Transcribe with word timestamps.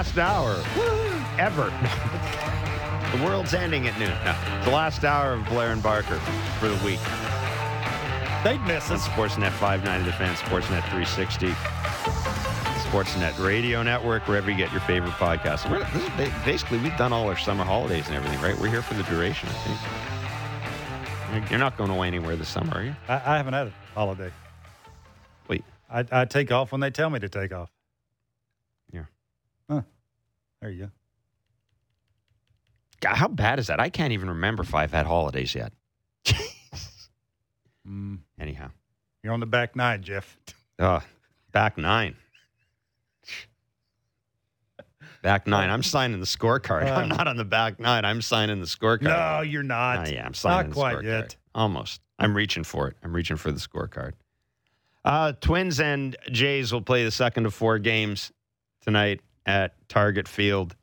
last 0.00 0.16
hour 0.16 0.52
ever. 1.38 1.66
the 3.14 3.22
world's 3.22 3.52
ending 3.52 3.86
at 3.86 3.98
noon. 3.98 4.08
No, 4.24 4.34
it's 4.56 4.64
the 4.64 4.72
last 4.72 5.04
hour 5.04 5.34
of 5.34 5.44
Blair 5.44 5.72
and 5.72 5.82
Barker 5.82 6.18
for 6.58 6.68
the 6.68 6.84
week. 6.86 7.00
They'd 8.42 8.62
miss 8.66 8.88
On 8.88 8.96
us. 8.96 9.06
Sportsnet 9.08 9.50
590, 9.52 10.06
The 10.06 10.16
Fan, 10.16 10.34
Sportsnet 10.36 10.80
360, 10.88 11.48
Sportsnet 12.88 13.44
Radio 13.44 13.82
Network, 13.82 14.26
wherever 14.26 14.50
you 14.50 14.56
get 14.56 14.72
your 14.72 14.80
favorite 14.80 15.12
podcasts. 15.12 15.66
And 15.66 15.74
we're, 15.74 15.84
this 15.92 16.02
is 16.02 16.08
ba- 16.16 16.42
basically, 16.46 16.78
we've 16.78 16.96
done 16.96 17.12
all 17.12 17.28
our 17.28 17.36
summer 17.36 17.64
holidays 17.64 18.06
and 18.06 18.16
everything, 18.16 18.40
right? 18.40 18.58
We're 18.58 18.70
here 18.70 18.80
for 18.80 18.94
the 18.94 19.02
duration, 19.02 19.50
I 19.50 21.36
think. 21.36 21.50
You're 21.50 21.60
not 21.60 21.76
going 21.76 21.90
away 21.90 22.06
anywhere 22.06 22.36
this 22.36 22.48
summer, 22.48 22.72
are 22.74 22.84
you? 22.84 22.96
I, 23.06 23.16
I 23.16 23.36
haven't 23.36 23.52
had 23.52 23.66
a 23.66 23.72
holiday. 23.94 24.30
Wait. 25.46 25.62
I, 25.90 26.06
I 26.10 26.24
take 26.24 26.50
off 26.50 26.72
when 26.72 26.80
they 26.80 26.90
tell 26.90 27.10
me 27.10 27.18
to 27.18 27.28
take 27.28 27.52
off. 27.52 27.70
There 30.60 30.70
you 30.70 30.84
go. 30.84 30.90
God, 33.00 33.16
how 33.16 33.28
bad 33.28 33.58
is 33.58 33.68
that? 33.68 33.80
I 33.80 33.88
can't 33.88 34.12
even 34.12 34.28
remember 34.28 34.62
if 34.62 34.74
I've 34.74 34.92
had 34.92 35.06
holidays 35.06 35.54
yet. 35.54 35.72
Mm, 37.88 38.18
Anyhow, 38.38 38.70
you're 39.24 39.32
on 39.32 39.40
the 39.40 39.46
back 39.46 39.74
nine, 39.74 40.02
Jeff. 40.02 40.36
uh, 40.78 41.00
back 41.50 41.78
nine. 41.78 42.14
Back 45.22 45.46
nine. 45.46 45.70
I'm 45.70 45.82
signing 45.82 46.20
the 46.20 46.26
scorecard. 46.26 46.88
Uh. 46.88 46.94
I'm 46.94 47.08
not 47.08 47.26
on 47.26 47.36
the 47.36 47.44
back 47.44 47.80
nine. 47.80 48.04
I'm 48.04 48.22
signing 48.22 48.60
the 48.60 48.66
scorecard. 48.66 49.02
No, 49.02 49.40
you're 49.40 49.62
not. 49.62 50.12
Yeah, 50.12 50.24
I'm 50.24 50.34
signing 50.34 50.56
Not 50.58 50.68
the 50.68 50.74
quite 50.74 50.96
scorecard. 50.98 51.04
yet. 51.04 51.36
Almost. 51.54 52.00
I'm 52.18 52.36
reaching 52.36 52.62
for 52.64 52.86
it. 52.88 52.96
I'm 53.02 53.14
reaching 53.14 53.36
for 53.38 53.50
the 53.50 53.58
scorecard. 53.60 54.12
Uh, 55.04 55.32
Twins 55.40 55.80
and 55.80 56.16
Jays 56.30 56.72
will 56.72 56.82
play 56.82 57.04
the 57.04 57.10
second 57.10 57.46
of 57.46 57.54
four 57.54 57.78
games 57.78 58.30
tonight 58.82 59.20
at 59.46 59.74
Target 59.88 60.28
Field. 60.28 60.76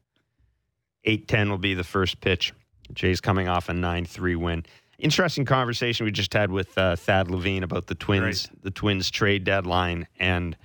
8-10 1.05 1.49
will 1.49 1.57
be 1.57 1.73
the 1.73 1.83
first 1.83 2.19
pitch. 2.21 2.53
Jays 2.93 3.21
coming 3.21 3.47
off 3.47 3.69
a 3.69 3.73
9-3 3.73 4.35
win. 4.37 4.65
Interesting 4.99 5.45
conversation 5.45 6.05
we 6.05 6.11
just 6.11 6.33
had 6.33 6.51
with 6.51 6.75
uh, 6.77 6.95
Thad 6.95 7.29
Levine 7.29 7.63
about 7.63 7.87
the 7.87 7.95
Twins, 7.95 8.49
the 8.63 8.71
Twins 8.71 9.11
trade 9.11 9.43
deadline 9.43 10.07
and 10.19 10.57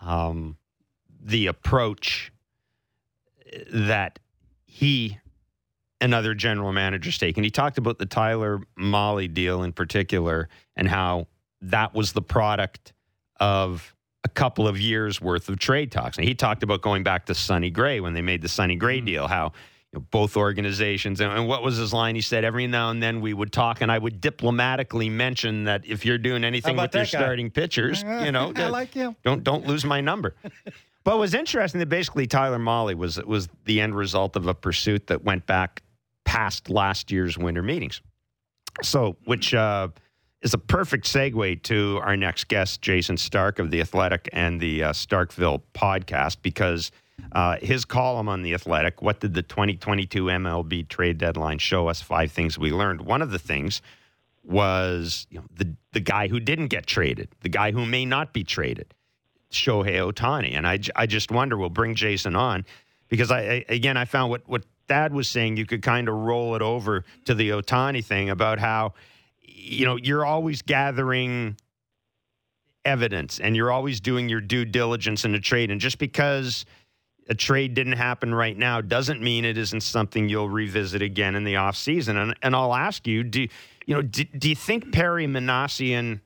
um, 0.00 0.56
the 1.22 1.48
approach 1.48 2.32
that 3.72 4.18
he 4.64 5.18
and 6.00 6.14
other 6.14 6.34
general 6.34 6.72
managers 6.72 7.18
take. 7.18 7.36
And 7.36 7.44
he 7.44 7.50
talked 7.50 7.78
about 7.78 7.98
the 7.98 8.06
Tyler 8.06 8.60
Mahle 8.78 9.32
deal 9.32 9.62
in 9.62 9.72
particular 9.72 10.48
and 10.74 10.88
how 10.88 11.26
that 11.62 11.94
was 11.94 12.12
the 12.12 12.22
product 12.22 12.92
of 13.40 13.94
a 14.26 14.28
couple 14.28 14.66
of 14.66 14.80
years 14.80 15.20
worth 15.20 15.48
of 15.48 15.56
trade 15.56 15.92
talks. 15.92 16.18
And 16.18 16.26
he 16.26 16.34
talked 16.34 16.64
about 16.64 16.82
going 16.82 17.04
back 17.04 17.26
to 17.26 17.34
Sonny 17.34 17.70
Gray 17.70 18.00
when 18.00 18.12
they 18.12 18.22
made 18.22 18.42
the 18.42 18.48
Sonny 18.48 18.74
Gray 18.74 19.00
deal, 19.00 19.28
how 19.28 19.52
you 19.92 20.00
know, 20.00 20.06
both 20.10 20.36
organizations 20.36 21.20
and, 21.20 21.32
and 21.32 21.46
what 21.46 21.62
was 21.62 21.76
his 21.76 21.92
line? 21.92 22.16
He 22.16 22.20
said 22.20 22.44
every 22.44 22.66
now 22.66 22.90
and 22.90 23.00
then 23.00 23.20
we 23.20 23.32
would 23.32 23.52
talk, 23.52 23.82
and 23.82 23.92
I 23.92 23.98
would 23.98 24.20
diplomatically 24.20 25.08
mention 25.08 25.62
that 25.64 25.86
if 25.86 26.04
you're 26.04 26.18
doing 26.18 26.42
anything 26.42 26.76
with 26.76 26.92
your 26.92 27.04
guy? 27.04 27.08
starting 27.08 27.52
pitchers, 27.52 28.02
you 28.24 28.32
know, 28.32 28.52
I 28.56 28.66
like 28.66 28.92
him. 28.92 29.14
don't 29.22 29.44
don't 29.44 29.64
lose 29.64 29.84
my 29.84 30.00
number. 30.00 30.34
But 31.04 31.14
it 31.14 31.18
was 31.18 31.34
interesting 31.34 31.78
that 31.78 31.88
basically 31.88 32.26
Tyler 32.26 32.58
Mahle 32.58 32.96
was 32.96 33.22
was 33.24 33.48
the 33.64 33.80
end 33.80 33.94
result 33.94 34.34
of 34.34 34.48
a 34.48 34.54
pursuit 34.54 35.06
that 35.06 35.22
went 35.22 35.46
back 35.46 35.84
past 36.24 36.68
last 36.68 37.12
year's 37.12 37.38
winter 37.38 37.62
meetings. 37.62 38.02
So, 38.82 39.16
which 39.24 39.54
uh, 39.54 39.86
is 40.46 40.54
a 40.54 40.58
perfect 40.58 41.06
segue 41.06 41.60
to 41.64 41.98
our 42.04 42.16
next 42.16 42.46
guest, 42.46 42.80
Jayson 42.80 43.18
Stark 43.18 43.58
of 43.58 43.72
the 43.72 43.80
Athletic 43.80 44.28
and 44.32 44.60
the 44.60 44.84
uh, 44.84 44.92
Starkville 44.92 45.60
podcast, 45.74 46.36
because 46.40 46.92
uh, 47.32 47.56
his 47.60 47.84
column 47.84 48.28
on 48.28 48.42
the 48.42 48.54
Athletic, 48.54 49.02
"What 49.02 49.18
did 49.18 49.34
the 49.34 49.42
2022 49.42 50.26
MLB 50.26 50.88
trade 50.88 51.18
deadline 51.18 51.58
show 51.58 51.88
us? 51.88 52.00
Five 52.00 52.30
things 52.30 52.56
we 52.56 52.70
learned." 52.70 53.00
One 53.00 53.22
of 53.22 53.32
the 53.32 53.40
things 53.40 53.82
was 54.44 55.26
you 55.30 55.40
know, 55.40 55.46
the 55.52 55.74
the 55.90 55.98
guy 55.98 56.28
who 56.28 56.38
didn't 56.38 56.68
get 56.68 56.86
traded, 56.86 57.28
the 57.40 57.48
guy 57.48 57.72
who 57.72 57.84
may 57.84 58.04
not 58.04 58.32
be 58.32 58.44
traded. 58.44 58.94
Shohei 59.50 60.12
Ohtani. 60.12 60.56
And 60.56 60.66
I, 60.66 60.78
I 60.94 61.06
just 61.06 61.30
wonder, 61.30 61.56
we'll 61.56 61.70
bring 61.70 61.94
Jason 61.94 62.36
on 62.36 62.64
because 63.08 63.30
I, 63.30 63.40
I 63.40 63.64
again, 63.68 63.96
I 63.96 64.04
found 64.04 64.30
what, 64.30 64.42
what 64.48 64.64
Thad 64.88 65.12
was 65.12 65.28
saying, 65.28 65.56
you 65.56 65.66
could 65.66 65.82
kind 65.82 66.08
of 66.08 66.14
roll 66.14 66.54
it 66.54 66.62
over 66.62 67.04
to 67.24 67.34
the 67.34 67.50
Ohtani 67.50 68.04
thing 68.04 68.30
about 68.30 68.58
how, 68.58 68.94
you 69.46 69.86
know, 69.86 69.96
you're 69.96 70.24
always 70.24 70.62
gathering 70.62 71.56
evidence 72.84 73.40
and 73.40 73.56
you're 73.56 73.70
always 73.70 74.00
doing 74.00 74.28
your 74.28 74.40
due 74.40 74.64
diligence 74.64 75.24
in 75.24 75.34
a 75.34 75.40
trade. 75.40 75.70
And 75.70 75.80
just 75.80 75.98
because 75.98 76.64
a 77.28 77.34
trade 77.34 77.74
didn't 77.74 77.94
happen 77.94 78.34
right 78.34 78.56
now 78.56 78.80
doesn't 78.80 79.20
mean 79.20 79.44
it 79.44 79.58
isn't 79.58 79.82
something 79.82 80.28
you'll 80.28 80.48
revisit 80.48 81.02
again 81.02 81.34
in 81.34 81.44
the 81.44 81.54
offseason. 81.54 82.22
And, 82.22 82.34
and 82.42 82.54
I'll 82.54 82.74
ask 82.74 83.06
you, 83.06 83.24
do, 83.24 83.48
you 83.86 83.94
know, 83.94 84.02
do, 84.02 84.24
do 84.24 84.48
you 84.48 84.54
think 84.54 84.92
Perry 84.92 85.26
Minasian 85.26 86.20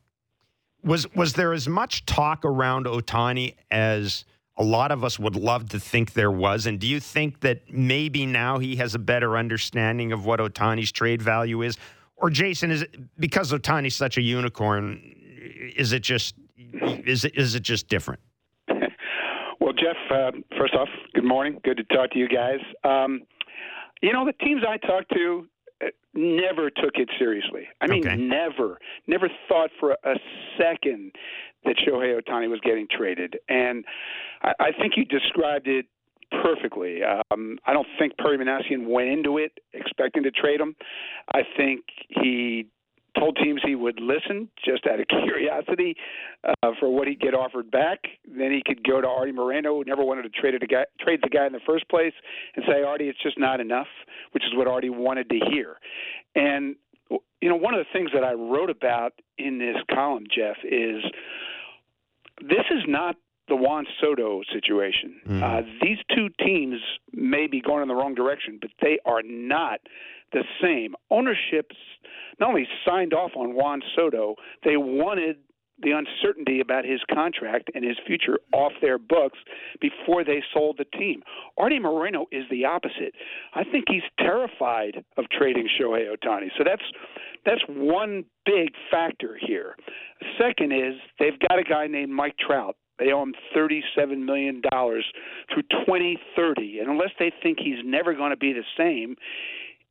was 0.82 1.12
was 1.14 1.34
there 1.34 1.52
as 1.52 1.68
much 1.68 2.06
talk 2.06 2.44
around 2.44 2.86
Ohtani 2.86 3.54
as 3.70 4.24
a 4.56 4.64
lot 4.64 4.92
of 4.92 5.04
us 5.04 5.18
would 5.18 5.36
love 5.36 5.68
to 5.70 5.80
think 5.80 6.12
there 6.12 6.30
was? 6.30 6.66
And 6.66 6.78
do 6.78 6.86
you 6.86 7.00
think 7.00 7.40
that 7.40 7.70
maybe 7.72 8.26
now 8.26 8.58
he 8.58 8.76
has 8.76 8.94
a 8.94 8.98
better 8.98 9.36
understanding 9.36 10.12
of 10.12 10.24
what 10.24 10.40
Ohtani's 10.40 10.92
trade 10.92 11.22
value 11.22 11.62
is? 11.62 11.76
Or 12.20 12.30
Jason, 12.30 12.70
is 12.70 12.82
it 12.82 12.96
because 13.18 13.52
Ohtani's 13.52 13.96
such 13.96 14.18
a 14.18 14.20
unicorn? 14.22 15.00
Is 15.76 15.92
it 15.92 16.02
just 16.02 16.34
is 16.56 17.24
it 17.24 17.36
is 17.36 17.54
it 17.54 17.62
just 17.62 17.88
different? 17.88 18.20
Well, 19.62 19.74
Jeff, 19.74 19.96
uh, 20.10 20.30
first 20.58 20.72
off, 20.74 20.88
good 21.14 21.22
morning. 21.22 21.60
Good 21.62 21.76
to 21.76 21.84
talk 21.94 22.10
to 22.12 22.18
you 22.18 22.28
guys. 22.28 22.60
Um, 22.82 23.20
you 24.00 24.10
know, 24.10 24.24
the 24.24 24.32
teams 24.44 24.62
I 24.66 24.78
talked 24.78 25.12
to 25.12 25.46
uh, 25.84 25.88
never 26.14 26.70
took 26.70 26.94
it 26.94 27.10
seriously. 27.18 27.68
I 27.82 27.86
mean, 27.86 28.04
Okay. 28.06 28.16
never, 28.16 28.78
never 29.06 29.28
thought 29.50 29.68
for 29.78 29.92
a 30.02 30.14
second 30.58 31.12
that 31.66 31.76
Shohei 31.86 32.18
Ohtani 32.18 32.48
was 32.48 32.58
getting 32.64 32.86
traded. 32.90 33.36
And 33.50 33.84
I, 34.42 34.52
I 34.60 34.72
think 34.72 34.94
you 34.96 35.04
described 35.04 35.68
it 35.68 35.84
perfectly. 36.42 37.00
Um, 37.02 37.58
I 37.66 37.72
don't 37.72 37.86
think 37.98 38.16
Perry 38.18 38.38
Minasian 38.38 38.86
went 38.86 39.08
into 39.08 39.38
it 39.38 39.52
expecting 39.72 40.22
to 40.24 40.30
trade 40.30 40.60
him. 40.60 40.76
I 41.32 41.40
think 41.56 41.84
he 42.08 42.66
told 43.18 43.36
teams 43.42 43.60
he 43.64 43.74
would 43.74 44.00
listen 44.00 44.48
just 44.64 44.86
out 44.86 45.00
of 45.00 45.06
curiosity 45.24 45.96
uh, 46.44 46.70
for 46.78 46.88
what 46.88 47.08
he'd 47.08 47.20
get 47.20 47.34
offered 47.34 47.70
back. 47.70 47.98
Then 48.26 48.52
he 48.52 48.62
could 48.64 48.86
go 48.86 49.00
to 49.00 49.06
Artie 49.08 49.32
Moreno, 49.32 49.74
who 49.74 49.84
never 49.84 50.04
wanted 50.04 50.22
to 50.22 50.30
trade 50.30 50.54
a 50.54 50.66
guy, 50.66 50.84
trade 51.00 51.20
the 51.22 51.28
guy 51.28 51.46
in 51.46 51.52
the 51.52 51.60
first 51.66 51.88
place, 51.88 52.12
and 52.56 52.64
say, 52.68 52.82
Artie, 52.82 53.08
it's 53.08 53.22
just 53.22 53.38
not 53.38 53.60
enough, 53.60 53.88
which 54.32 54.44
is 54.44 54.50
what 54.54 54.66
Artie 54.68 54.90
wanted 54.90 55.28
to 55.30 55.38
hear. 55.50 55.76
And 56.34 56.76
you 57.40 57.48
know, 57.48 57.56
one 57.56 57.74
of 57.74 57.80
the 57.80 57.90
things 57.92 58.10
that 58.14 58.22
I 58.22 58.32
wrote 58.32 58.70
about 58.70 59.14
in 59.38 59.58
this 59.58 59.76
column, 59.92 60.24
Jeff, 60.32 60.56
is 60.64 61.02
this 62.40 62.64
is 62.70 62.82
not 62.86 63.16
the 63.50 63.56
Juan 63.56 63.86
Soto 64.00 64.42
situation. 64.52 65.20
Mhm. 65.28 65.42
Uh, 65.42 65.62
these 65.82 65.98
two 66.16 66.30
teams 66.42 66.80
may 67.12 67.46
be 67.46 67.60
going 67.60 67.82
in 67.82 67.88
the 67.88 67.94
wrong 67.94 68.14
direction, 68.14 68.58
but 68.60 68.70
they 68.80 68.98
are 69.04 69.22
not 69.22 69.80
the 70.32 70.44
same. 70.62 70.94
Ownerships 71.10 71.76
not 72.38 72.48
only 72.50 72.66
signed 72.86 73.12
off 73.12 73.36
on 73.36 73.52
Juan 73.54 73.82
Soto, 73.94 74.36
they 74.62 74.76
wanted 74.78 75.36
the 75.82 75.92
uncertainty 75.92 76.60
about 76.60 76.84
his 76.84 77.00
contract 77.10 77.70
and 77.74 77.82
his 77.82 77.96
future 78.06 78.38
off 78.52 78.72
their 78.82 78.98
books 78.98 79.38
before 79.80 80.22
they 80.24 80.42
sold 80.52 80.76
the 80.76 80.84
team. 80.84 81.22
Artie 81.56 81.78
Moreno 81.78 82.26
is 82.30 82.44
the 82.50 82.66
opposite. 82.66 83.14
I 83.54 83.64
think 83.64 83.86
he's 83.88 84.02
terrified 84.18 85.02
of 85.16 85.24
trading 85.30 85.66
Shohei 85.68 86.06
Ohtani. 86.14 86.50
So 86.58 86.64
that's 86.64 86.82
that's 87.46 87.62
one 87.66 88.24
big 88.44 88.74
factor 88.90 89.38
here. 89.40 89.74
Second 90.38 90.72
is 90.72 91.00
they've 91.18 91.38
got 91.48 91.58
a 91.58 91.62
guy 91.64 91.86
named 91.86 92.12
Mike 92.12 92.36
Trout. 92.38 92.76
They 93.00 93.12
owe 93.12 93.22
him 93.22 93.34
$37 93.56 94.18
million 94.18 94.60
through 94.62 95.62
2030. 95.86 96.78
And 96.80 96.88
unless 96.90 97.10
they 97.18 97.32
think 97.42 97.58
he's 97.58 97.82
never 97.84 98.14
going 98.14 98.30
to 98.30 98.36
be 98.36 98.52
the 98.52 98.64
same, 98.76 99.16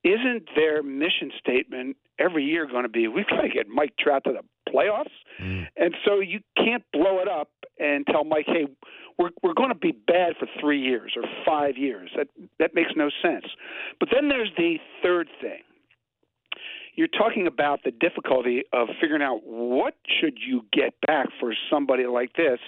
isn't 0.03 0.50
their 0.56 0.83
mission 0.83 1.31
statement 1.39 1.97
every 2.19 2.45
year 2.45 2.67
going 2.67 2.83
to 2.83 2.89
be 2.89 3.07
we've 3.07 3.27
got 3.27 3.41
to 3.41 3.50
get 3.50 3.67
Mike 3.67 3.94
Trout 4.00 4.23
to 4.25 4.31
the 4.31 4.71
playoffs? 4.71 5.11
Mm. 5.41 5.67
And 5.75 5.95
so 6.06 6.19
you 6.19 6.39
can't 6.56 6.83
blow 6.94 7.19
it 7.19 7.27
up 7.27 7.50
and 7.79 8.06
tell 8.07 8.23
Mike, 8.23 8.45
hey, 8.47 8.67
we're 9.17 9.31
we're 9.44 9.53
going 9.53 9.69
to 9.69 9.75
be 9.75 9.91
bad 9.91 10.33
for 10.39 10.47
three 10.61 10.79
years 10.79 11.13
or 11.17 11.23
five 11.45 11.77
years. 11.77 12.11
That 12.15 12.27
that 12.59 12.75
makes 12.75 12.91
no 12.95 13.09
sense. 13.21 13.45
But 14.00 14.09
then 14.13 14.29
there's 14.29 14.51
the 14.56 14.77
third 15.03 15.27
thing. 15.41 15.59
You're 16.95 17.07
talking 17.07 17.47
about 17.47 17.83
the 17.83 17.91
difficulty 17.91 18.63
of 18.73 18.89
figuring 19.01 19.21
out 19.21 19.41
what 19.44 19.95
should 20.19 20.38
you 20.45 20.65
get 20.73 20.94
back 21.06 21.27
for 21.39 21.53
somebody 21.69 22.06
like 22.06 22.33
this 22.33 22.59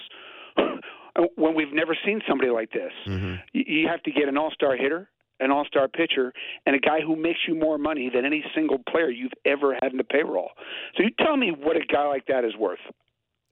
when 1.36 1.54
we've 1.54 1.72
never 1.72 1.96
seen 2.04 2.20
somebody 2.28 2.50
like 2.50 2.70
this. 2.72 2.92
Mm-hmm. 3.06 3.34
You 3.52 3.88
have 3.88 4.02
to 4.04 4.10
get 4.10 4.28
an 4.28 4.36
all-star 4.36 4.76
hitter, 4.76 5.08
an 5.40 5.50
all-star 5.50 5.88
pitcher, 5.88 6.32
and 6.66 6.76
a 6.76 6.78
guy 6.78 7.00
who 7.00 7.16
makes 7.16 7.40
you 7.46 7.54
more 7.54 7.78
money 7.78 8.10
than 8.14 8.24
any 8.24 8.44
single 8.54 8.78
player 8.90 9.10
you've 9.10 9.32
ever 9.44 9.74
had 9.74 9.92
in 9.92 9.98
the 9.98 10.04
payroll. 10.04 10.50
So 10.96 11.02
you 11.02 11.10
tell 11.24 11.36
me 11.36 11.50
what 11.50 11.76
a 11.76 11.80
guy 11.80 12.06
like 12.06 12.26
that 12.26 12.44
is 12.44 12.56
worth. 12.56 12.80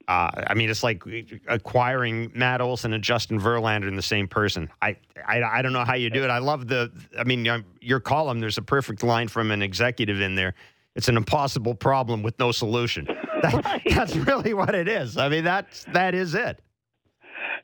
Uh, 0.08 0.29
I 0.49 0.55
mean, 0.55 0.70
it's 0.70 0.82
like 0.82 1.05
acquiring 1.47 2.32
Matt 2.35 2.61
Olson 2.61 2.93
and 2.93 3.05
Justin 3.05 3.38
Verlander 3.38 3.87
in 3.87 3.94
the 3.94 4.02
same 4.02 4.26
person. 4.26 4.69
I, 4.82 4.97
I, 5.25 5.41
I 5.43 5.62
don't 5.62 5.73
know 5.73 5.85
how 5.85 5.94
you 5.94 6.11
do 6.11 6.25
it. 6.25 6.31
I 6.31 6.38
love 6.38 6.67
the. 6.67 6.91
I 7.17 7.23
mean, 7.23 7.47
your 7.81 8.00
column. 8.00 8.41
There's 8.41 8.58
a 8.58 8.62
perfect 8.62 9.05
line 9.05 9.29
from 9.29 9.52
an 9.52 9.62
executive 9.62 10.20
in 10.20 10.35
there. 10.35 10.55
It's 10.97 11.08
an 11.08 11.17
impossible 11.17 11.76
problem 11.76 12.23
with 12.23 12.38
no 12.38 12.52
solution. 12.52 13.06
That, 13.41 13.55
right. 13.64 13.82
That's 13.88 14.14
really 14.17 14.52
what 14.52 14.75
it 14.75 14.87
is. 14.87 15.17
I 15.17 15.31
mean, 15.31 15.44
that's 15.44 15.85
that 15.94 16.14
is 16.14 16.35
it. 16.35 16.61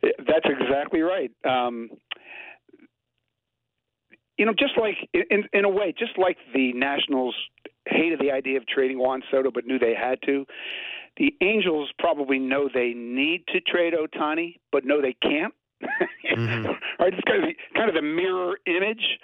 That's 0.03 0.47
exactly 0.47 1.01
right. 1.01 1.31
Um, 1.45 1.91
you 4.39 4.45
know, 4.45 4.53
just 4.53 4.73
like 4.79 4.97
in 5.13 5.45
in 5.53 5.65
a 5.65 5.69
way, 5.69 5.95
just 5.99 6.19
like 6.19 6.37
the 6.55 6.73
Nationals 6.75 7.35
hated 7.87 8.21
the 8.21 8.31
idea 8.31 8.59
of 8.59 8.67
trading 8.67 8.99
Juan 8.99 9.23
Soto, 9.31 9.51
but 9.51 9.67
knew 9.67 9.79
they 9.79 9.95
had 9.95 10.19
to. 10.27 10.45
The 11.17 11.35
Angels 11.41 11.91
probably 11.99 12.39
know 12.39 12.69
they 12.73 12.93
need 12.95 13.45
to 13.49 13.61
trade 13.61 13.95
Ohtani, 13.95 14.59
but 14.71 14.85
know 14.85 15.01
they 15.01 15.17
can't. 15.23 15.55
mm-hmm. 15.83 16.67
right? 17.01 17.13
It's 17.15 17.23
kind 17.27 17.43
of 17.43 17.49
the, 17.49 17.55
kind 17.75 17.89
of 17.89 17.95
the 17.95 18.03
mirror 18.03 18.59
image. 18.67 19.19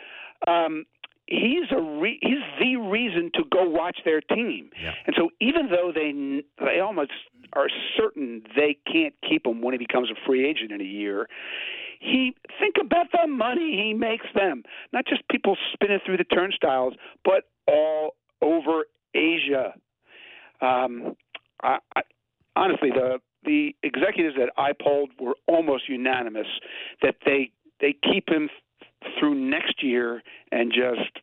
Um, 0.48 0.86
he's 1.26 1.70
a 1.70 1.80
re- 1.80 2.18
he's 2.22 2.42
the 2.60 2.76
reason 2.76 3.30
to 3.34 3.42
go 3.50 3.68
watch 3.68 3.98
their 4.04 4.20
team. 4.20 4.70
Yeah. 4.82 4.92
And 5.06 5.14
so 5.18 5.30
even 5.40 5.68
though 5.68 5.92
they 5.94 6.42
they 6.64 6.80
almost 6.80 7.12
are 7.54 7.68
certain 7.96 8.42
they 8.56 8.76
can't 8.90 9.14
keep 9.28 9.46
him 9.46 9.60
when 9.62 9.74
he 9.74 9.78
becomes 9.78 10.10
a 10.10 10.14
free 10.26 10.48
agent 10.48 10.72
in 10.72 10.80
a 10.80 10.84
year, 10.84 11.28
he 12.00 12.34
think 12.58 12.76
about 12.80 13.06
the 13.12 13.26
money 13.28 13.82
he 13.86 13.94
makes 13.94 14.26
them. 14.34 14.62
Not 14.92 15.06
just 15.06 15.22
people 15.28 15.56
spinning 15.72 16.00
through 16.04 16.16
the 16.16 16.24
turnstiles, 16.24 16.94
but 17.24 17.44
all 17.68 18.16
over 18.40 18.84
Asia. 19.14 19.74
Um, 20.60 21.16
I, 21.62 21.78
I, 21.94 22.02
honestly, 22.56 22.90
the 22.90 23.18
the 23.44 23.74
executives 23.82 24.36
that 24.38 24.50
I 24.56 24.70
polled 24.72 25.10
were 25.20 25.34
almost 25.46 25.88
unanimous 25.88 26.46
that 27.02 27.16
they 27.24 27.50
they 27.80 27.94
keep 28.12 28.28
him 28.28 28.48
through 29.18 29.34
next 29.34 29.82
year 29.82 30.22
and 30.50 30.72
just 30.72 31.18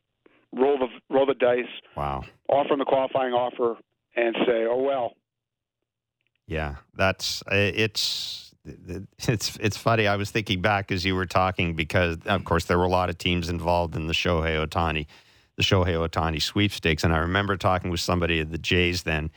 roll 0.53 0.77
the 0.77 0.87
roll 1.13 1.25
the 1.25 1.33
dice. 1.33 1.65
Wow. 1.95 2.23
Offer 2.49 2.73
him 2.73 2.81
a 2.81 2.85
qualifying 2.85 3.33
offer 3.33 3.77
and 4.15 4.35
say, 4.45 4.65
"Oh 4.69 4.81
well." 4.81 5.13
Yeah, 6.50 6.78
that's 6.96 7.44
uh, 7.44 7.54
it's 7.54 8.56
it's 8.66 9.56
it's 9.57 9.78
funny. 9.78 10.07
I 10.07 10.16
was 10.16 10.31
thinking 10.31 10.62
back 10.62 10.92
as 10.92 11.06
you 11.06 11.13
were 11.13 11.28
talking 11.28 11.75
because, 11.75 12.18
of 12.25 12.44
course, 12.44 12.66
there 12.66 12.80
were 12.80 12.86
a 12.86 12.90
lot 12.90 13.10
of 13.10 13.19
teams 13.19 13.50
involved 13.50 13.96
in 13.96 14.07
the 14.07 14.13
Shohei 14.13 14.66
Ohtani, 14.66 15.06
the 15.57 15.63
Shohei 15.63 16.07
Ohtani 16.07 16.42
sweepstakes, 16.42 17.04
and 17.04 17.13
I 17.13 17.19
remember 17.19 17.56
talking 17.56 17.92
with 17.92 18.00
somebody 18.00 18.40
at 18.40 18.50
the 18.50 18.57
Jays 18.57 19.04
then, 19.04 19.30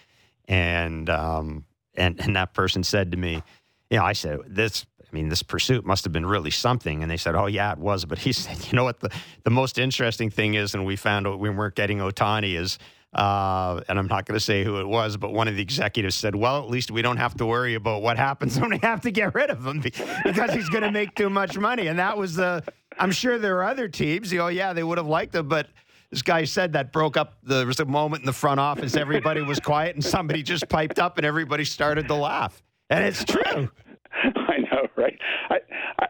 and 0.49 1.11
um, 1.11 1.67
and 1.94 2.19
and 2.19 2.35
that 2.35 2.55
person 2.55 2.82
said 2.82 3.12
to 3.12 3.19
me, 3.19 3.43
you 3.91 3.99
know, 3.99 4.05
I 4.05 4.14
said 4.14 4.38
this. 4.47 4.87
I 5.03 5.14
mean, 5.14 5.29
this 5.29 5.43
pursuit 5.43 5.85
must 5.85 6.05
have 6.05 6.12
been 6.14 6.25
really 6.25 6.50
something. 6.50 7.03
And 7.03 7.11
they 7.11 7.19
said, 7.19 7.35
oh, 7.35 7.44
yeah, 7.44 7.70
it 7.73 7.79
was. 7.79 8.06
But 8.06 8.20
he 8.20 8.32
said, 8.32 8.56
you 8.64 8.75
know 8.75 8.85
what? 8.85 9.00
The, 9.00 9.11
the 9.44 9.50
most 9.50 9.79
interesting 9.79 10.31
thing 10.31 10.55
is, 10.55 10.73
and 10.73 10.87
we 10.87 10.97
found 10.97 11.26
out 11.26 11.38
we 11.38 11.50
weren't 11.50 11.75
getting 11.75 11.99
Ohtani 11.99 12.59
is 12.59 12.79
uh, 13.12 13.81
and 13.88 13.99
I'm 13.99 14.06
not 14.06 14.25
going 14.25 14.37
to 14.37 14.44
say 14.44 14.64
who 14.64 14.81
it 14.81 14.88
was, 14.88 15.17
but 15.17 15.32
one 15.32 15.47
of 15.49 15.56
the 15.56 15.62
executives 15.62 16.14
said, 16.14 16.35
"Well, 16.35 16.62
at 16.62 16.70
least 16.70 16.91
we 16.91 17.03
don't 17.03 17.19
have 17.19 17.35
to 17.37 17.47
worry 17.47 17.75
about 17.75 18.03
what 18.03 18.17
happens 18.17 18.59
when 18.61 18.70
we 18.70 18.79
have 18.79 19.03
to 19.03 19.11
get 19.11 19.35
rid 19.35 19.50
of 19.50 19.67
him 19.67 19.81
because 19.81 20.53
he's 20.53 20.69
going 20.69 20.82
to 20.82 20.91
make 20.91 21.14
too 21.14 21.29
much 21.29 21.59
money." 21.59 21.88
And 21.88 21.99
that 21.99 22.17
was 22.17 22.35
the. 22.35 22.62
I'm 22.99 23.12
sure 23.12 23.38
there 23.38 23.56
are 23.59 23.64
other 23.64 23.88
teams. 23.88 24.32
You 24.32 24.38
know, 24.38 24.49
yeah, 24.49 24.73
they 24.73 24.82
would 24.82 24.99
have 24.99 25.06
liked 25.06 25.35
him, 25.35 25.49
but 25.49 25.69
this 26.11 26.23
guy 26.23 26.44
said 26.44 26.73
that 26.75 26.93
broke 26.93 27.17
up. 27.17 27.38
There 27.43 27.67
was 27.67 27.81
a 27.81 27.85
moment 27.85 28.23
in 28.23 28.26
the 28.26 28.32
front 28.32 28.61
office, 28.61 28.97
everybody 28.97 29.43
was 29.43 29.61
quiet, 29.61 29.94
and 29.94 30.05
somebody 30.05 30.43
just 30.43 30.69
piped 30.69 30.99
up, 30.99 31.19
and 31.19 31.26
everybody 31.26 31.64
started 31.64 32.09
to 32.09 32.14
laugh. 32.14 32.62
And 32.88 33.05
it's 33.05 33.25
true. 33.25 33.41
I 34.12 34.59
know, 34.70 34.88
right? 34.97 35.19
I 35.50 35.59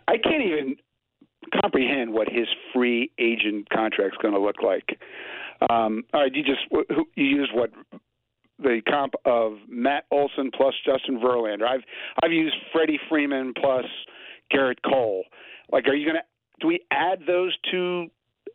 I 0.08 0.18
can't 0.18 0.42
even 0.42 0.76
comprehend 1.60 2.12
what 2.12 2.28
his 2.28 2.46
free 2.72 3.10
agent 3.18 3.68
contract's 3.70 4.16
going 4.22 4.34
to 4.34 4.40
look 4.40 4.62
like. 4.62 4.98
Um, 5.70 6.04
all 6.12 6.22
right, 6.22 6.34
you 6.34 6.42
just 6.42 6.60
you 7.16 7.24
use 7.24 7.50
what 7.54 7.70
the 8.58 8.80
comp 8.88 9.14
of 9.24 9.54
Matt 9.68 10.04
Olson 10.10 10.50
plus 10.54 10.74
Justin 10.84 11.18
Verlander. 11.18 11.66
I've 11.66 11.82
I've 12.22 12.32
used 12.32 12.54
Freddie 12.72 13.00
Freeman 13.08 13.52
plus 13.54 13.84
Gerrit 14.52 14.76
Cole. 14.84 15.24
Like, 15.70 15.86
are 15.88 15.94
you 15.94 16.06
going 16.06 16.16
to 16.16 16.22
do 16.60 16.68
we 16.68 16.80
add 16.90 17.20
those 17.26 17.56
two 17.70 18.08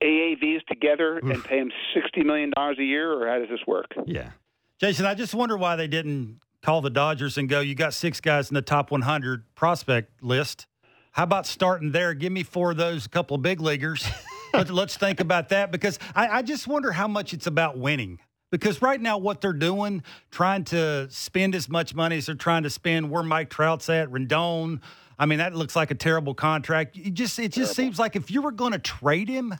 AAVs 0.04 0.66
together 0.68 1.18
Oof. 1.18 1.24
and 1.24 1.44
pay 1.44 1.58
him 1.58 1.72
sixty 1.94 2.24
million 2.24 2.52
dollars 2.56 2.78
a 2.80 2.84
year, 2.84 3.12
or 3.12 3.28
how 3.28 3.40
does 3.40 3.50
this 3.50 3.66
work? 3.68 3.94
Yeah, 4.06 4.32
Jason, 4.80 5.06
I 5.06 5.14
just 5.14 5.34
wonder 5.34 5.58
why 5.58 5.76
they 5.76 5.88
didn't 5.88 6.40
call 6.62 6.82
the 6.82 6.90
Dodgers 6.90 7.38
and 7.38 7.50
go. 7.50 7.60
You 7.60 7.76
got 7.76 7.94
six 7.94 8.22
guys 8.22 8.50
in 8.50 8.56
the 8.56 8.62
top 8.62 8.92
one 8.92 9.02
hundred 9.02 9.44
prospect 9.56 10.24
list. 10.24 10.68
How 11.12 11.24
about 11.24 11.48
starting 11.48 11.92
there? 11.92 12.14
Give 12.14 12.32
me 12.32 12.44
four 12.44 12.72
of 12.72 12.78
those, 12.78 13.06
a 13.06 13.10
couple 13.10 13.36
of 13.36 13.42
big 13.42 13.60
leaguers. 13.60 14.08
Let, 14.54 14.70
us 14.70 14.98
think 14.98 15.20
about 15.20 15.50
that 15.50 15.72
because 15.72 16.00
I, 16.16 16.40
I 16.40 16.42
just 16.42 16.68
wonder 16.68 16.92
how 16.92 17.08
much 17.08 17.34
it's 17.34 17.48
about 17.48 17.78
winning. 17.78 18.20
Because 18.50 18.82
right 18.82 19.00
now, 19.00 19.18
what 19.18 19.42
they're 19.42 19.52
doing, 19.52 20.04
trying 20.32 20.64
to 20.66 21.10
spend 21.12 21.54
as 21.54 21.68
much 21.68 21.94
money 21.94 22.18
as 22.18 22.28
they're 22.28 22.36
trying 22.36 22.64
to 22.64 22.70
spend, 22.70 23.12
where 23.12 23.24
Mike 23.24 23.50
Trout's 23.50 23.90
at, 23.90 24.10
Rendon. 24.10 24.80
I 25.20 25.26
mean, 25.26 25.40
that 25.40 25.54
looks 25.54 25.76
like 25.76 25.92
a 25.92 25.96
terrible 25.96 26.34
contract. 26.34 26.96
It 26.96 27.14
just 27.14 27.38
it 27.40 27.52
just 27.52 27.76
seems 27.76 28.00
like 28.00 28.16
if 28.16 28.32
you 28.32 28.42
were 28.42 28.52
going 28.54 28.72
to 28.72 28.80
trade 28.80 29.28
him, 29.28 29.54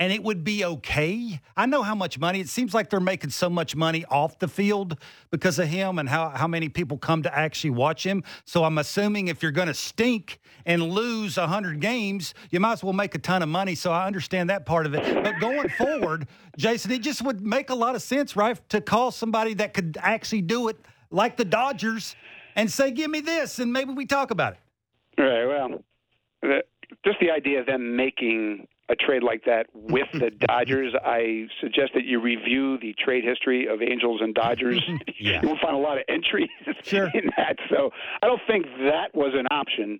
and 0.00 0.14
it 0.14 0.24
would 0.24 0.42
be 0.42 0.64
okay. 0.64 1.40
I 1.58 1.66
know 1.66 1.82
how 1.82 1.94
much 1.94 2.18
money. 2.18 2.40
It 2.40 2.48
seems 2.48 2.72
like 2.72 2.88
they're 2.88 3.00
making 3.00 3.30
so 3.30 3.50
much 3.50 3.76
money 3.76 4.06
off 4.06 4.38
the 4.38 4.48
field 4.48 4.96
because 5.30 5.58
of 5.58 5.68
him 5.68 5.98
and 5.98 6.08
how, 6.08 6.30
how 6.30 6.48
many 6.48 6.70
people 6.70 6.96
come 6.96 7.22
to 7.24 7.38
actually 7.38 7.70
watch 7.70 8.04
him. 8.04 8.24
So 8.46 8.64
I'm 8.64 8.78
assuming 8.78 9.28
if 9.28 9.42
you're 9.42 9.52
going 9.52 9.68
to 9.68 9.74
stink 9.74 10.40
and 10.64 10.82
lose 10.82 11.36
100 11.36 11.80
games, 11.80 12.32
you 12.50 12.60
might 12.60 12.72
as 12.72 12.82
well 12.82 12.94
make 12.94 13.14
a 13.14 13.18
ton 13.18 13.42
of 13.42 13.50
money. 13.50 13.74
So 13.74 13.92
I 13.92 14.06
understand 14.06 14.48
that 14.48 14.64
part 14.64 14.86
of 14.86 14.94
it. 14.94 15.22
But 15.22 15.38
going 15.38 15.68
forward, 15.78 16.28
Jason, 16.56 16.92
it 16.92 17.02
just 17.02 17.20
would 17.20 17.42
make 17.42 17.68
a 17.68 17.74
lot 17.74 17.94
of 17.94 18.00
sense, 18.00 18.34
right, 18.34 18.58
to 18.70 18.80
call 18.80 19.10
somebody 19.10 19.52
that 19.54 19.74
could 19.74 19.98
actually 20.00 20.42
do 20.42 20.68
it 20.68 20.78
like 21.10 21.36
the 21.36 21.44
Dodgers 21.44 22.16
and 22.56 22.72
say, 22.72 22.90
give 22.90 23.10
me 23.10 23.20
this, 23.20 23.58
and 23.58 23.70
maybe 23.70 23.92
we 23.92 24.06
talk 24.06 24.30
about 24.30 24.54
it. 24.54 25.20
Right. 25.20 25.44
Well, 25.44 26.62
just 27.04 27.20
the 27.20 27.30
idea 27.30 27.60
of 27.60 27.66
them 27.66 27.96
making 27.96 28.66
a 28.90 28.96
trade 28.96 29.22
like 29.22 29.44
that 29.44 29.66
with 29.72 30.08
the 30.12 30.30
Dodgers, 30.46 30.94
I 31.04 31.46
suggest 31.60 31.92
that 31.94 32.04
you 32.04 32.20
review 32.20 32.78
the 32.78 32.94
trade 33.02 33.24
history 33.24 33.66
of 33.66 33.80
Angels 33.82 34.20
and 34.22 34.34
Dodgers. 34.34 34.82
yeah. 35.20 35.40
You'll 35.42 35.58
find 35.62 35.74
a 35.76 35.78
lot 35.78 35.98
of 35.98 36.04
entries 36.08 36.48
sure. 36.82 37.10
in 37.14 37.30
that. 37.36 37.56
So 37.70 37.90
I 38.22 38.26
don't 38.26 38.40
think 38.46 38.66
that 38.80 39.14
was 39.14 39.32
an 39.34 39.46
option. 39.50 39.98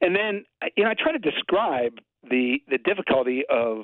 And 0.00 0.14
then, 0.14 0.44
you 0.76 0.84
know, 0.84 0.90
I 0.90 0.94
try 0.94 1.12
to 1.12 1.18
describe 1.18 1.98
the 2.28 2.58
the 2.68 2.78
difficulty 2.78 3.42
of 3.50 3.82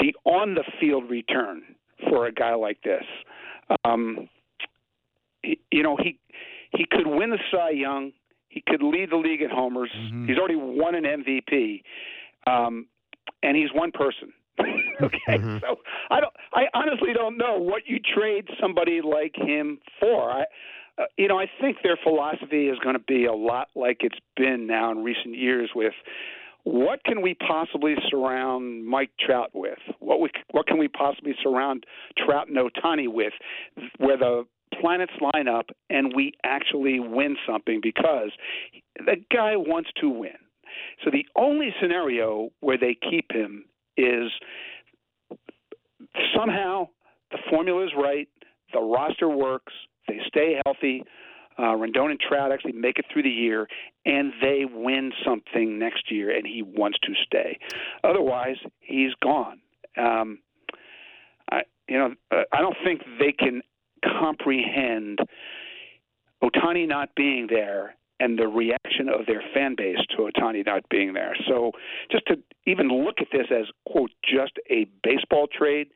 the 0.00 0.14
on 0.24 0.54
the 0.54 0.64
field 0.80 1.08
return 1.10 1.62
for 2.08 2.26
a 2.26 2.32
guy 2.32 2.54
like 2.54 2.82
this. 2.82 3.04
Um, 3.84 4.28
you 5.42 5.82
know, 5.82 5.96
he 5.96 6.18
he 6.72 6.84
could 6.90 7.06
win 7.06 7.30
the 7.30 7.38
Cy 7.50 7.70
Young. 7.70 8.12
He 8.48 8.62
could 8.66 8.82
lead 8.82 9.10
the 9.10 9.16
league 9.16 9.42
in 9.42 9.50
homers. 9.50 9.90
Mm-hmm. 9.96 10.26
He's 10.26 10.38
already 10.38 10.56
won 10.56 10.94
an 10.94 11.04
MVP. 11.04 11.82
Um, 12.46 12.86
and 13.42 13.56
he's 13.56 13.72
one 13.72 13.92
person. 13.92 14.32
okay, 15.02 15.18
mm-hmm. 15.28 15.58
so 15.60 15.76
I 16.10 16.20
don't. 16.20 16.32
I 16.52 16.64
honestly 16.74 17.12
don't 17.14 17.38
know 17.38 17.58
what 17.58 17.82
you 17.86 17.98
trade 18.00 18.48
somebody 18.60 19.00
like 19.00 19.34
him 19.36 19.78
for. 20.00 20.30
I, 20.30 20.42
uh, 20.98 21.04
you 21.16 21.28
know, 21.28 21.38
I 21.38 21.46
think 21.60 21.78
their 21.84 21.98
philosophy 22.02 22.66
is 22.66 22.78
going 22.80 22.96
to 22.96 23.04
be 23.06 23.26
a 23.26 23.32
lot 23.32 23.68
like 23.76 23.98
it's 24.00 24.18
been 24.36 24.66
now 24.66 24.90
in 24.90 25.04
recent 25.04 25.36
years 25.36 25.70
with 25.76 25.92
what 26.64 27.04
can 27.04 27.22
we 27.22 27.34
possibly 27.34 27.94
surround 28.10 28.84
Mike 28.84 29.10
Trout 29.24 29.50
with? 29.54 29.78
What 30.00 30.20
we 30.20 30.30
what 30.50 30.66
can 30.66 30.78
we 30.78 30.88
possibly 30.88 31.34
surround 31.42 31.84
Trout 32.16 32.48
and 32.48 32.56
Ohtani 32.56 33.06
with, 33.06 33.32
where 33.98 34.18
the 34.18 34.44
planets 34.80 35.12
line 35.32 35.48
up 35.48 35.66
and 35.88 36.12
we 36.14 36.32
actually 36.44 37.00
win 37.00 37.36
something 37.46 37.80
because 37.82 38.30
the 38.96 39.16
guy 39.32 39.56
wants 39.56 39.90
to 40.00 40.08
win. 40.08 40.36
So 41.04 41.10
the 41.10 41.26
only 41.36 41.74
scenario 41.80 42.50
where 42.60 42.78
they 42.78 42.96
keep 43.10 43.30
him 43.30 43.64
is 43.96 44.30
somehow 46.36 46.88
the 47.30 47.38
formula 47.50 47.84
is 47.84 47.90
right, 47.96 48.28
the 48.72 48.80
roster 48.80 49.28
works, 49.28 49.72
they 50.06 50.18
stay 50.26 50.60
healthy. 50.64 51.04
Uh, 51.58 51.74
Rendon 51.74 52.10
and 52.10 52.20
Trout 52.20 52.52
actually 52.52 52.72
make 52.72 53.00
it 53.00 53.06
through 53.12 53.24
the 53.24 53.28
year, 53.28 53.66
and 54.06 54.32
they 54.40 54.64
win 54.64 55.10
something 55.26 55.76
next 55.76 56.10
year, 56.10 56.30
and 56.30 56.46
he 56.46 56.62
wants 56.62 56.98
to 57.02 57.12
stay. 57.26 57.58
Otherwise, 58.04 58.56
he's 58.78 59.12
gone. 59.20 59.58
Um, 59.96 60.38
I, 61.50 61.62
you 61.88 61.98
know, 61.98 62.14
uh, 62.30 62.42
I 62.52 62.60
don't 62.60 62.76
think 62.84 63.02
they 63.18 63.32
can 63.32 63.62
comprehend 64.20 65.18
Ohtani 66.42 66.86
not 66.86 67.08
being 67.16 67.48
there 67.50 67.96
and 68.20 68.38
the 68.38 68.48
reaction 68.48 69.08
of 69.08 69.26
their 69.26 69.42
fan 69.54 69.74
base 69.76 69.98
to 70.10 70.28
Ohtani 70.28 70.64
not 70.66 70.88
being 70.88 71.12
there. 71.12 71.36
So 71.46 71.72
just 72.10 72.26
to 72.26 72.36
even 72.66 72.88
look 72.88 73.16
at 73.20 73.28
this 73.32 73.46
as 73.50 73.66
quote 73.86 74.10
just 74.24 74.52
a 74.70 74.86
baseball 75.02 75.46
trade, 75.46 75.88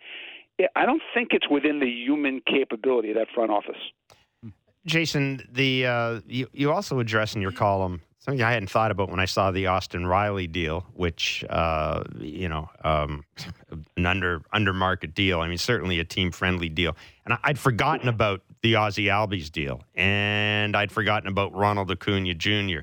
I 0.77 0.87
don't 0.87 1.03
think 1.15 1.29
it's 1.33 1.49
within 1.49 1.81
the 1.81 1.89
human 1.89 2.41
capability 2.47 3.11
of 3.11 3.17
that 3.17 3.29
front 3.35 3.51
office. 3.51 4.53
Jason, 4.85 5.41
the 5.51 5.87
uh, 5.87 6.21
you, 6.27 6.49
you 6.53 6.73
also 6.73 6.99
address 6.99 7.35
in 7.35 7.43
your 7.43 7.53
column 7.53 8.03
something 8.23 8.43
I 8.43 8.53
hadn't 8.53 8.71
thought 8.71 8.93
about 8.93 9.11
when 9.11 9.19
I 9.19 9.25
saw 9.25 9.51
the 9.51 9.67
Austin 9.67 10.07
Riley 10.07 10.47
deal, 10.47 10.87
which 10.95 11.45
uh, 11.51 12.05
you 12.19 12.49
know, 12.49 12.71
um, 12.85 13.25
an 13.97 14.07
under 14.07 14.43
under 14.53 14.73
market 14.73 15.15
deal. 15.15 15.41
I 15.41 15.49
mean, 15.49 15.59
certainly 15.59 15.99
a 15.99 16.05
team 16.05 16.31
friendly 16.31 16.69
deal. 16.69 16.97
And 17.25 17.35
I, 17.43 17.51
would 17.51 17.59
forgotten 17.59 18.09
about 18.09 18.43
the 18.63 18.77
Ozzie 18.77 19.07
Albies 19.07 19.51
deal, 19.51 19.83
and 19.95 20.77
I'd 20.77 20.93
forgotten 20.93 21.29
about 21.29 21.55
Ronald 21.55 21.91
Acuna 21.91 22.35
Jr. 22.35 22.81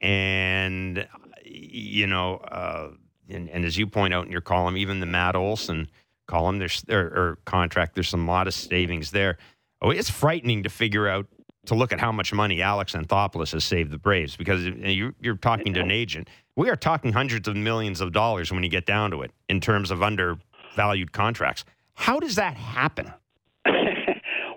And 0.00 1.08
you 1.44 2.06
know, 2.06 2.36
uh, 2.36 2.90
and, 3.28 3.48
and, 3.48 3.64
as 3.64 3.76
you 3.76 3.86
point 3.86 4.12
out 4.12 4.26
in 4.26 4.32
your 4.32 4.40
column, 4.40 4.76
even 4.76 5.00
the 5.00 5.06
Matt 5.06 5.34
Olson 5.34 5.88
column, 6.26 6.58
there's 6.58 6.84
or, 6.88 7.00
or 7.00 7.38
contract, 7.44 7.94
there's 7.94 8.08
some 8.08 8.20
modest 8.20 8.68
savings 8.68 9.10
there. 9.10 9.38
Oh, 9.80 9.90
it's 9.90 10.10
frightening 10.10 10.62
to 10.64 10.68
figure 10.68 11.08
out 11.08 11.26
to 11.66 11.74
look 11.74 11.92
at 11.92 12.00
how 12.00 12.12
much 12.12 12.32
money 12.32 12.62
Alex 12.62 12.92
Anthopoulos 12.92 13.52
has 13.52 13.64
saved 13.64 13.90
the 13.90 13.98
Braves 13.98 14.36
because 14.36 14.64
you, 14.64 15.14
are 15.24 15.34
talking 15.34 15.74
to 15.74 15.80
an 15.80 15.90
agent. 15.90 16.28
We 16.54 16.70
are 16.70 16.76
talking 16.76 17.12
hundreds 17.12 17.48
of 17.48 17.56
millions 17.56 18.00
of 18.00 18.12
dollars 18.12 18.52
when 18.52 18.62
you 18.62 18.68
get 18.68 18.86
down 18.86 19.10
to 19.10 19.22
it 19.22 19.32
in 19.48 19.60
terms 19.60 19.90
of 19.90 20.02
undervalued 20.02 21.12
contracts. 21.12 21.64
How 21.94 22.20
does 22.20 22.36
that 22.36 22.56
happen? 22.56 23.12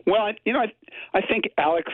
Well, 0.09 0.31
you 0.45 0.53
know, 0.53 0.59
I, 0.59 1.17
I 1.17 1.21
think 1.21 1.45
Alex 1.57 1.91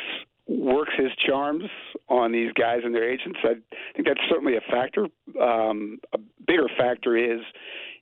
works 0.47 0.93
his 0.97 1.11
charms 1.25 1.63
on 2.07 2.31
these 2.31 2.51
guys 2.53 2.81
and 2.83 2.93
their 2.93 3.09
agents. 3.09 3.39
I 3.43 3.55
think 3.95 4.07
that's 4.07 4.19
certainly 4.29 4.55
a 4.55 4.61
factor. 4.71 5.07
Um, 5.41 5.99
a 6.13 6.19
bigger 6.45 6.67
factor 6.77 7.17
is 7.17 7.41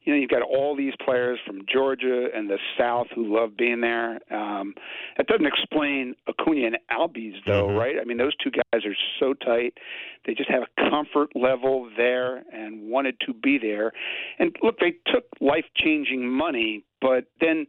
you 0.03 0.13
know, 0.13 0.19
you've 0.19 0.29
got 0.29 0.41
all 0.41 0.75
these 0.75 0.93
players 1.03 1.39
from 1.45 1.61
Georgia 1.71 2.27
and 2.35 2.49
the 2.49 2.57
South 2.77 3.07
who 3.15 3.33
love 3.33 3.55
being 3.57 3.81
there. 3.81 4.19
Um, 4.33 4.73
that 5.17 5.27
doesn't 5.27 5.45
explain 5.45 6.15
Acuna 6.27 6.67
and 6.67 6.77
Albies, 6.91 7.35
though, 7.45 7.67
mm-hmm. 7.67 7.77
right? 7.77 7.95
I 8.01 8.03
mean, 8.03 8.17
those 8.17 8.35
two 8.43 8.51
guys 8.51 8.85
are 8.85 8.95
so 9.19 9.33
tight. 9.33 9.77
They 10.25 10.33
just 10.33 10.49
have 10.49 10.63
a 10.63 10.89
comfort 10.89 11.29
level 11.35 11.89
there 11.95 12.43
and 12.51 12.89
wanted 12.89 13.19
to 13.21 13.33
be 13.33 13.57
there. 13.57 13.93
And 14.39 14.55
look, 14.61 14.79
they 14.79 14.95
took 15.11 15.25
life 15.39 15.65
changing 15.75 16.29
money, 16.29 16.83
but 17.01 17.25
then 17.39 17.67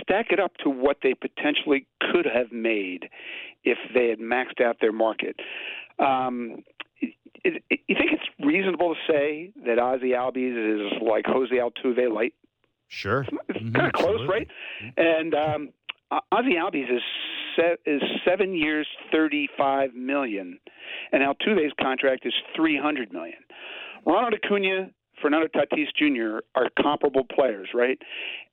stack 0.00 0.26
it 0.30 0.40
up 0.40 0.56
to 0.64 0.70
what 0.70 0.98
they 1.02 1.14
potentially 1.14 1.86
could 2.00 2.26
have 2.26 2.52
made 2.52 3.08
if 3.64 3.78
they 3.94 4.08
had 4.08 4.18
maxed 4.18 4.60
out 4.64 4.76
their 4.80 4.92
market. 4.92 5.36
Um, 5.98 6.64
it, 7.00 7.62
it, 7.70 7.80
you 7.86 7.96
think 7.96 8.12
it's 8.12 8.28
reasonable 8.44 8.94
to 8.94 9.12
say 9.12 9.52
that 9.66 9.78
Ozzie 9.78 10.10
Albies 10.10 10.86
is 10.86 11.02
like 11.02 11.26
Jose 11.26 11.54
Altuve 11.54 12.12
light? 12.12 12.34
Sure, 12.88 13.22
it's, 13.22 13.30
it's 13.48 13.58
mm-hmm, 13.58 13.74
kind 13.74 13.86
of 13.86 13.92
close, 13.92 14.20
right? 14.28 14.48
And 14.96 15.34
um, 15.34 15.70
Ozzie 16.32 16.54
Albies 16.54 16.94
is 16.94 17.02
se- 17.56 17.78
is 17.84 18.02
seven 18.24 18.54
years, 18.54 18.86
thirty 19.10 19.48
five 19.58 19.94
million, 19.94 20.58
and 21.12 21.22
Altuve's 21.22 21.72
contract 21.80 22.24
is 22.26 22.34
three 22.54 22.78
hundred 22.78 23.12
million. 23.12 23.38
Ronald 24.04 24.34
Acuna, 24.34 24.90
Fernando 25.20 25.48
Tatis 25.48 25.88
Jr. 25.96 26.40
are 26.54 26.70
comparable 26.80 27.24
players, 27.24 27.68
right? 27.74 27.98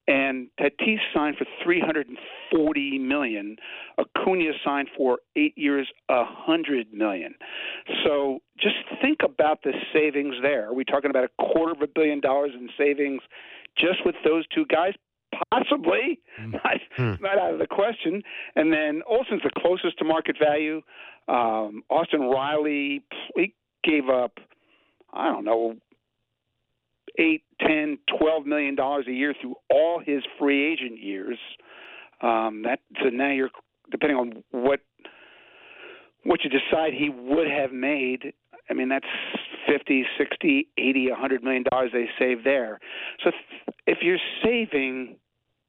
And 0.07 0.47
Tatis 0.59 0.99
signed 1.13 1.37
for 1.37 1.45
340 1.63 2.99
million. 2.99 3.55
Acuna 3.97 4.51
signed 4.63 4.89
for 4.97 5.19
eight 5.35 5.57
years, 5.57 5.87
100 6.07 6.93
million. 6.93 7.35
So 8.03 8.39
just 8.59 8.75
think 9.01 9.19
about 9.23 9.63
the 9.63 9.73
savings 9.93 10.35
there. 10.41 10.67
Are 10.67 10.73
we 10.73 10.83
talking 10.83 11.09
about 11.09 11.23
a 11.23 11.43
quarter 11.43 11.71
of 11.71 11.81
a 11.81 11.87
billion 11.87 12.19
dollars 12.19 12.51
in 12.53 12.69
savings 12.77 13.21
just 13.77 14.05
with 14.05 14.15
those 14.25 14.45
two 14.53 14.65
guys? 14.65 14.93
Possibly, 15.51 16.19
mm. 16.39 16.51
not, 16.53 16.79
mm. 16.97 17.21
not 17.21 17.37
out 17.37 17.53
of 17.53 17.59
the 17.59 17.67
question. 17.67 18.21
And 18.55 18.71
then 18.71 19.01
Olson's 19.09 19.41
the 19.43 19.51
closest 19.57 19.97
to 19.99 20.05
market 20.05 20.37
value. 20.37 20.81
Um, 21.27 21.83
Austin 21.89 22.21
Riley, 22.21 23.03
he 23.35 23.53
gave 23.83 24.09
up, 24.09 24.39
I 25.13 25.31
don't 25.31 25.45
know, 25.45 25.75
eight, 27.19 27.43
ten, 27.59 27.97
twelve 28.17 28.45
million 28.45 28.75
dollars 28.75 29.05
a 29.07 29.11
year 29.11 29.33
through 29.39 29.55
all 29.69 30.01
his 30.03 30.23
free 30.39 30.71
agent 30.71 30.99
years. 31.01 31.37
Um, 32.21 32.63
that 32.63 32.79
so 33.01 33.09
now 33.09 33.31
you're 33.31 33.49
depending 33.91 34.17
on 34.17 34.43
what 34.51 34.79
what 36.23 36.39
you 36.43 36.49
decide 36.49 36.93
he 36.93 37.09
would 37.09 37.47
have 37.47 37.71
made. 37.71 38.33
I 38.69 38.73
mean 38.73 38.89
that's 38.89 39.05
fifty, 39.67 40.05
sixty, 40.17 40.69
eighty, 40.77 41.09
a 41.09 41.15
hundred 41.15 41.43
million 41.43 41.63
dollars 41.69 41.91
they 41.93 42.07
save 42.17 42.43
there. 42.43 42.79
So 43.23 43.29
if, 43.29 43.35
if 43.85 43.97
you're 44.01 44.19
saving 44.43 45.17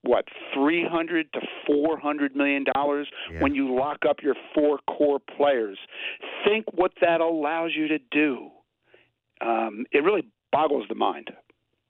what 0.04 0.26
300 0.52 1.32
to 1.32 1.40
400 1.66 2.36
million 2.36 2.64
dollars 2.74 3.08
yeah. 3.32 3.40
when 3.40 3.54
you 3.54 3.74
lock 3.74 3.98
up 4.06 4.18
your 4.22 4.34
four 4.54 4.78
core 4.86 5.18
players 5.36 5.78
think 6.44 6.66
what 6.74 6.92
that 7.00 7.22
allows 7.22 7.70
you 7.74 7.88
to 7.88 7.98
do 8.10 8.50
um, 9.40 9.86
it 9.92 10.04
really 10.04 10.26
boggles 10.54 10.84
the 10.88 10.94
mind. 10.94 11.30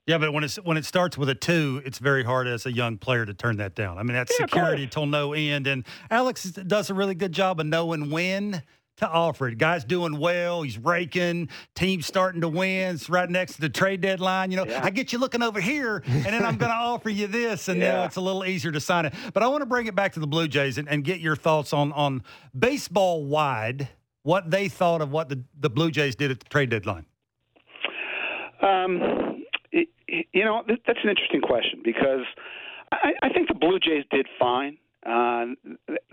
Yeah, 0.06 0.18
but 0.18 0.32
when 0.32 0.44
it's 0.44 0.56
when 0.56 0.76
it 0.76 0.84
starts 0.84 1.16
with 1.16 1.28
a 1.28 1.34
two, 1.34 1.82
it's 1.84 1.98
very 1.98 2.24
hard 2.24 2.46
as 2.46 2.66
a 2.66 2.72
young 2.72 2.98
player 2.98 3.24
to 3.24 3.32
turn 3.32 3.56
that 3.58 3.74
down. 3.74 3.96
I 3.96 4.02
mean, 4.02 4.14
that's 4.14 4.32
yeah, 4.38 4.46
security 4.46 4.86
till 4.86 5.06
no 5.06 5.32
end. 5.32 5.66
And 5.66 5.86
Alex 6.10 6.44
does 6.44 6.90
a 6.90 6.94
really 6.94 7.14
good 7.14 7.32
job 7.32 7.58
of 7.60 7.66
knowing 7.66 8.10
when 8.10 8.62
to 8.98 9.08
offer 9.08 9.48
it. 9.48 9.56
Guy's 9.58 9.84
doing 9.84 10.18
well. 10.18 10.62
He's 10.62 10.78
raking. 10.78 11.48
Team's 11.74 12.06
starting 12.06 12.42
to 12.42 12.48
win. 12.48 12.94
It's 12.94 13.08
right 13.08 13.28
next 13.28 13.54
to 13.54 13.60
the 13.62 13.68
trade 13.70 14.02
deadline. 14.02 14.50
You 14.50 14.58
know, 14.58 14.66
yeah. 14.66 14.84
I 14.84 14.90
get 14.90 15.12
you 15.12 15.18
looking 15.18 15.42
over 15.42 15.60
here, 15.60 16.02
and 16.06 16.26
then 16.26 16.44
I'm 16.44 16.56
going 16.56 16.70
to 16.72 16.76
offer 16.76 17.08
you 17.08 17.26
this, 17.26 17.68
and 17.68 17.80
yeah. 17.80 17.92
now 17.92 18.04
it's 18.04 18.16
a 18.16 18.20
little 18.20 18.44
easier 18.44 18.72
to 18.72 18.80
sign 18.80 19.06
it. 19.06 19.14
But 19.32 19.42
I 19.42 19.48
want 19.48 19.62
to 19.62 19.66
bring 19.66 19.86
it 19.86 19.94
back 19.94 20.12
to 20.14 20.20
the 20.20 20.26
Blue 20.26 20.48
Jays 20.48 20.78
and, 20.78 20.88
and 20.88 21.02
get 21.02 21.20
your 21.20 21.36
thoughts 21.36 21.72
on 21.72 21.92
on 21.92 22.22
baseball 22.56 23.24
wide 23.24 23.88
what 24.22 24.50
they 24.50 24.68
thought 24.68 25.00
of 25.00 25.10
what 25.12 25.28
the, 25.28 25.42
the 25.58 25.70
Blue 25.70 25.90
Jays 25.90 26.14
did 26.16 26.30
at 26.30 26.40
the 26.40 26.48
trade 26.48 26.70
deadline. 26.70 27.06
Um, 28.64 29.44
it, 29.72 29.88
you 30.32 30.44
know, 30.44 30.62
that's 30.66 30.98
an 31.02 31.10
interesting 31.10 31.40
question 31.40 31.80
because 31.84 32.24
I, 32.92 33.12
I 33.22 33.28
think 33.30 33.48
the 33.48 33.54
Blue 33.54 33.78
Jays 33.78 34.04
did 34.10 34.26
fine. 34.38 34.78
Uh, 35.04 35.46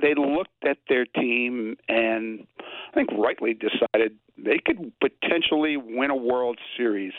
they 0.01 0.13
looked 0.15 0.49
at 0.67 0.77
their 0.89 1.05
team 1.05 1.77
and 1.87 2.45
I 2.59 2.93
think 2.93 3.09
rightly 3.17 3.53
decided 3.53 4.17
they 4.37 4.59
could 4.63 4.91
potentially 4.99 5.77
win 5.77 6.11
a 6.11 6.15
World 6.15 6.59
Series 6.75 7.13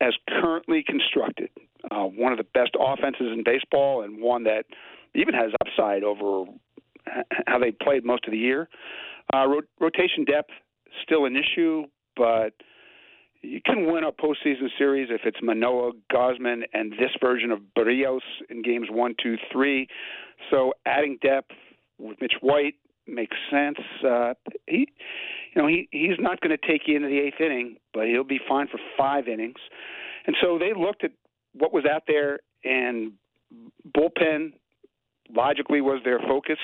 as 0.00 0.12
currently 0.28 0.84
constructed. 0.86 1.48
Uh, 1.90 2.04
one 2.04 2.32
of 2.32 2.38
the 2.38 2.44
best 2.52 2.72
offenses 2.78 3.32
in 3.32 3.44
baseball 3.44 4.02
and 4.02 4.20
one 4.20 4.44
that 4.44 4.66
even 5.14 5.32
has 5.32 5.52
upside 5.64 6.04
over 6.04 6.44
how 7.46 7.58
they 7.58 7.70
played 7.70 8.04
most 8.04 8.26
of 8.26 8.32
the 8.32 8.38
year. 8.38 8.68
Uh, 9.32 9.46
rotation 9.80 10.24
depth 10.24 10.50
still 11.02 11.24
an 11.24 11.36
issue, 11.36 11.84
but 12.16 12.52
you 13.46 13.60
can 13.64 13.86
win 13.90 14.04
a 14.04 14.12
postseason 14.12 14.68
series 14.76 15.08
if 15.10 15.20
it's 15.24 15.38
Manoah, 15.42 15.92
Gausman, 16.12 16.62
and 16.72 16.92
this 16.92 17.10
version 17.20 17.50
of 17.50 17.60
Berrios 17.78 18.20
in 18.50 18.62
games 18.62 18.88
one, 18.90 19.14
two, 19.22 19.36
three. 19.52 19.88
So 20.50 20.74
adding 20.84 21.18
depth 21.22 21.52
with 21.98 22.20
Mitch 22.20 22.34
White 22.40 22.74
makes 23.06 23.36
sense. 23.50 23.78
Uh, 24.04 24.34
he, 24.66 24.88
you 25.54 25.62
know, 25.62 25.68
he 25.68 25.88
he's 25.92 26.18
not 26.18 26.40
going 26.40 26.56
to 26.56 26.66
take 26.66 26.82
you 26.86 26.96
into 26.96 27.08
the 27.08 27.18
eighth 27.18 27.40
inning, 27.40 27.76
but 27.94 28.06
he'll 28.06 28.24
be 28.24 28.40
fine 28.48 28.66
for 28.66 28.78
five 28.98 29.28
innings. 29.28 29.60
And 30.26 30.36
so 30.42 30.58
they 30.58 30.72
looked 30.78 31.04
at 31.04 31.12
what 31.54 31.72
was 31.72 31.84
out 31.84 32.02
there, 32.08 32.40
and 32.64 33.12
bullpen 33.96 34.54
logically 35.34 35.80
was 35.80 36.00
their 36.04 36.18
focus. 36.18 36.58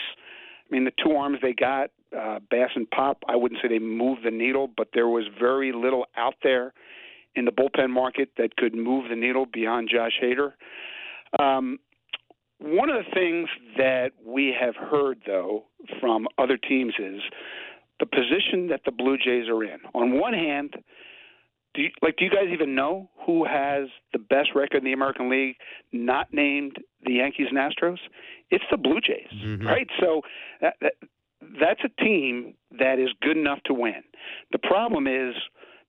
I 0.68 0.74
mean, 0.74 0.84
the 0.84 0.92
two 1.02 1.12
arms 1.12 1.38
they 1.42 1.52
got 1.52 1.90
uh, 2.18 2.38
Bass 2.50 2.70
and 2.74 2.90
Pop, 2.90 3.22
I 3.28 3.36
wouldn't 3.36 3.60
say 3.62 3.68
they 3.68 3.78
moved 3.78 4.22
the 4.24 4.30
needle, 4.30 4.68
but 4.76 4.88
there 4.94 5.08
was 5.08 5.24
very 5.40 5.72
little 5.72 6.06
out 6.16 6.34
there 6.42 6.72
in 7.34 7.44
the 7.44 7.50
bullpen 7.50 7.90
market 7.90 8.30
that 8.36 8.56
could 8.56 8.74
move 8.74 9.08
the 9.08 9.16
needle 9.16 9.46
beyond 9.52 9.88
Josh 9.92 10.12
Hader. 10.22 10.52
Um, 11.38 11.78
one 12.58 12.90
of 12.90 13.04
the 13.04 13.10
things 13.12 13.48
that 13.76 14.10
we 14.24 14.54
have 14.58 14.76
heard, 14.76 15.22
though, 15.26 15.64
from 16.00 16.28
other 16.38 16.56
teams 16.56 16.94
is 16.98 17.20
the 17.98 18.06
position 18.06 18.68
that 18.68 18.82
the 18.84 18.92
Blue 18.92 19.16
Jays 19.16 19.48
are 19.48 19.64
in. 19.64 19.78
On 19.94 20.18
one 20.18 20.32
hand, 20.32 20.74
do 21.74 21.82
you, 21.82 21.90
like 22.02 22.16
do 22.18 22.24
you 22.24 22.30
guys 22.30 22.48
even 22.52 22.74
know 22.74 23.08
who 23.26 23.44
has 23.44 23.88
the 24.12 24.18
best 24.18 24.50
record 24.54 24.78
in 24.78 24.84
the 24.84 24.92
American 24.92 25.30
League, 25.30 25.56
not 25.92 26.32
named 26.32 26.76
the 27.04 27.14
Yankees 27.14 27.46
and 27.50 27.58
Astros? 27.58 27.98
It's 28.50 28.64
the 28.70 28.76
Blue 28.76 29.00
Jays, 29.00 29.28
mm-hmm. 29.34 29.66
right? 29.66 29.88
So 29.98 30.20
that, 30.60 30.74
that, 30.82 30.92
that's 31.60 31.80
a 31.84 32.02
team 32.02 32.54
that 32.78 32.98
is 32.98 33.10
good 33.20 33.36
enough 33.36 33.58
to 33.66 33.74
win. 33.74 34.02
The 34.52 34.58
problem 34.58 35.06
is 35.06 35.34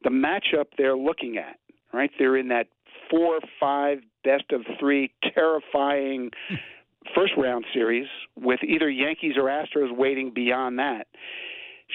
the 0.03 0.09
matchup 0.09 0.65
they're 0.77 0.97
looking 0.97 1.37
at, 1.37 1.57
right? 1.93 2.11
They're 2.17 2.37
in 2.37 2.49
that 2.49 2.67
four 3.09 3.35
or 3.35 3.41
five 3.59 3.99
best 4.23 4.45
of 4.51 4.61
three 4.79 5.11
terrifying 5.33 6.31
first 7.15 7.33
round 7.37 7.65
series 7.73 8.07
with 8.35 8.59
either 8.63 8.89
Yankees 8.89 9.33
or 9.37 9.43
Astros 9.43 9.95
waiting 9.95 10.31
beyond 10.33 10.79
that. 10.79 11.07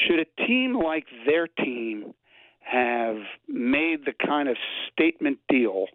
Should 0.06 0.20
a 0.20 0.46
team 0.46 0.78
like 0.78 1.06
their 1.26 1.46
team 1.46 2.14
have 2.60 3.16
made 3.48 4.04
the 4.04 4.12
kind 4.24 4.48
of 4.48 4.56
statement 4.92 5.38
deal 5.48 5.86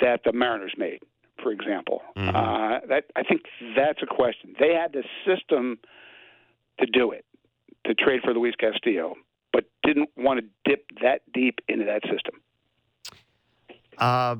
that 0.00 0.20
the 0.24 0.32
Mariners 0.32 0.74
made, 0.78 1.00
for 1.42 1.52
example? 1.52 2.02
Mm-hmm. 2.16 2.36
Uh, 2.36 2.86
that 2.88 3.04
I 3.16 3.22
think 3.22 3.42
that's 3.76 4.00
a 4.02 4.06
question. 4.06 4.54
They 4.58 4.72
had 4.72 4.92
the 4.92 5.02
system 5.26 5.78
to 6.80 6.86
do 6.86 7.10
it, 7.12 7.24
to 7.86 7.94
trade 7.94 8.20
for 8.22 8.32
Luis 8.32 8.54
Castillo, 8.58 9.14
but 9.52 9.64
didn't 9.82 10.10
want 10.16 10.40
to 10.40 10.46
dip 10.70 10.84
that 11.02 11.22
deep 11.32 11.58
into 11.68 11.84
that 11.86 12.02
system. 12.02 12.40
Uh, 13.96 14.36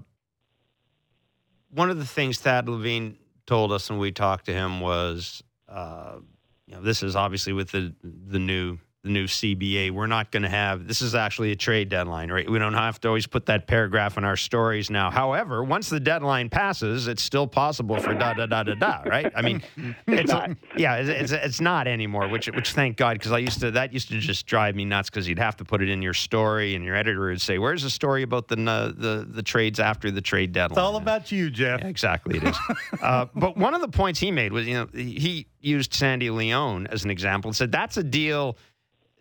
one 1.71 1.91
of 1.91 1.99
the 1.99 2.07
things 2.07 2.39
Thad 2.39 2.69
Levine 2.69 3.19
told 3.47 3.73
us 3.73 3.91
when 3.91 3.99
we 3.99 4.13
talked 4.13 4.47
to 4.47 4.53
him 4.53 4.81
was, 4.81 5.43
uh, 5.69 6.19
you 6.67 6.75
know, 6.75 6.83
this 6.83 7.03
is 7.03 7.17
obviously 7.17 7.53
with 7.53 7.71
the 7.71 7.95
the 8.03 8.39
new 8.39 8.79
the 9.05 9.11
new 9.11 9.27
CBA. 9.27 9.93
We're 9.93 10.09
not 10.09 10.33
going 10.33 10.43
to 10.43 10.49
have 10.49 10.89
this 10.89 11.03
is 11.03 11.15
actually 11.15 11.53
a 11.53 11.57
trade 11.57 11.89
deadline, 11.89 12.33
right? 12.33 12.49
We 12.51 12.59
don't 12.59 12.75
have 12.75 13.01
to 13.03 13.09
always 13.09 13.27
put 13.27 13.47
that 13.47 13.69
paragraph 13.69 14.19
in 14.19 14.25
our 14.25 14.37
stories 14.37 14.91
now. 14.91 15.11
However, 15.11 15.63
once 15.63 15.89
the 15.89 16.01
deadline 16.01 16.49
passes, 16.51 17.07
it's 17.07 17.23
still 17.23 17.47
possible 17.47 18.01
for 18.01 18.13
da 18.15 18.35
da 18.35 18.47
da 18.47 18.65
da 18.65 18.75
da, 18.75 19.03
right? 19.07 19.31
I 19.37 19.43
mean, 19.43 19.63
it's 20.09 20.33
not. 20.33 20.51
yeah, 20.77 20.97
it's, 20.97 21.09
it's, 21.09 21.33
it's 21.33 21.61
not 21.61 21.87
anymore. 21.87 22.29
Which 22.29 22.47
which 22.49 22.73
thank 22.73 22.97
God 22.97 23.19
because 23.19 23.31
I 23.31 23.39
used 23.39 23.61
to 23.61 23.71
that 23.73 23.93
used 23.93 24.09
to 24.09 24.19
just 24.19 24.47
drive 24.47 24.75
me 24.75 24.85
nuts 24.85 25.11
because 25.11 25.29
you'd 25.29 25.39
have 25.39 25.57
to 25.59 25.65
put 25.65 25.81
it 25.81 25.89
in 25.89 26.03
your 26.03 26.15
story 26.15 26.75
and 26.75 26.85
your 26.85 26.97
editor 26.97 27.29
would 27.29 27.41
say, 27.41 27.59
"Where's 27.59 27.85
the 27.85 27.91
story 27.91 28.23
about 28.23 28.49
the 28.49 28.61
uh, 28.69 28.89
the 28.89 29.29
the 29.31 29.43
trades 29.43 29.79
after 29.79 30.11
the 30.11 30.21
trade 30.21 30.53
deadline?" 30.53 30.73
It's 30.73 30.85
all 30.85 30.97
about 30.97 31.31
you, 31.31 31.51
Jeff. 31.51 31.81
Yeah, 31.83 31.89
exactly, 31.89 32.39
it 32.39 32.45
is. 32.45 32.57
uh, 33.01 33.27
but 33.35 33.57
one 33.57 33.75
of 33.75 33.81
the 33.81 33.89
points 33.89 34.19
he 34.19 34.33
made 34.33 34.53
was, 34.53 34.67
you 34.67 34.75
know, 34.75 34.89
he 34.93 35.47
used 35.61 35.95
Sandy 35.95 36.31
Leon 36.31 36.87
as 36.89 37.05
an 37.05 37.11
example 37.11 37.49
and 37.49 37.57
said 37.57 37.73
that's 37.73 37.97
a 37.97 38.03
deal 38.03 38.57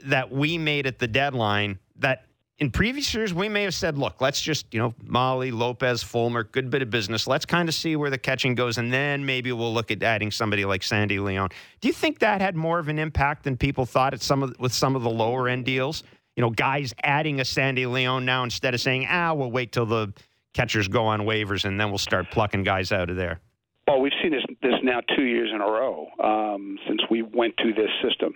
that 0.06 0.32
we 0.32 0.58
made 0.58 0.88
at 0.88 1.00
the 1.00 1.08
deadline 1.08 1.80
that 1.98 2.26
in 2.60 2.72
previous 2.72 3.14
years 3.14 3.34
we 3.34 3.50
may 3.50 3.64
have 3.64 3.74
said, 3.74 3.98
look, 3.98 4.20
let's 4.20 4.42
just, 4.42 4.74
you 4.74 4.80
know, 4.80 4.94
Mahle, 5.04 5.52
Lopez, 5.52 6.02
Fulmer, 6.04 6.44
good 6.44 6.70
bit 6.70 6.82
of 6.82 6.90
business. 6.90 7.28
Let's 7.28 7.46
kind 7.46 7.70
of 7.70 7.76
see 7.76 7.96
where 7.96 8.10
the 8.10 8.18
catching 8.18 8.56
goes, 8.56 8.78
and 8.78 8.92
then 8.92 9.26
maybe 9.26 9.52
we'll 9.52 9.74
look 9.74 9.92
at 9.92 10.02
adding 10.02 10.32
somebody 10.32 10.66
like 10.66 10.84
Sandy 10.84 11.20
Leon. 11.20 11.50
Do 11.82 11.88
you 11.88 11.94
think 11.94 12.20
that 12.20 12.42
had 12.42 12.56
more 12.56 12.80
of 12.80 12.88
an 12.88 13.00
impact 13.00 13.44
than 13.44 13.58
people 13.58 13.86
thought 13.86 14.14
at 14.14 14.22
some 14.22 14.44
of 14.44 14.56
with 14.60 14.74
some 14.74 14.96
of 14.96 15.04
the 15.04 15.10
lower 15.10 15.48
end 15.48 15.66
deals? 15.66 16.04
You 16.36 16.42
know, 16.42 16.50
guys 16.50 16.94
adding 17.04 17.40
a 17.40 17.46
Sandy 17.46 17.86
Leon 17.86 18.26
now 18.26 18.44
instead 18.44 18.74
of 18.74 18.82
saying, 18.82 19.08
ah, 19.10 19.34
we'll 19.34 19.52
wait 19.52 19.72
till 19.72 19.88
the 19.88 20.14
catchers 20.54 20.88
go 20.88 21.06
on 21.06 21.22
waivers 21.22 21.66
and 21.66 21.80
then 21.80 21.90
we'll 21.90 21.98
start 21.98 22.32
plucking 22.32 22.64
guys 22.64 22.92
out 22.92 23.10
of 23.10 23.16
there. 23.16 23.40
Well, 23.88 24.02
we've 24.02 24.14
seen 24.22 24.32
this 24.32 24.44
this 24.62 24.74
now 24.84 25.00
two 25.16 25.24
years 25.24 25.50
in 25.54 25.62
a 25.62 25.66
row 25.66 26.08
um, 26.24 26.78
since 26.88 27.02
we 27.10 27.22
went 27.22 27.56
to 27.58 27.74
this 27.74 27.90
system. 28.04 28.34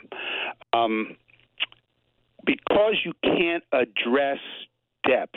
Um, 0.74 1.18
because 2.46 2.96
you 3.04 3.14
can't 3.24 3.64
address 3.72 4.40
depth 5.08 5.36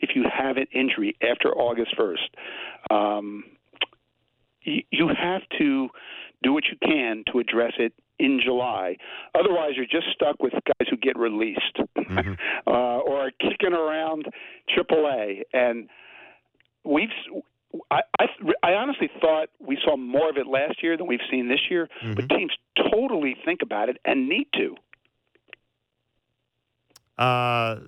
if 0.00 0.10
you 0.14 0.24
have 0.32 0.56
an 0.56 0.66
injury 0.72 1.16
after 1.22 1.48
August 1.48 1.94
1st, 1.96 2.90
um, 2.90 3.44
you, 4.62 4.82
you 4.90 5.08
have 5.08 5.42
to 5.58 5.88
do 6.42 6.52
what 6.52 6.64
you 6.70 6.76
can 6.82 7.24
to 7.32 7.38
address 7.38 7.72
it 7.78 7.92
in 8.18 8.40
July. 8.44 8.96
Otherwise, 9.34 9.72
you're 9.76 9.86
just 9.86 10.06
stuck 10.12 10.42
with 10.42 10.52
guys 10.52 10.88
who 10.90 10.96
get 10.96 11.16
released 11.16 11.78
mm-hmm. 11.96 12.32
uh, 12.66 12.70
or 12.70 13.26
are 13.26 13.30
kicking 13.40 13.72
around 13.72 14.26
AAA. 14.76 15.42
And 15.52 15.88
we've. 16.84 17.08
I, 17.90 18.00
I 18.20 18.26
I 18.62 18.72
honestly 18.74 19.08
thought 19.18 19.48
we 19.58 19.78
saw 19.82 19.96
more 19.96 20.28
of 20.28 20.36
it 20.36 20.46
last 20.46 20.82
year 20.82 20.98
than 20.98 21.06
we've 21.06 21.24
seen 21.30 21.48
this 21.48 21.70
year, 21.70 21.88
mm-hmm. 22.04 22.12
but 22.12 22.28
teams 22.28 22.52
totally 22.92 23.34
think 23.46 23.60
about 23.62 23.88
it 23.88 23.96
and 24.04 24.28
need 24.28 24.48
to. 24.56 24.76
Uh, 27.22 27.78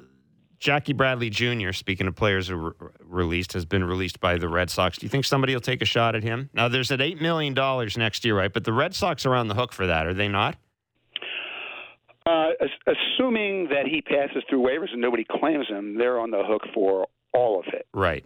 Jackie 0.61 0.93
Bradley 0.93 1.29
Jr., 1.29 1.73
speaking 1.73 2.07
of 2.07 2.15
players 2.15 2.49
who 2.49 2.57
were 2.57 2.93
released, 3.05 3.53
has 3.53 3.65
been 3.65 3.85
released 3.85 4.21
by 4.21 4.39
the 4.39 4.49
Red 4.49 4.71
Sox. 4.71 4.97
Do 4.97 5.05
you 5.05 5.11
think 5.11 5.25
somebody 5.25 5.53
will 5.53 5.61
take 5.61 5.83
a 5.83 5.85
shot 5.85 6.15
at 6.15 6.23
him? 6.23 6.49
Now, 6.55 6.69
there's 6.69 6.91
at 6.93 7.01
$8 7.01 7.21
million 7.21 7.53
next 7.97 8.25
year, 8.25 8.37
right? 8.37 8.53
But 8.53 8.65
the 8.65 8.73
Red 8.73 8.95
Sox 8.95 9.27
are 9.27 9.35
on 9.35 9.49
the 9.49 9.55
hook 9.55 9.73
for 9.73 9.87
that, 9.89 10.07
are 10.07 10.15
they 10.15 10.29
not? 10.29 10.57
Uh, 12.25 12.51
assuming 12.87 13.69
that 13.69 13.87
he 13.87 14.01
passes 14.01 14.43
through 14.49 14.63
waivers 14.63 14.93
and 14.93 15.01
nobody 15.01 15.27
claims 15.29 15.67
him, 15.69 15.99
they're 15.99 16.19
on 16.19 16.31
the 16.31 16.43
hook 16.43 16.63
for 16.73 17.09
all 17.35 17.59
of 17.59 17.67
it. 17.75 17.87
Right. 17.93 18.25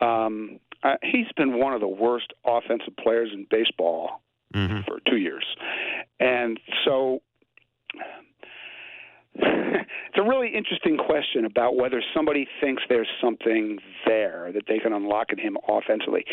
Um, 0.00 0.60
uh, 0.84 0.96
he's 1.02 1.26
been 1.36 1.58
one 1.58 1.72
of 1.72 1.80
the 1.80 1.88
worst 1.88 2.32
offensive 2.46 2.94
players 3.02 3.30
in 3.32 3.46
baseball 3.50 4.22
mm-hmm. 4.54 4.82
for 4.86 5.00
two 5.08 5.16
years. 5.16 5.44
And 6.20 6.60
so 6.84 7.22
it's 9.34 10.18
a 10.18 10.22
really 10.22 10.54
interesting 10.54 10.96
question 10.98 11.44
about 11.44 11.76
whether 11.76 12.02
somebody 12.14 12.46
thinks 12.60 12.82
there's 12.88 13.08
something 13.22 13.78
there 14.06 14.50
that 14.52 14.64
they 14.68 14.78
can 14.78 14.92
unlock 14.92 15.32
in 15.32 15.38
him 15.38 15.56
offensively. 15.68 16.24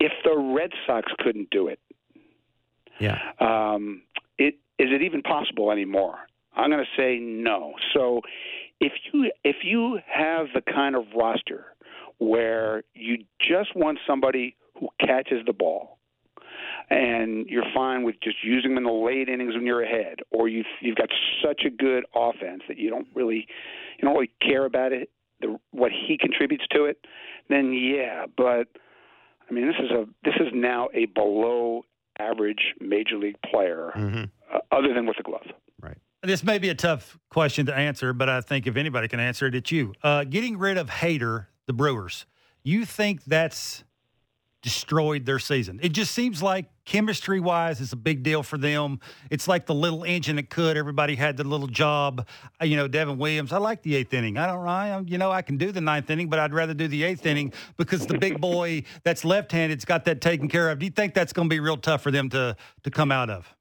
If 0.00 0.12
the 0.24 0.36
Red 0.36 0.70
Sox 0.86 1.12
couldn't 1.18 1.50
do 1.50 1.68
it, 1.68 1.78
yeah, 2.98 3.18
um, 3.40 4.02
it 4.38 4.54
is 4.78 4.88
it 4.90 5.02
even 5.02 5.22
possible 5.22 5.70
anymore? 5.70 6.16
I'm 6.56 6.70
going 6.70 6.84
to 6.84 7.00
say 7.00 7.18
no. 7.18 7.74
So 7.94 8.22
if 8.80 8.92
you 9.12 9.30
if 9.44 9.56
you 9.62 10.00
have 10.06 10.46
the 10.54 10.62
kind 10.62 10.96
of 10.96 11.04
roster 11.16 11.66
where 12.18 12.82
you 12.94 13.24
just 13.40 13.76
want 13.76 13.98
somebody 14.06 14.56
who 14.78 14.88
catches 15.00 15.44
the 15.46 15.52
ball 15.52 15.97
and 16.90 17.46
you're 17.48 17.64
fine 17.74 18.02
with 18.02 18.16
just 18.22 18.36
using 18.42 18.74
them 18.74 18.78
in 18.78 18.84
the 18.84 18.90
late 18.90 19.28
innings 19.28 19.54
when 19.54 19.66
you're 19.66 19.82
ahead, 19.82 20.18
or 20.30 20.48
you've 20.48 20.66
you've 20.80 20.96
got 20.96 21.08
such 21.44 21.62
a 21.66 21.70
good 21.70 22.04
offense 22.14 22.62
that 22.68 22.78
you 22.78 22.90
don't 22.90 23.08
really 23.14 23.46
you 23.98 24.02
don't 24.02 24.14
really 24.14 24.30
care 24.40 24.64
about 24.64 24.92
it, 24.92 25.10
the, 25.40 25.58
what 25.70 25.92
he 25.92 26.16
contributes 26.18 26.64
to 26.70 26.84
it, 26.84 26.98
then 27.48 27.72
yeah. 27.72 28.26
But 28.36 28.68
I 29.48 29.52
mean, 29.52 29.66
this 29.66 29.76
is 29.78 29.90
a 29.90 30.06
this 30.24 30.34
is 30.40 30.48
now 30.54 30.88
a 30.94 31.06
below 31.06 31.82
average 32.18 32.74
major 32.80 33.16
league 33.16 33.40
player, 33.50 33.92
mm-hmm. 33.94 34.24
uh, 34.52 34.58
other 34.72 34.92
than 34.94 35.06
with 35.06 35.16
the 35.16 35.22
glove. 35.22 35.46
Right. 35.80 35.98
This 36.22 36.42
may 36.42 36.58
be 36.58 36.68
a 36.68 36.74
tough 36.74 37.18
question 37.30 37.66
to 37.66 37.74
answer, 37.74 38.12
but 38.12 38.28
I 38.28 38.40
think 38.40 38.66
if 38.66 38.76
anybody 38.76 39.08
can 39.08 39.20
answer 39.20 39.46
it, 39.46 39.54
it's 39.54 39.70
you. 39.70 39.94
Uh, 40.02 40.24
getting 40.24 40.58
rid 40.58 40.76
of 40.76 40.88
Hader, 40.88 41.46
the 41.66 41.72
Brewers, 41.72 42.26
you 42.64 42.84
think 42.84 43.24
that's 43.24 43.84
destroyed 44.62 45.24
their 45.24 45.38
season. 45.38 45.78
It 45.82 45.90
just 45.90 46.12
seems 46.12 46.42
like 46.42 46.66
chemistry 46.84 47.38
wise, 47.38 47.80
it's 47.80 47.92
a 47.92 47.96
big 47.96 48.22
deal 48.22 48.42
for 48.42 48.58
them. 48.58 48.98
It's 49.30 49.46
like 49.46 49.66
the 49.66 49.74
little 49.74 50.04
engine 50.04 50.36
that 50.36 50.50
could. 50.50 50.76
Everybody 50.76 51.14
had 51.14 51.36
the 51.36 51.44
little 51.44 51.66
job. 51.66 52.26
Uh, 52.60 52.64
you 52.64 52.76
know, 52.76 52.88
Devin 52.88 53.18
Williams. 53.18 53.52
I 53.52 53.58
like 53.58 53.82
the 53.82 53.94
eighth 53.94 54.12
inning. 54.12 54.36
I 54.36 54.46
don't. 54.46 54.66
I, 54.66 55.00
you 55.06 55.18
know, 55.18 55.30
I 55.30 55.42
can 55.42 55.58
do 55.58 55.70
the 55.70 55.80
ninth 55.80 56.10
inning, 56.10 56.28
but 56.28 56.38
I'd 56.38 56.52
rather 56.52 56.74
do 56.74 56.88
the 56.88 57.04
eighth 57.04 57.24
inning 57.26 57.52
because 57.76 58.06
the 58.06 58.18
big 58.18 58.40
boy 58.40 58.82
that's 59.04 59.24
left-handed's 59.24 59.84
got 59.84 60.04
that 60.06 60.20
taken 60.20 60.48
care 60.48 60.70
of. 60.70 60.78
Do 60.78 60.86
you 60.86 60.92
think 60.92 61.14
that's 61.14 61.32
going 61.32 61.48
to 61.48 61.54
be 61.54 61.60
real 61.60 61.76
tough 61.76 62.02
for 62.02 62.10
them 62.10 62.28
to 62.30 62.56
to 62.82 62.90
come 62.90 63.12
out 63.12 63.30
of? 63.30 63.54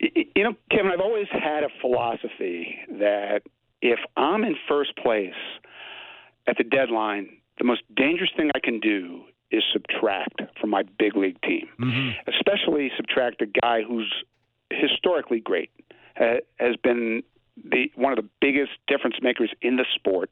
You 0.00 0.44
know, 0.44 0.54
Kevin, 0.70 0.92
I've 0.92 1.00
always 1.00 1.26
had 1.30 1.64
a 1.64 1.68
philosophy 1.80 2.78
that 3.00 3.42
if 3.82 3.98
I'm 4.16 4.44
in 4.44 4.54
first 4.68 4.96
place 4.96 5.34
at 6.46 6.56
the 6.56 6.64
deadline, 6.64 7.28
the 7.58 7.64
most 7.64 7.82
dangerous 7.96 8.30
thing 8.36 8.50
I 8.54 8.60
can 8.60 8.78
do 8.78 9.22
is 9.50 9.62
subtract 9.72 10.42
from 10.60 10.70
my 10.70 10.82
big 10.98 11.16
league 11.16 11.40
team, 11.42 11.68
mm-hmm. 11.80 12.10
especially 12.28 12.90
subtract 12.96 13.42
a 13.42 13.46
guy 13.46 13.82
who's 13.82 14.12
historically 14.70 15.40
great, 15.40 15.70
has 16.14 16.76
been 16.82 17.22
the 17.64 17.90
one 17.96 18.12
of 18.12 18.16
the 18.16 18.28
biggest 18.40 18.72
difference 18.86 19.16
makers 19.20 19.50
in 19.62 19.76
the 19.76 19.84
sport, 19.94 20.30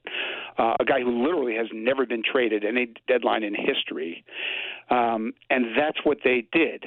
uh, 0.58 0.74
a 0.78 0.84
guy 0.84 1.00
who 1.00 1.24
literally 1.24 1.56
has 1.56 1.66
never 1.72 2.06
been 2.06 2.22
traded 2.22 2.64
any 2.64 2.88
deadline 3.08 3.42
in 3.42 3.54
history, 3.54 4.24
um, 4.90 5.32
and 5.50 5.76
that's 5.76 5.98
what 6.04 6.18
they 6.24 6.46
did. 6.52 6.84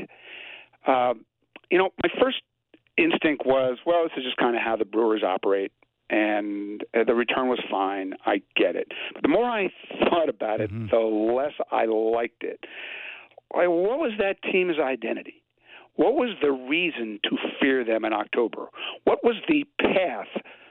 Uh, 0.88 1.14
you 1.70 1.78
know, 1.78 1.90
my 2.02 2.10
first 2.22 2.38
instinct 2.98 3.46
was, 3.46 3.78
well, 3.86 4.04
this 4.04 4.12
is 4.18 4.24
just 4.24 4.38
kind 4.38 4.56
of 4.56 4.62
how 4.62 4.76
the 4.76 4.86
Brewers 4.86 5.24
operate 5.24 5.72
and 6.10 6.84
uh, 6.94 7.04
the 7.04 7.14
return 7.14 7.48
was 7.48 7.60
fine. 7.70 8.14
I 8.26 8.42
get 8.56 8.76
it. 8.76 8.92
But 9.14 9.24
the 9.24 9.30
more 9.30 9.46
I 9.46 9.72
thought 10.10 10.30
about 10.30 10.62
it, 10.62 10.72
mm-hmm. 10.72 10.88
the 10.90 10.98
less 11.00 11.54
I 11.72 11.86
liked 11.86 12.44
it. 12.44 12.60
Like, 13.56 13.68
what 13.68 14.00
was 14.00 14.12
that 14.20 14.38
team's 14.52 14.80
identity? 14.80 15.44
What 15.96 16.16
was 16.16 16.30
the 16.42 16.52
reason 16.52 17.20
to 17.24 17.38
fear 17.60 17.84
them 17.84 18.06
in 18.06 18.14
October? 18.14 18.68
What 19.04 19.24
was 19.24 19.36
the 19.48 19.66
path 19.82 20.28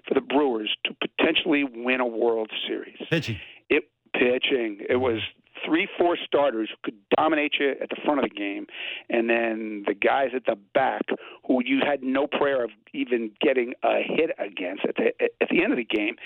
for 0.07 0.14
the 0.14 0.20
Brewers 0.20 0.74
to 0.87 0.94
potentially 0.94 1.64
win 1.64 2.01
a 2.01 2.07
World 2.07 2.51
Series? 2.66 2.96
Pitching. 3.11 3.38
It 3.68 3.90
pitching. 4.14 4.79
It 4.88 4.96
was 4.96 5.20
three, 5.64 5.88
four 5.98 6.16
starters 6.24 6.68
who 6.70 6.76
could 6.90 7.00
dominate 7.16 7.54
you 7.58 7.70
at 7.80 7.88
the 7.90 7.96
front 8.04 8.20
of 8.20 8.24
the 8.24 8.34
game, 8.34 8.66
and 9.08 9.28
then 9.28 9.84
the 9.86 9.94
guys 9.94 10.28
at 10.34 10.44
the 10.46 10.56
back 10.74 11.02
who 11.46 11.62
you 11.64 11.80
had 11.84 12.02
no 12.02 12.26
prayer 12.26 12.64
of 12.64 12.70
even 12.92 13.30
getting 13.40 13.74
a 13.84 14.00
hit 14.04 14.30
against 14.38 14.84
at 14.84 14.96
the 14.96 15.12
at 15.40 15.48
the 15.50 15.62
end 15.62 15.72
of 15.72 15.78
the 15.78 15.84
game, 15.84 16.16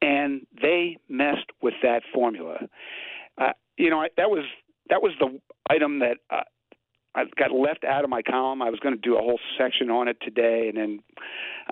and 0.00 0.46
they 0.60 0.98
messed 1.08 1.50
with 1.60 1.74
that 1.82 2.02
formula. 2.12 2.58
Uh, 3.38 3.52
you 3.76 3.90
know, 3.90 4.00
I, 4.00 4.08
that 4.16 4.30
was 4.30 4.44
that 4.88 5.02
was 5.02 5.12
the 5.18 5.40
item 5.68 6.00
that. 6.00 6.18
Uh, 6.30 6.42
I 7.14 7.24
got 7.38 7.52
left 7.52 7.84
out 7.84 8.04
of 8.04 8.08
my 8.08 8.22
column. 8.22 8.62
I 8.62 8.70
was 8.70 8.80
going 8.80 8.94
to 8.94 9.00
do 9.00 9.18
a 9.18 9.20
whole 9.20 9.38
section 9.58 9.90
on 9.90 10.08
it 10.08 10.16
today, 10.22 10.70
and 10.72 10.78
then 10.78 11.00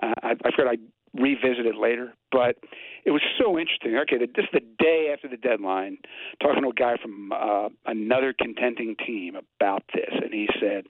uh, 0.03 0.13
I, 0.21 0.31
I 0.33 0.51
figured 0.51 0.67
I'd 0.67 0.79
revisit 1.13 1.65
it 1.65 1.75
later. 1.75 2.13
But 2.31 2.57
it 3.05 3.11
was 3.11 3.21
so 3.39 3.57
interesting. 3.57 3.97
Okay, 3.97 4.17
this 4.17 4.45
is 4.45 4.49
the 4.53 4.61
day 4.79 5.11
after 5.13 5.27
the 5.27 5.37
deadline, 5.37 5.97
talking 6.41 6.63
to 6.63 6.69
a 6.69 6.73
guy 6.73 6.95
from 7.01 7.31
uh, 7.31 7.69
another 7.85 8.33
contending 8.37 8.95
team 9.05 9.35
about 9.35 9.83
this, 9.93 10.09
and 10.11 10.33
he 10.33 10.47
said, 10.59 10.85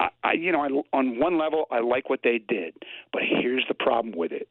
I, 0.00 0.08
I 0.22 0.32
you 0.34 0.52
know, 0.52 0.60
I, 0.60 0.96
on 0.96 1.18
one 1.18 1.38
level, 1.38 1.66
I 1.70 1.80
like 1.80 2.08
what 2.10 2.20
they 2.22 2.38
did, 2.38 2.74
but 3.12 3.22
here's 3.22 3.64
the 3.68 3.74
problem 3.74 4.14
with 4.16 4.32
it: 4.32 4.48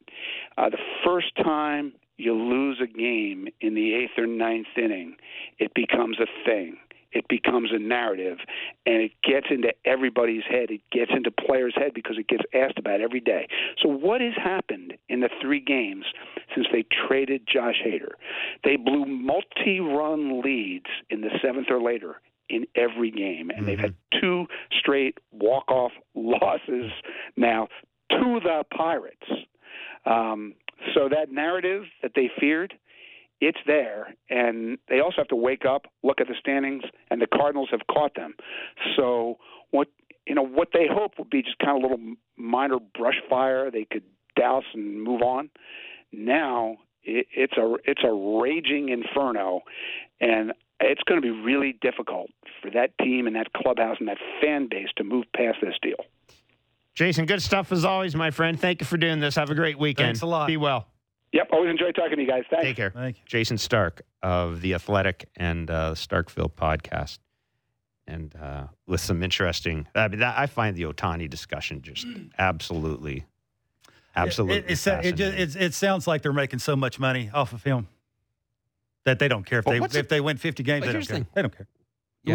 uh, 0.58 0.70
the 0.70 0.78
first 1.06 1.36
time 1.38 1.94
you 2.18 2.34
lose 2.34 2.82
a 2.82 2.88
game 2.88 3.48
in 3.62 3.76
the 3.76 3.94
eighth 3.94 4.18
or 4.18 4.26
ninth 4.26 4.68
inning, 4.76 5.16
it 5.60 5.74
becomes 5.74 6.18
a 6.20 6.26
thing. 6.46 6.78
It 7.18 7.28
becomes 7.30 7.70
a 7.74 7.80
narrative, 7.80 8.38
and 8.86 9.02
it 9.02 9.12
gets 9.24 9.48
into 9.50 9.70
everybody's 9.86 10.44
head. 10.48 10.70
It 10.70 10.82
gets 10.92 11.12
into 11.16 11.32
players' 11.32 11.74
head 11.76 11.94
because 11.96 12.18
it 12.20 12.28
gets 12.28 12.44
asked 12.54 12.78
about 12.78 13.02
every 13.02 13.20
day. 13.20 13.48
So, 13.82 13.90
what 13.90 14.22
has 14.22 14.34
happened 14.36 14.94
in 15.10 15.22
the 15.22 15.30
three 15.42 15.60
games 15.60 16.06
since 16.54 16.68
they 16.72 16.86
traded 17.08 17.48
Josh 17.52 17.82
Hader? 17.84 18.12
They 18.64 18.76
blew 18.76 19.06
multi-run 19.06 20.42
leads 20.42 20.86
in 21.10 21.22
the 21.22 21.32
seventh 21.44 21.68
or 21.72 21.82
later 21.82 22.22
in 22.50 22.66
every 22.76 23.10
game, 23.10 23.50
and 23.50 23.60
mm-hmm. 23.60 23.66
they've 23.66 23.80
had 23.80 23.96
two 24.22 24.46
straight 24.80 25.18
walk-off 25.32 25.92
losses 26.16 26.92
now 27.36 27.68
to 28.12 28.40
the 28.44 28.64
Pirates. 28.76 29.26
Um, 30.06 30.54
so 30.94 31.10
that 31.10 31.32
narrative 31.32 31.84
that 32.04 32.12
they 32.16 32.30
feared, 32.40 32.76
it's 33.40 33.60
there, 33.68 34.14
and 34.30 34.78
they 34.90 35.00
also 35.00 35.18
have 35.18 35.28
to 35.28 35.36
wake 35.36 35.66
up, 35.66 35.86
look 36.04 36.20
at 36.20 36.28
the 36.28 36.36
standings, 36.40 36.84
and 37.12 37.22
the 37.22 37.28
Cardinals 37.28 37.70
have 37.72 37.82
caught 37.92 38.16
them. 38.16 38.36
So 38.96 39.38
what 39.72 39.88
you 40.26 40.36
know, 40.36 40.46
what 40.46 40.70
they 40.74 40.88
hope 40.92 41.14
would 41.18 41.30
be 41.30 41.42
just 41.42 41.58
kind 41.60 41.78
of 41.78 41.78
a 41.78 41.94
little 41.94 42.16
minor 42.36 42.78
brush 42.98 43.16
fire 43.30 43.72
they 43.72 43.88
could 43.90 44.04
douse 44.36 44.66
and 44.74 45.02
move 45.02 45.22
on. 45.22 45.50
Now 46.12 46.78
it, 47.04 47.28
it's 47.32 47.54
a 47.58 47.76
it's 47.86 48.02
a 48.04 48.12
raging 48.12 48.90
inferno, 48.90 49.62
and 50.20 50.54
it's 50.80 51.02
going 51.04 51.22
to 51.22 51.26
be 51.26 51.32
really 51.32 51.78
difficult 51.82 52.30
for 52.62 52.72
that 52.72 52.98
team 53.00 53.28
and 53.28 53.36
that 53.36 53.54
clubhouse 53.54 53.98
and 54.00 54.08
that 54.08 54.18
fan 54.42 54.68
base 54.70 54.90
to 54.98 55.04
move 55.04 55.26
past 55.36 55.58
this 55.62 55.76
deal. 55.82 56.06
Jason, 56.94 57.26
good 57.28 57.42
stuff 57.42 57.72
as 57.72 57.86
always, 57.86 58.16
my 58.16 58.32
friend. 58.32 58.60
Thank 58.60 58.82
you 58.82 58.88
for 58.88 58.98
doing 58.98 59.20
this. 59.20 59.36
Have 59.36 59.52
a 59.52 59.56
great 59.56 59.78
weekend. 59.78 60.08
Thanks 60.08 60.22
a 60.22 60.26
lot. 60.26 60.48
Be 60.48 60.58
well. 60.58 60.88
Yep, 61.34 61.50
always 61.52 61.70
enjoy 61.70 61.92
talking 61.92 62.16
to 62.18 62.22
you 62.22 62.28
guys. 62.28 62.44
Thanks. 62.50 62.66
Take 62.66 62.76
care. 62.76 62.92
Thank 62.92 63.18
you. 63.18 63.24
Jayson 63.26 63.60
Stark 63.60 64.02
of 64.24 64.62
The 64.62 64.74
Athletic 64.74 65.30
and 65.36 65.70
uh, 65.70 65.94
Starkville 65.94 66.52
podcast. 66.52 67.20
And 68.08 68.34
uh, 68.36 68.68
with 68.86 69.02
some 69.02 69.22
interesting, 69.22 69.88
I 69.94 70.08
mean, 70.08 70.20
that, 70.20 70.38
I 70.38 70.46
find 70.46 70.76
the 70.76 70.84
Ohtani 70.84 71.30
discussion 71.30 71.82
just 71.82 72.08
absolutely, 72.40 73.26
absolutely. 74.16 74.60
It, 74.60 74.88
it, 74.88 75.20
it, 75.20 75.20
it, 75.20 75.56
it 75.58 75.74
sounds 75.74 76.08
like 76.08 76.22
they're 76.22 76.32
making 76.32 76.60
so 76.60 76.78
much 76.78 77.00
money 77.00 77.30
off 77.34 77.52
of 77.52 77.64
him 77.64 77.88
that 79.04 79.20
they 79.20 79.28
don't 79.28 79.46
care 79.46 79.60
if 79.60 79.66
well, 79.66 79.88
they 79.88 80.00
if 80.00 80.08
they 80.08 80.22
win 80.22 80.38
50 80.38 80.64
games. 80.64 80.86
They 80.86 80.94
don't 80.94 81.08
care. 81.08 81.28
They 81.34 81.42
don't 81.42 81.56
care. 81.56 81.68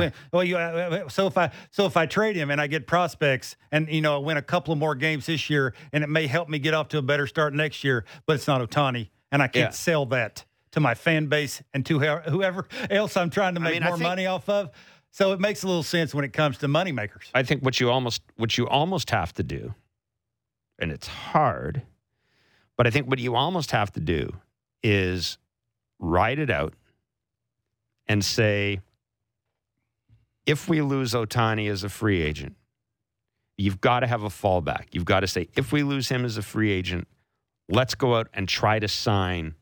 Yeah. 0.01 0.11
Well, 0.33 0.45
you, 0.45 0.57
uh, 0.57 1.05
uh, 1.05 1.09
so 1.09 1.27
if 1.27 1.37
I 1.37 1.51
so 1.71 1.87
if 1.87 1.97
I 1.97 2.07
trade 2.07 2.37
him 2.37 2.51
and 2.51 2.61
I 2.61 2.67
get 2.67 2.87
prospects 2.87 3.57
and 3.71 3.89
you 3.89 4.01
know 4.01 4.21
win 4.21 4.37
a 4.37 4.43
couple 4.43 4.73
of 4.73 4.79
more 4.79 4.95
games 4.95 5.27
this 5.27 5.51
year 5.51 5.75
and 5.93 6.03
it 6.03 6.09
may 6.09 6.27
help 6.27 6.49
me 6.49 6.59
get 6.59 6.75
off 6.75 6.89
to 6.89 6.99
a 6.99 7.03
better 7.03 7.27
start 7.27 7.55
next 7.55 7.85
year, 7.85 8.05
but 8.27 8.35
it's 8.35 8.47
not 8.47 8.61
Ohtani 8.61 9.09
and 9.33 9.43
I 9.43 9.49
can't 9.49 9.71
yeah. 9.71 9.71
sell 9.71 10.07
that 10.07 10.45
to 10.73 10.81
my 10.81 10.95
fan 10.95 11.27
base 11.27 11.63
and 11.75 11.85
to 11.87 11.99
whoever 11.99 12.69
else 12.91 13.17
I'm 13.17 13.31
trying 13.31 13.55
to 13.55 13.61
make 13.61 13.71
I 13.71 13.75
mean, 13.75 13.85
more 13.85 13.97
think, 13.97 14.03
money 14.03 14.27
off 14.27 14.49
of. 14.49 14.71
So 15.11 15.33
it 15.33 15.41
makes 15.41 15.63
a 15.63 15.67
little 15.67 15.83
sense 15.83 16.15
when 16.15 16.25
it 16.25 16.33
comes 16.33 16.59
to 16.59 16.69
moneymakers. 16.69 17.31
I 17.35 17.43
think 17.43 17.63
what 17.63 17.81
you 17.81 17.91
almost 17.91 18.23
what 18.37 18.57
you 18.57 18.69
almost 18.69 19.11
have 19.11 19.33
to 19.35 19.43
do, 19.43 19.75
and 20.79 20.91
it's 20.91 21.07
hard, 21.07 21.83
but 22.77 22.87
I 22.87 22.91
think 22.91 23.09
what 23.09 23.19
you 23.19 23.35
almost 23.35 23.73
have 23.73 23.93
to 23.93 24.01
do 24.01 24.33
is 24.83 25.39
ride 25.99 26.39
it 26.39 26.51
out 26.51 26.75
and 28.07 28.25
say 28.25 28.81
if 30.47 30.69
we 30.69 30.83
lose 30.83 31.13
Ohtani 31.13 31.71
as 31.71 31.85
a 31.85 31.89
free 31.89 32.23
agent, 32.23 32.57
you've 33.57 33.81
got 33.81 34.01
to 34.01 34.07
have 34.07 34.23
a 34.23 34.29
fallback. 34.29 34.87
You've 34.93 35.05
got 35.05 35.21
to 35.21 35.27
say, 35.27 35.49
if 35.57 35.73
we 35.73 35.83
lose 35.83 36.09
him 36.09 36.25
as 36.25 36.37
a 36.37 36.43
free 36.43 36.71
agent, 36.71 37.07
let's 37.69 37.95
go 37.95 38.17
out 38.17 38.29
and 38.35 38.49
try 38.49 38.79
to 38.79 38.89
sign 38.89 39.55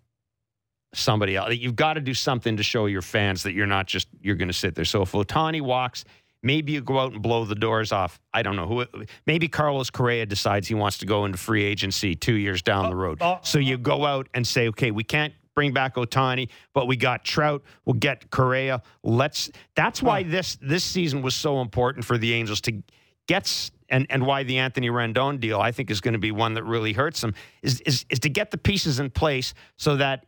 somebody 0.95 1.37
else. 1.37 1.55
You've 1.55 1.77
got 1.77 1.95
to 1.95 2.01
do 2.01 2.15
something 2.15 2.57
to 2.57 2.63
show 2.63 2.87
your 2.87 3.03
fans 3.03 3.43
that 3.45 3.53
you're 3.53 3.67
not 3.67 3.87
just 3.87 4.09
you're 4.21 4.37
going 4.37 4.49
to 4.49 4.55
sit 4.55 4.75
there. 4.75 4.85
So 4.85 5.03
if 5.03 5.13
Ohtani 5.13 5.61
walks, 5.61 6.05
maybe 6.43 6.73
you 6.73 6.81
go 6.81 6.99
out 6.99 7.13
and 7.13 7.23
blow 7.23 7.45
the 7.45 7.55
doors 7.55 7.93
off. 7.93 8.19
I 8.33 8.43
don't 8.43 8.57
know 8.57 8.67
who. 8.67 8.87
Maybe 9.27 9.49
Carlos 9.49 9.91
Correa 9.91 10.27
decides 10.27 10.69
he 10.69 10.75
wants 10.75 10.99
to 10.99 11.07
go 11.07 11.25
into 11.25 11.39
free 11.39 11.65
agency 11.65 12.15
two 12.15 12.35
years 12.35 12.63
down 12.63 12.91
the 12.91 12.97
road. 12.97 13.21
Uh, 13.21 13.33
uh, 13.33 13.39
so 13.43 13.59
you 13.59 13.79
go 13.79 14.05
out 14.05 14.29
and 14.35 14.47
say, 14.47 14.69
okay, 14.69 14.91
we 14.91 15.05
can't 15.05 15.35
bring 15.61 15.73
back 15.75 15.97
Ohtani, 15.97 16.49
but 16.73 16.87
we 16.87 16.97
got 16.97 17.23
Trout. 17.23 17.63
We'll 17.85 17.95
get 17.95 18.31
Correa. 18.31 18.83
Let's. 19.03 19.51
That's 19.75 20.03
why 20.03 20.23
this 20.23 20.57
this 20.63 20.83
season 20.85 21.21
was 21.21 21.35
so 21.35 21.61
important 21.61 22.07
for 22.07 22.17
the 22.17 22.33
Angels 22.33 22.63
to 22.63 22.83
get 23.29 23.71
and 23.91 24.07
and 24.09 24.25
why 24.25 24.43
the 24.43 24.57
Anthony 24.57 24.89
Rendon 24.89 25.39
deal 25.39 25.61
I 25.61 25.71
think 25.71 25.91
is 25.91 26.01
going 26.01 26.15
to 26.15 26.19
be 26.19 26.33
one 26.33 26.55
that 26.55 26.65
really 26.65 26.95
hurts 26.95 27.21
them 27.21 27.35
is 27.63 27.83
is 27.83 28.07
is 28.09 28.21
to 28.21 28.31
get 28.31 28.51
the 28.51 28.57
pieces 28.57 29.01
in 29.01 29.11
place 29.11 29.53
so 29.77 29.97
that 29.97 30.25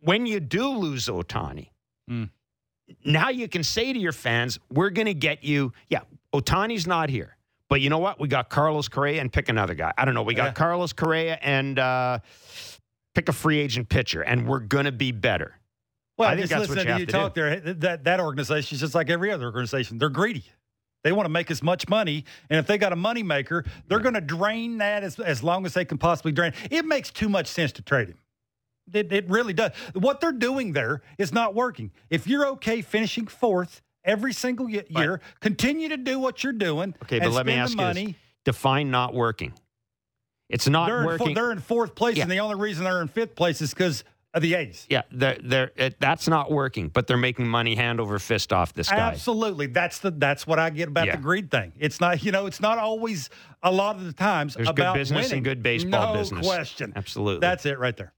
when 0.00 0.24
you 0.24 0.40
do 0.40 0.68
lose 0.68 1.06
Ohtani, 1.06 1.68
Mm. 2.10 2.30
Now 3.04 3.28
you 3.28 3.48
can 3.48 3.62
say 3.62 3.92
to 3.92 3.98
your 3.98 4.12
fans, 4.12 4.58
"We're 4.70 4.90
going 4.90 5.06
to 5.06 5.14
get 5.14 5.44
you." 5.44 5.72
Yeah, 5.88 6.00
Ohtani's 6.34 6.86
not 6.86 7.10
here, 7.10 7.36
but 7.68 7.80
you 7.80 7.90
know 7.90 7.98
what? 7.98 8.18
We 8.20 8.28
got 8.28 8.48
Carlos 8.48 8.88
Correa 8.88 9.20
and 9.20 9.32
pick 9.32 9.48
another 9.48 9.74
guy. 9.74 9.92
I 9.96 10.04
don't 10.04 10.14
know. 10.14 10.22
We 10.22 10.34
got 10.34 10.46
yeah. 10.46 10.52
Carlos 10.52 10.92
Correa 10.92 11.38
and 11.40 11.78
uh, 11.78 12.18
pick 13.14 13.28
a 13.28 13.32
free 13.32 13.58
agent 13.58 13.88
pitcher, 13.88 14.22
and 14.22 14.46
we're 14.46 14.60
going 14.60 14.84
to 14.84 14.92
be 14.92 15.12
better. 15.12 15.58
Well, 16.18 16.28
I 16.28 16.36
think 16.36 16.48
that's 16.48 16.68
what 16.68 16.78
you, 16.78 16.90
have 16.90 17.00
you 17.00 17.06
to 17.06 17.12
talk 17.12 17.34
do. 17.34 17.40
there. 17.40 17.60
That 17.74 18.04
that 18.04 18.20
organization 18.20 18.76
is 18.76 18.80
just 18.80 18.94
like 18.94 19.10
every 19.10 19.30
other 19.30 19.46
organization. 19.46 19.98
They're 19.98 20.08
greedy. 20.08 20.44
They 21.04 21.10
want 21.10 21.24
to 21.24 21.30
make 21.30 21.50
as 21.50 21.62
much 21.62 21.88
money, 21.88 22.24
and 22.48 22.58
if 22.58 22.66
they 22.66 22.78
got 22.78 22.92
a 22.92 22.96
money 22.96 23.22
maker, 23.24 23.64
they're 23.88 23.98
going 23.98 24.14
to 24.14 24.20
drain 24.20 24.78
that 24.78 25.02
as 25.02 25.18
as 25.18 25.42
long 25.42 25.66
as 25.66 25.74
they 25.74 25.84
can 25.84 25.98
possibly 25.98 26.32
drain. 26.32 26.52
It 26.70 26.84
makes 26.84 27.10
too 27.10 27.28
much 27.28 27.46
sense 27.46 27.72
to 27.72 27.82
trade 27.82 28.08
him. 28.08 28.18
It, 28.92 29.12
it 29.12 29.28
really 29.30 29.52
does. 29.52 29.72
What 29.94 30.20
they're 30.20 30.32
doing 30.32 30.72
there 30.72 31.02
is 31.18 31.32
not 31.32 31.54
working. 31.54 31.92
If 32.10 32.26
you're 32.26 32.46
okay 32.48 32.82
finishing 32.82 33.26
fourth 33.26 33.80
every 34.04 34.32
single 34.32 34.68
year, 34.68 34.84
right. 34.90 35.20
continue 35.40 35.88
to 35.88 35.96
do 35.96 36.18
what 36.18 36.44
you're 36.44 36.52
doing. 36.52 36.94
Okay, 37.04 37.20
but 37.20 37.30
let 37.30 37.46
me 37.46 37.54
ask 37.54 37.76
money. 37.76 38.00
you 38.00 38.06
this. 38.08 38.16
define 38.44 38.90
not 38.90 39.14
working. 39.14 39.54
It's 40.52 40.68
not 40.68 40.86
they're 40.86 41.04
working. 41.04 41.28
In, 41.28 41.34
they're 41.34 41.50
in 41.50 41.60
fourth 41.60 41.94
place, 41.94 42.16
yeah. 42.16 42.24
and 42.24 42.30
the 42.30 42.40
only 42.40 42.56
reason 42.56 42.84
they're 42.84 43.00
in 43.00 43.08
fifth 43.08 43.34
place 43.34 43.62
is 43.62 43.72
because 43.72 44.04
of 44.34 44.42
the 44.42 44.54
A's. 44.54 44.86
Yeah, 44.88 45.02
they're, 45.10 45.38
they're, 45.42 45.72
it, 45.76 45.98
that's 45.98 46.28
not 46.28 46.50
working, 46.50 46.88
but 46.88 47.06
they're 47.06 47.16
making 47.16 47.48
money 47.48 47.74
hand 47.74 48.00
over 48.00 48.18
fist 48.18 48.52
off 48.52 48.74
this 48.74 48.90
guy. 48.90 48.96
Absolutely, 48.96 49.66
that's 49.66 50.00
the 50.00 50.10
that's 50.10 50.46
what 50.46 50.58
I 50.58 50.68
get 50.68 50.88
about 50.88 51.06
yeah. 51.06 51.16
the 51.16 51.22
greed 51.22 51.50
thing. 51.50 51.72
It's 51.78 52.00
not 52.00 52.22
you 52.22 52.32
know 52.32 52.44
it's 52.44 52.60
not 52.60 52.76
always 52.76 53.30
a 53.62 53.72
lot 53.72 53.96
of 53.96 54.04
the 54.04 54.12
times 54.12 54.54
There's 54.54 54.68
about 54.68 54.94
good 54.94 55.00
business 55.00 55.24
winning. 55.24 55.38
and 55.38 55.44
good 55.44 55.62
baseball 55.62 56.12
no 56.12 56.20
business. 56.20 56.46
question. 56.46 56.92
Absolutely, 56.94 57.40
that's 57.40 57.64
it 57.64 57.78
right 57.78 57.96
there. 57.96 58.12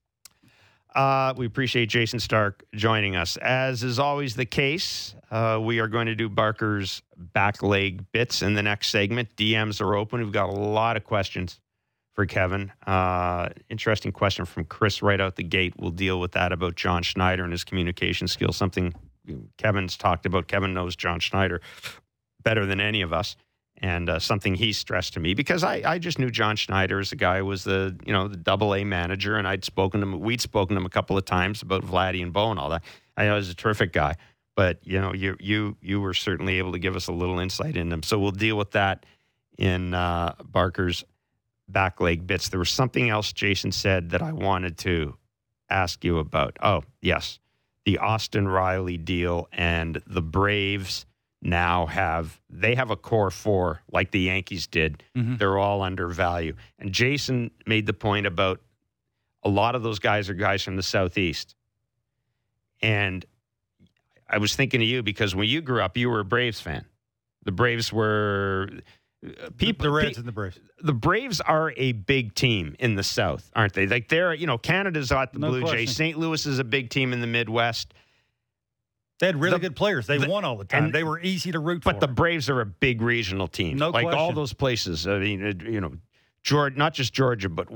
Uh, 0.93 1.33
we 1.35 1.45
appreciate 1.45 1.89
Jayson 1.89 2.19
Stark 2.19 2.63
joining 2.73 3.15
us. 3.15 3.37
As 3.37 3.83
is 3.83 3.99
always 3.99 4.35
the 4.35 4.45
case, 4.45 5.15
uh, 5.31 5.59
we 5.61 5.79
are 5.79 5.89
going 5.89 6.05
to 6.07 6.15
do 6.15 6.29
Barker's 6.29 7.01
back 7.17 7.61
leg 7.61 8.09
bits 8.11 8.41
in 8.41 8.53
the 8.53 8.63
next 8.63 8.89
segment. 8.89 9.35
DMs 9.35 9.81
are 9.81 9.95
open. 9.95 10.21
We've 10.21 10.31
got 10.31 10.49
a 10.49 10.53
lot 10.53 10.95
of 10.95 11.03
questions 11.03 11.59
for 12.15 12.25
Kevin. 12.25 12.71
Uh, 12.87 13.49
interesting 13.69 14.11
question 14.11 14.45
from 14.45 14.63
Chris 14.65 15.01
right 15.01 15.19
out 15.19 15.35
the 15.35 15.43
gate. 15.43 15.73
We'll 15.77 15.91
deal 15.91 16.19
with 16.19 16.31
that 16.31 16.51
about 16.51 16.75
John 16.75 17.03
Schneider 17.03 17.43
and 17.43 17.51
his 17.51 17.63
communication 17.63 18.27
skills. 18.27 18.55
Something 18.55 18.93
Kevin's 19.57 19.97
talked 19.97 20.25
about. 20.25 20.47
Kevin 20.47 20.73
knows 20.73 20.95
John 20.95 21.19
Schneider 21.19 21.61
better 22.41 22.65
than 22.65 22.79
any 22.79 23.01
of 23.01 23.11
us, 23.11 23.35
and 23.77 24.09
uh, 24.09 24.19
something 24.19 24.55
he 24.55 24.71
stressed 24.71 25.13
to 25.13 25.19
me 25.19 25.33
because 25.33 25.63
I, 25.63 25.81
I 25.85 25.99
just 25.99 26.17
knew 26.17 26.31
John 26.31 26.55
Schneider 26.55 26.99
as 26.99 27.11
a 27.11 27.17
guy 27.17 27.39
who 27.39 27.45
was 27.45 27.65
the 27.65 27.97
you 28.05 28.13
know 28.13 28.29
the 28.29 28.37
Double 28.37 28.73
A 28.73 28.85
manager, 28.85 29.35
and 29.35 29.47
I'd 29.47 29.65
spoken 29.65 29.99
to 29.99 30.07
him. 30.07 30.19
We'd 30.21 30.41
spoken 30.41 30.75
to 30.75 30.79
him 30.79 30.85
a 30.85 30.89
couple 30.89 31.17
of 31.17 31.25
times 31.25 31.61
about 31.61 31.83
Vladdy 31.83 32.23
and 32.23 32.31
Bo 32.31 32.49
and 32.49 32.59
all 32.59 32.69
that. 32.69 32.83
I 33.17 33.25
know 33.25 33.35
he's 33.35 33.49
a 33.49 33.55
terrific 33.55 33.91
guy, 33.91 34.15
but 34.55 34.79
you 34.83 35.01
know 35.01 35.13
you 35.13 35.35
you 35.41 35.75
you 35.81 35.99
were 35.99 36.13
certainly 36.13 36.59
able 36.59 36.71
to 36.71 36.79
give 36.79 36.95
us 36.95 37.07
a 37.07 37.13
little 37.13 37.39
insight 37.39 37.75
in 37.75 37.91
him. 37.91 38.03
So 38.03 38.17
we'll 38.19 38.31
deal 38.31 38.57
with 38.57 38.71
that 38.71 39.05
in 39.57 39.93
uh, 39.93 40.35
Barker's 40.43 41.03
back 41.67 41.99
leg 41.99 42.27
bits. 42.27 42.49
There 42.49 42.59
was 42.59 42.69
something 42.69 43.09
else 43.09 43.33
Jason 43.33 43.71
said 43.71 44.11
that 44.11 44.21
I 44.21 44.31
wanted 44.31 44.77
to 44.79 45.17
ask 45.69 46.03
you 46.03 46.19
about. 46.19 46.57
Oh, 46.61 46.83
yes. 47.01 47.39
The 47.85 47.97
Austin 47.99 48.47
Riley 48.47 48.97
deal 48.97 49.47
and 49.51 50.01
the 50.07 50.21
Braves 50.21 51.05
now 51.41 51.85
have 51.85 52.41
they 52.49 52.73
have 52.73 52.89
a 52.89 52.95
core 52.95 53.29
four 53.29 53.81
like 53.91 54.11
the 54.11 54.21
Yankees 54.21 54.67
did. 54.67 55.03
Mm-hmm. 55.15 55.37
They're 55.37 55.57
all 55.57 55.83
undervalued. 55.83 56.57
And 56.79 56.91
Jason 56.91 57.51
made 57.67 57.85
the 57.85 57.93
point 57.93 58.25
about 58.25 58.61
a 59.43 59.49
lot 59.49 59.75
of 59.75 59.83
those 59.83 59.99
guys 59.99 60.29
are 60.29 60.33
guys 60.33 60.63
from 60.63 60.75
the 60.75 60.83
southeast. 60.83 61.55
And 62.81 63.23
I 64.27 64.39
was 64.39 64.55
thinking 64.55 64.81
of 64.81 64.87
you 64.87 65.03
because 65.03 65.35
when 65.35 65.47
you 65.47 65.61
grew 65.61 65.81
up, 65.81 65.95
you 65.97 66.09
were 66.09 66.19
a 66.19 66.25
Braves 66.25 66.59
fan. 66.59 66.85
The 67.43 67.51
Braves 67.51 67.93
were 67.93 68.69
people 69.57 69.83
the 69.83 69.91
Reds 69.91 70.15
pe- 70.15 70.19
and 70.19 70.27
the 70.27 70.31
Braves. 70.31 70.59
The 70.81 70.93
Braves 70.93 71.41
are 71.41 71.73
a 71.77 71.93
big 71.93 72.35
team 72.35 72.75
in 72.79 72.95
the 72.95 73.03
South, 73.03 73.49
aren't 73.55 73.73
they? 73.73 73.87
Like 73.87 74.07
they're 74.09 74.33
you 74.33 74.47
know 74.47 74.57
Canada's 74.57 75.09
got 75.09 75.33
the 75.33 75.39
no 75.39 75.49
Blue 75.49 75.61
question. 75.61 75.79
Jays. 75.79 75.95
St. 75.95 76.17
Louis 76.17 76.45
is 76.45 76.59
a 76.59 76.63
big 76.63 76.89
team 76.89 77.13
in 77.13 77.21
the 77.21 77.27
Midwest. 77.27 77.93
They 79.19 79.27
had 79.27 79.39
really 79.39 79.55
The- 79.57 79.59
good 79.69 79.75
players. 79.75 80.07
They 80.07 80.17
the- 80.17 80.27
won 80.29 80.43
all 80.43 80.57
the 80.57 80.65
time. 80.65 80.85
and- 80.85 80.93
they 80.93 81.03
were 81.03 81.19
easy 81.21 81.51
to 81.53 81.59
root 81.59 81.83
But 81.83 81.95
for. 81.95 81.99
the 82.01 82.07
Braves 82.13 82.49
are 82.49 82.59
a 82.61 82.65
big 82.65 83.01
regional 83.01 83.47
team. 83.47 83.77
No 83.77 83.89
like 83.89 84.05
all 84.07 84.33
those 84.33 84.53
places. 84.53 85.07
I 85.07 85.19
mean, 85.19 85.61
you 85.65 85.79
know, 85.79 85.93
Georgia, 86.43 86.77
not 86.77 86.93
just 86.93 87.13
Georgia, 87.13 87.49
but 87.49 87.67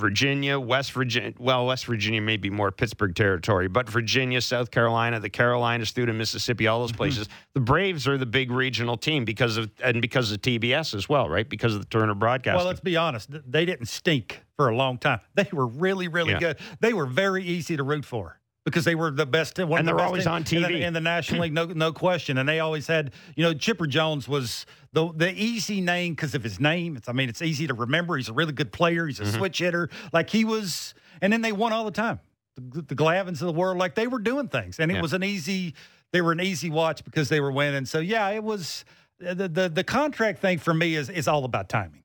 Virginia, 0.00 0.58
West 0.58 0.92
Virginia. 0.92 1.32
Well, 1.38 1.66
West 1.66 1.84
Virginia 1.86 2.20
may 2.20 2.36
be 2.36 2.50
more 2.50 2.72
Pittsburgh 2.72 3.14
territory, 3.14 3.68
but 3.68 3.88
Virginia, 3.88 4.40
South 4.40 4.70
Carolina, 4.70 5.20
the 5.20 5.30
Carolinas, 5.30 5.92
through 5.92 6.06
to 6.06 6.12
Mississippi, 6.12 6.66
all 6.66 6.78
Mm-hmm. 6.78 6.82
those 6.88 6.96
places. 6.96 7.28
The 7.54 7.60
Braves 7.60 8.08
are 8.08 8.16
the 8.18 8.26
big 8.26 8.50
regional 8.50 8.96
team 8.96 9.24
because 9.24 9.56
of 9.58 9.70
and 9.84 10.00
because 10.00 10.32
of 10.32 10.40
TBS 10.40 10.94
as 10.94 11.08
well, 11.08 11.28
right? 11.28 11.48
Because 11.48 11.74
of 11.74 11.80
the 11.80 11.86
Turner 11.86 12.14
broadcast. 12.14 12.56
well, 12.56 12.66
let's 12.66 12.80
be 12.80 12.96
honest, 12.96 13.28
they 13.50 13.64
didn't 13.66 13.86
stink 13.86 14.42
for 14.56 14.68
a 14.70 14.76
long 14.76 14.96
time. 14.98 15.20
They 15.34 15.48
were 15.52 15.66
really, 15.66 16.08
really 16.08 16.32
Yeah. 16.32 16.38
good. 16.40 16.58
They 16.80 16.92
were 16.94 17.06
very 17.06 17.44
easy 17.44 17.76
to 17.76 17.82
root 17.82 18.04
for 18.04 18.39
because 18.64 18.84
they 18.84 18.94
were 18.94 19.10
the 19.10 19.26
best. 19.26 19.58
And 19.58 19.70
they're 19.86 19.94
best 19.94 20.06
always 20.06 20.26
in- 20.26 20.32
on 20.32 20.38
in 20.38 20.44
TV. 20.44 20.68
the, 20.68 20.82
in 20.84 20.92
the 20.92 21.00
National 21.00 21.42
League, 21.42 21.52
no, 21.52 21.66
no 21.66 21.92
question. 21.92 22.38
And 22.38 22.48
they 22.48 22.60
always 22.60 22.86
had, 22.86 23.12
you 23.36 23.42
know, 23.44 23.54
Chipper 23.54 23.86
Jones 23.86 24.28
was 24.28 24.66
the 24.92 25.12
the 25.14 25.32
easy 25.32 25.80
name 25.80 26.14
because 26.14 26.34
of 26.34 26.42
his 26.42 26.60
name. 26.60 26.96
It's, 26.96 27.08
I 27.08 27.12
mean, 27.12 27.28
it's 27.28 27.42
easy 27.42 27.66
to 27.66 27.74
remember. 27.74 28.16
He's 28.16 28.28
a 28.28 28.32
really 28.32 28.52
good 28.52 28.72
player. 28.72 29.06
He's 29.06 29.20
a 29.20 29.24
Mm-hmm. 29.24 29.38
switch 29.38 29.58
hitter. 29.58 29.88
Like 30.12 30.30
he 30.30 30.44
was, 30.44 30.94
and 31.22 31.32
then 31.32 31.40
they 31.42 31.52
won 31.52 31.72
all 31.72 31.84
the 31.84 31.90
time. 31.90 32.20
The, 32.56 32.82
the 32.82 32.94
Glavins 32.96 33.40
of 33.40 33.46
the 33.46 33.52
world, 33.52 33.78
like 33.78 33.94
they 33.94 34.06
were 34.06 34.18
doing 34.18 34.48
things, 34.48 34.78
and 34.80 34.90
it 34.90 34.94
Yeah. 34.96 35.00
was 35.02 35.12
an 35.12 35.22
easy. 35.24 35.74
They 36.12 36.20
were 36.20 36.32
an 36.32 36.40
easy 36.40 36.68
watch 36.70 37.04
because 37.04 37.28
they 37.28 37.40
were 37.40 37.52
winning. 37.52 37.86
So 37.86 38.00
yeah, 38.00 38.28
it 38.30 38.42
was 38.42 38.84
the 39.18 39.48
the, 39.48 39.68
the 39.68 39.84
contract 39.84 40.40
thing 40.40 40.58
for 40.58 40.74
me 40.74 40.96
is 40.96 41.08
is 41.08 41.28
all 41.28 41.44
about 41.44 41.68
timing. 41.68 42.02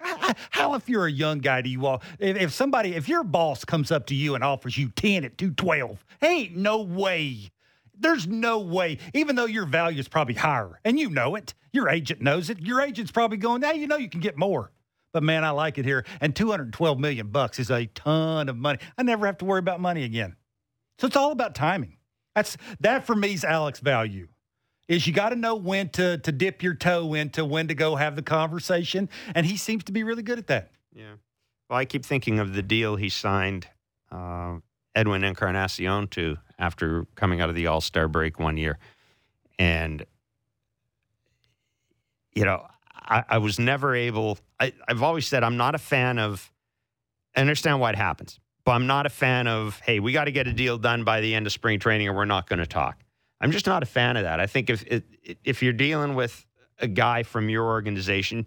How- 0.00 0.74
if 0.74 0.88
you're 0.88 1.06
a 1.06 1.10
young 1.12 1.38
guy, 1.40 1.62
do 1.62 1.68
you 1.70 1.84
all? 1.86 2.02
If, 2.18 2.36
if 2.36 2.52
somebody, 2.52 2.94
if 2.94 3.08
your 3.08 3.24
boss 3.24 3.64
comes 3.64 3.90
up 3.90 4.06
to 4.06 4.14
you 4.14 4.34
and 4.34 4.44
offers 4.44 4.78
you 4.78 4.88
ten 4.90 5.24
at 5.24 5.36
two 5.36 5.50
twelve, 5.52 6.04
ain't 6.22 6.56
no 6.56 6.82
way. 6.82 7.50
There's 7.98 8.26
no 8.26 8.60
way. 8.60 8.98
Even 9.12 9.36
though 9.36 9.46
your 9.46 9.66
value 9.66 9.98
is 10.00 10.08
probably 10.08 10.34
higher, 10.34 10.80
and 10.84 10.98
you 10.98 11.10
know 11.10 11.34
it, 11.34 11.54
your 11.72 11.88
agent 11.88 12.20
knows 12.22 12.48
it. 12.50 12.60
Your 12.60 12.80
agent's 12.80 13.10
probably 13.12 13.36
going, 13.36 13.60
"Now 13.60 13.72
you 13.72 13.86
know 13.86 13.96
you 13.96 14.08
can 14.08 14.20
get 14.20 14.38
more." 14.38 14.72
But 15.12 15.22
man, 15.24 15.44
I 15.44 15.50
like 15.50 15.76
it 15.76 15.84
here. 15.84 16.04
And 16.20 16.34
212 16.36 16.98
million 16.98 17.28
bucks 17.28 17.58
is 17.58 17.70
a 17.70 17.86
ton 17.86 18.48
of 18.48 18.56
money. 18.56 18.78
I 18.96 19.02
never 19.02 19.26
have 19.26 19.38
to 19.38 19.44
worry 19.44 19.58
about 19.58 19.80
money 19.80 20.04
again. 20.04 20.36
So 20.98 21.08
it's 21.08 21.16
all 21.16 21.32
about 21.32 21.54
timing. 21.54 21.96
That's 22.36 22.56
that 22.80 23.06
for 23.06 23.16
me 23.16 23.32
is 23.34 23.44
Alex 23.44 23.80
value. 23.80 24.28
Is 24.90 25.06
you 25.06 25.12
got 25.12 25.28
to 25.28 25.36
know 25.36 25.54
when 25.54 25.88
to 25.90 26.18
to 26.18 26.32
dip 26.32 26.64
your 26.64 26.74
toe 26.74 27.14
into 27.14 27.44
when 27.44 27.68
to 27.68 27.74
go 27.74 27.94
have 27.94 28.16
the 28.16 28.22
conversation, 28.22 29.08
and 29.36 29.46
he 29.46 29.56
seems 29.56 29.84
to 29.84 29.92
be 29.92 30.02
really 30.02 30.24
good 30.24 30.38
at 30.38 30.48
that. 30.48 30.72
Yeah. 30.92 31.12
Well, 31.68 31.78
I 31.78 31.84
keep 31.84 32.04
thinking 32.04 32.40
of 32.40 32.54
the 32.54 32.62
deal 32.62 32.96
he 32.96 33.08
signed 33.08 33.68
uh, 34.10 34.56
Edwin 34.96 35.22
Encarnacion 35.22 36.08
to 36.08 36.38
after 36.58 37.06
coming 37.14 37.40
out 37.40 37.48
of 37.48 37.54
the 37.54 37.68
All 37.68 37.80
Star 37.80 38.08
break 38.08 38.40
one 38.40 38.56
year. 38.56 38.78
And, 39.60 40.04
you 42.34 42.44
know, 42.44 42.66
I, 42.92 43.22
I 43.28 43.38
was 43.38 43.60
never 43.60 43.94
able, 43.94 44.38
I, 44.58 44.72
I've 44.88 45.04
always 45.04 45.28
said 45.28 45.44
I'm 45.44 45.56
not 45.56 45.76
a 45.76 45.78
fan 45.78 46.18
of, 46.18 46.50
I 47.36 47.42
understand 47.42 47.78
why 47.78 47.90
it 47.90 47.96
happens, 47.96 48.40
but 48.64 48.72
I'm 48.72 48.88
not 48.88 49.06
a 49.06 49.10
fan 49.10 49.46
of, 49.46 49.78
hey, 49.84 50.00
we 50.00 50.10
got 50.12 50.24
to 50.24 50.32
get 50.32 50.48
a 50.48 50.52
deal 50.52 50.78
done 50.78 51.04
by 51.04 51.20
the 51.20 51.34
end 51.34 51.46
of 51.46 51.52
spring 51.52 51.78
training 51.78 52.08
or 52.08 52.14
we're 52.14 52.24
not 52.24 52.48
going 52.48 52.58
to 52.58 52.66
talk. 52.66 52.98
I'm 53.40 53.50
just 53.52 53.66
not 53.66 53.82
a 53.82 53.86
fan 53.86 54.16
of 54.16 54.24
that. 54.24 54.40
I 54.40 54.46
think 54.46 54.70
if 54.70 54.84
if 55.44 55.62
you're 55.62 55.72
dealing 55.72 56.14
with 56.14 56.44
a 56.78 56.88
guy 56.88 57.22
from 57.22 57.48
your 57.48 57.64
organization, 57.64 58.46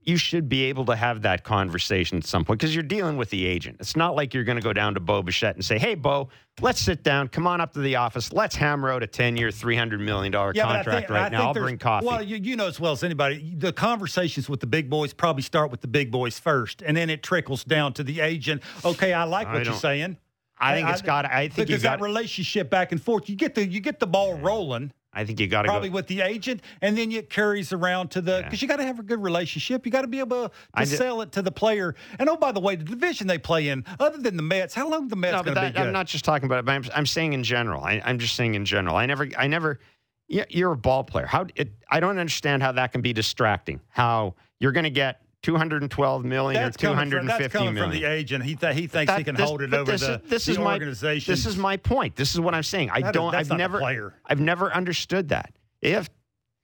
you 0.00 0.16
should 0.16 0.48
be 0.48 0.64
able 0.64 0.86
to 0.86 0.96
have 0.96 1.22
that 1.22 1.44
conversation 1.44 2.16
at 2.16 2.24
some 2.24 2.42
point 2.42 2.58
because 2.58 2.74
you're 2.74 2.82
dealing 2.82 3.18
with 3.18 3.28
the 3.28 3.44
agent. 3.44 3.76
It's 3.78 3.94
not 3.94 4.16
like 4.16 4.32
you're 4.32 4.44
going 4.44 4.56
to 4.56 4.62
go 4.62 4.72
down 4.72 4.94
to 4.94 5.00
Bo 5.00 5.22
Bichette 5.22 5.54
and 5.54 5.64
say, 5.64 5.78
"Hey, 5.78 5.94
Bo, 5.94 6.30
let's 6.60 6.80
sit 6.80 7.02
down. 7.04 7.28
Come 7.28 7.46
on 7.46 7.60
up 7.60 7.74
to 7.74 7.80
the 7.80 7.96
office. 7.96 8.32
Let's 8.32 8.56
hammer 8.56 8.90
out 8.90 9.02
a 9.02 9.06
10-year, 9.06 9.50
$300 9.50 10.00
million 10.00 10.32
but 10.32 10.56
I 10.56 10.60
contract 10.62 10.86
think- 10.86 11.10
right 11.10 11.26
I 11.26 11.28
now. 11.28 11.48
I'll 11.48 11.54
bring 11.54 11.76
coffee." 11.76 12.06
Well, 12.06 12.22
you, 12.22 12.36
you 12.36 12.56
know 12.56 12.68
as 12.68 12.80
well 12.80 12.92
as 12.92 13.04
anybody, 13.04 13.54
the 13.56 13.72
conversations 13.72 14.48
with 14.48 14.60
the 14.60 14.66
big 14.66 14.88
boys 14.88 15.12
probably 15.12 15.42
start 15.42 15.70
with 15.70 15.82
the 15.82 15.88
big 15.88 16.10
boys 16.10 16.38
first, 16.38 16.80
and 16.82 16.96
then 16.96 17.10
it 17.10 17.22
trickles 17.22 17.62
down 17.62 17.92
to 17.94 18.02
the 18.02 18.20
agent. 18.20 18.62
Okay, 18.84 19.12
I 19.12 19.24
like 19.24 19.46
I 19.48 19.54
what 19.54 19.64
you're 19.66 19.74
saying. 19.74 20.16
I 20.60 20.74
think 20.74 20.88
it's 20.88 21.02
got. 21.02 21.24
I 21.26 21.48
think 21.48 21.58
you 21.68 21.76
because 21.76 21.82
got. 21.82 21.98
that 21.98 22.04
relationship 22.04 22.70
back 22.70 22.92
and 22.92 23.02
forth, 23.02 23.28
you 23.28 23.36
get 23.36 23.54
the 23.54 23.66
you 23.66 23.80
get 23.80 24.00
the 24.00 24.06
ball 24.06 24.34
rolling 24.34 24.92
I 25.12 25.24
think 25.24 25.40
you 25.40 25.46
got 25.48 25.62
to 25.62 25.68
probably 25.68 25.88
go. 25.88 25.96
with 25.96 26.06
the 26.06 26.20
agent, 26.20 26.62
and 26.82 26.96
then 26.96 27.10
it 27.10 27.30
carries 27.30 27.72
around 27.72 28.10
to 28.12 28.20
the 28.20 28.32
Yeah. 28.38 28.42
because 28.42 28.60
you 28.62 28.68
got 28.68 28.76
to 28.76 28.84
have 28.84 28.98
a 28.98 29.02
good 29.02 29.22
relationship. 29.22 29.86
You 29.86 29.90
got 29.90 30.02
to 30.02 30.06
be 30.08 30.18
able 30.20 30.48
to 30.48 30.54
I 30.74 30.84
sell 30.84 31.22
it 31.22 31.32
to 31.32 31.42
the 31.42 31.50
player. 31.50 31.94
And 32.18 32.28
oh, 32.28 32.36
by 32.36 32.52
the 32.52 32.60
way, 32.60 32.76
the 32.76 32.84
division 32.84 33.26
they 33.26 33.38
play 33.38 33.68
in, 33.68 33.84
other 33.98 34.18
than 34.18 34.36
the 34.36 34.42
Mets, 34.42 34.74
how 34.74 34.88
long 34.88 35.08
the 35.08 35.16
Mets 35.16 35.32
No, 35.32 35.42
going 35.42 35.54
but 35.54 35.60
to 35.62 35.66
be 35.68 35.72
good? 35.72 35.86
I'm 35.86 35.92
not 35.92 36.06
just 36.06 36.24
talking 36.24 36.46
about 36.46 36.60
it. 36.60 36.66
But 36.66 36.72
I'm, 36.72 36.84
I'm 36.94 37.06
saying 37.06 37.32
in 37.32 37.42
general. 37.42 37.82
I, 37.82 38.00
I'm 38.04 38.18
just 38.18 38.36
saying 38.36 38.54
in 38.54 38.64
general. 38.64 38.96
I 38.96 39.06
never. 39.06 39.28
I 39.36 39.46
never. 39.46 39.80
yeah, 40.28 40.44
You're 40.50 40.72
a 40.72 40.76
ball 40.76 41.04
player. 41.04 41.26
How 41.26 41.46
it, 41.56 41.72
I 41.90 42.00
don't 42.00 42.18
understand 42.18 42.62
how 42.62 42.72
that 42.72 42.92
can 42.92 43.00
be 43.00 43.12
distracting. 43.12 43.80
How 43.88 44.34
you're 44.60 44.72
going 44.72 44.84
to 44.84 44.90
get 44.90 45.22
212 45.42 46.24
million 46.24 46.60
that's 46.62 46.76
or 46.76 46.94
coming, 46.94 47.10
from, 47.10 47.26
that's 47.26 47.52
coming 47.52 47.74
million. 47.74 47.92
from 47.92 48.00
the 48.00 48.04
agent. 48.06 48.44
He 48.44 48.56
th- 48.56 48.74
he 48.74 48.86
thinks 48.86 49.14
he 49.14 49.22
can 49.24 49.36
this- 49.36 49.48
hold 49.48 49.62
it 49.62 49.72
over 49.72 49.92
this 49.92 50.00
the, 50.00 50.14
is, 50.14 50.30
this 50.30 50.44
the 50.46 50.52
is 50.52 50.58
my, 50.58 50.72
organization. 50.74 51.32
This 51.32 51.46
is 51.46 51.56
my 51.56 51.76
point. 51.76 52.16
This 52.16 52.34
is 52.34 52.40
what 52.40 52.54
I'm 52.54 52.62
saying. 52.64 52.90
I 52.90 53.00
That 53.00 53.06
is- 53.08 53.12
don't. 53.12 53.32
that's 53.32 53.50
I've 53.50 53.58
never. 53.58 53.78
player. 53.78 54.14
I've 54.26 54.40
never 54.40 54.72
understood 54.72 55.28
that. 55.28 55.52
If 55.80 56.10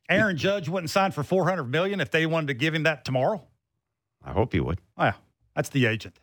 Aaron 0.09 0.37
Judge 0.37 0.69
wouldn't 0.69 0.91
sign 0.91 1.13
for 1.13 1.23
400 1.23 1.65
million 1.65 2.01
if 2.01 2.11
they 2.11 2.27
wanted 2.27 2.49
to 2.49 2.55
give 2.55 2.75
him 2.75 2.83
that 2.83 3.05
tomorrow. 3.05 3.47
I 4.25 4.33
hope 4.33 4.53
he 4.53 4.61
would. 4.61 4.81
Yeah, 4.99 5.13
that's 5.55 5.69
the 5.69 5.87
agent. 5.87 6.19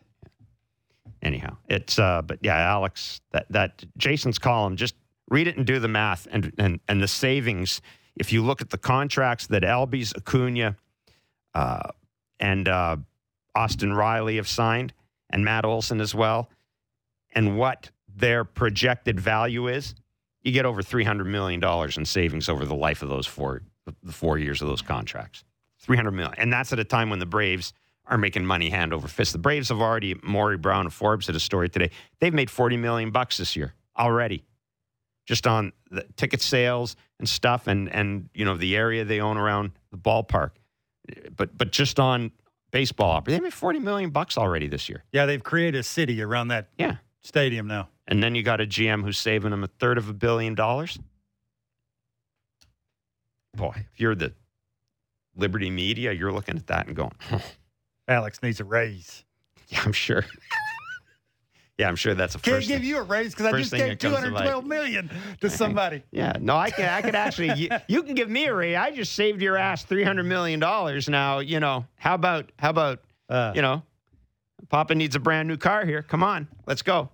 Anyhow, 1.22 1.56
it's. 1.68 1.98
uh 1.98 2.20
But 2.22 2.40
yeah, 2.42 2.56
Alex, 2.58 3.20
that 3.30 3.46
that 3.50 3.84
Jason's 3.96 4.38
column. 4.38 4.76
Just 4.76 4.94
read 5.30 5.46
it 5.46 5.56
and 5.56 5.64
do 5.66 5.78
the 5.78 5.88
math 5.88 6.26
and 6.30 6.52
and 6.58 6.80
and 6.88 7.00
the 7.02 7.08
savings. 7.08 7.80
If 8.16 8.30
you 8.32 8.42
look 8.42 8.60
at 8.60 8.68
the 8.70 8.76
contracts 8.78 9.46
that 9.46 9.62
Albies, 9.62 10.14
Acuna, 10.14 10.76
uh, 11.54 11.88
and 12.42 12.68
uh, 12.68 12.96
Austin 13.54 13.94
Riley 13.94 14.36
have 14.36 14.48
signed, 14.48 14.92
and 15.30 15.44
Matt 15.44 15.64
Olson 15.64 16.00
as 16.00 16.14
well, 16.14 16.50
and 17.34 17.56
what 17.56 17.90
their 18.14 18.44
projected 18.44 19.18
value 19.18 19.68
is, 19.68 19.94
you 20.42 20.52
get 20.52 20.66
over 20.66 20.82
three 20.82 21.04
hundred 21.04 21.28
million 21.28 21.60
dollars 21.60 21.96
in 21.96 22.04
savings 22.04 22.50
over 22.50 22.66
the 22.66 22.74
life 22.74 23.02
of 23.02 23.08
those 23.08 23.26
four 23.26 23.62
the 24.02 24.12
four 24.12 24.36
years 24.36 24.60
of 24.60 24.68
those 24.68 24.82
contracts. 24.82 25.44
Three 25.78 25.96
hundred 25.96 26.12
million, 26.12 26.34
and 26.36 26.52
that's 26.52 26.72
at 26.72 26.78
a 26.78 26.84
time 26.84 27.08
when 27.08 27.20
the 27.20 27.26
Braves 27.26 27.72
are 28.06 28.18
making 28.18 28.44
money 28.44 28.68
hand 28.68 28.92
over 28.92 29.06
fist. 29.06 29.32
The 29.32 29.38
Braves 29.38 29.68
have 29.68 29.80
already. 29.80 30.16
Maury 30.22 30.58
Brown 30.58 30.86
of 30.86 30.92
Forbes 30.92 31.26
did 31.26 31.36
a 31.36 31.40
story 31.40 31.68
today. 31.68 31.90
They've 32.20 32.34
made 32.34 32.50
forty 32.50 32.76
million 32.76 33.12
bucks 33.12 33.38
this 33.38 33.54
year 33.56 33.74
already, 33.96 34.44
just 35.26 35.46
on 35.46 35.72
the 35.90 36.04
ticket 36.16 36.42
sales 36.42 36.96
and 37.20 37.28
stuff, 37.28 37.68
and 37.68 37.88
and 37.88 38.28
you 38.34 38.44
know 38.44 38.56
the 38.56 38.76
area 38.76 39.04
they 39.04 39.20
own 39.20 39.36
around 39.36 39.70
the 39.92 39.98
ballpark. 39.98 40.50
But 41.36 41.56
but 41.58 41.72
just 41.72 41.98
on 42.00 42.30
baseball, 42.70 43.20
they 43.22 43.40
made 43.40 43.52
forty 43.52 43.78
million 43.78 44.10
bucks 44.10 44.38
already 44.38 44.68
this 44.68 44.88
year. 44.88 45.04
Yeah, 45.12 45.26
they've 45.26 45.42
created 45.42 45.78
a 45.78 45.82
city 45.82 46.22
around 46.22 46.48
that 46.48 46.68
Yeah, 46.78 46.96
stadium 47.22 47.66
now. 47.66 47.88
and 48.06 48.22
then 48.22 48.34
you 48.34 48.42
got 48.42 48.60
a 48.60 48.66
GM 48.66 49.02
who's 49.04 49.18
saving 49.18 49.50
them 49.50 49.64
a 49.64 49.68
third 49.68 49.98
of 49.98 50.08
a 50.08 50.12
billion 50.12 50.54
dollars. 50.54 50.98
Boy, 53.54 53.74
if 53.92 54.00
you're 54.00 54.14
the 54.14 54.32
Liberty 55.36 55.70
Media, 55.70 56.12
you're 56.12 56.32
looking 56.32 56.56
at 56.56 56.66
that 56.68 56.86
and 56.86 56.96
going, 56.96 57.12
Alex 58.08 58.42
needs 58.42 58.60
a 58.60 58.64
raise. 58.64 59.24
"Yeah, 59.68 59.82
I'm 59.84 59.92
sure." 59.92 60.24
yeah, 61.78 61.88
I'm 61.88 61.96
sure 61.96 62.14
that's 62.14 62.34
a 62.34 62.38
Can't 62.38 62.56
first. 62.58 62.68
give 62.68 62.80
thing. 62.80 62.88
you 62.88 62.98
a 62.98 63.02
raise 63.02 63.34
because 63.34 63.46
I 63.46 63.58
just 63.58 63.72
gave 63.72 63.80
that 63.80 64.00
comes 64.00 64.14
to 64.16 64.20
212 64.20 64.66
million 64.66 65.10
to 65.40 65.50
somebody. 65.50 66.02
Yeah, 66.10 66.34
no, 66.40 66.56
I 66.56 66.70
can. 66.70 66.88
I 66.88 67.02
could 67.02 67.14
actually. 67.14 67.52
you, 67.54 67.68
you 67.88 68.02
can 68.02 68.14
give 68.14 68.28
me 68.30 68.46
a 68.46 68.54
raise. 68.54 68.76
I 68.76 68.90
just 68.90 69.14
saved 69.14 69.40
your 69.42 69.56
ass 69.56 69.84
three 69.84 70.04
hundred 70.04 70.24
million 70.24 70.60
dollars. 70.60 71.08
Now, 71.08 71.38
you 71.38 71.60
know, 71.60 71.86
how 71.96 72.14
about 72.14 72.52
how 72.58 72.70
about 72.70 73.00
Uh, 73.28 73.52
you 73.54 73.62
know, 73.62 73.82
Papa 74.68 74.94
needs 74.94 75.16
a 75.16 75.20
brand 75.20 75.48
new 75.48 75.56
car 75.56 75.84
here. 75.86 76.02
Come 76.02 76.22
on, 76.22 76.46
let's 76.66 76.82
go. 76.82 77.10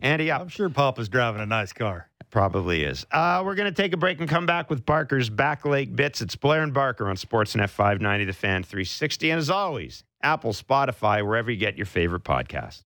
Andy 0.00 0.30
up. 0.30 0.40
I'm 0.42 0.48
sure 0.48 0.68
Papa's 0.68 1.08
driving 1.08 1.40
a 1.40 1.46
nice 1.46 1.72
car. 1.72 2.08
Probably 2.30 2.82
is. 2.84 3.06
Uh, 3.10 3.42
we're 3.44 3.54
going 3.54 3.72
to 3.72 3.82
take 3.82 3.92
a 3.92 3.96
break 3.98 4.18
and 4.18 4.28
come 4.28 4.46
back 4.46 4.70
with 4.70 4.86
Barker's 4.86 5.28
Back 5.28 5.66
Leg 5.66 5.94
Bits. 5.94 6.22
It's 6.22 6.34
Blair 6.34 6.62
and 6.62 6.72
Barker 6.72 7.06
on 7.08 7.16
Sportsnet 7.16 7.68
590, 7.68 8.24
The 8.24 8.32
Fan 8.32 8.62
360. 8.62 9.30
And 9.30 9.38
as 9.38 9.50
always, 9.50 10.02
Apple, 10.22 10.52
Spotify, 10.54 11.24
wherever 11.26 11.50
you 11.50 11.58
get 11.58 11.76
your 11.76 11.84
favorite 11.84 12.24
podcasts. 12.24 12.84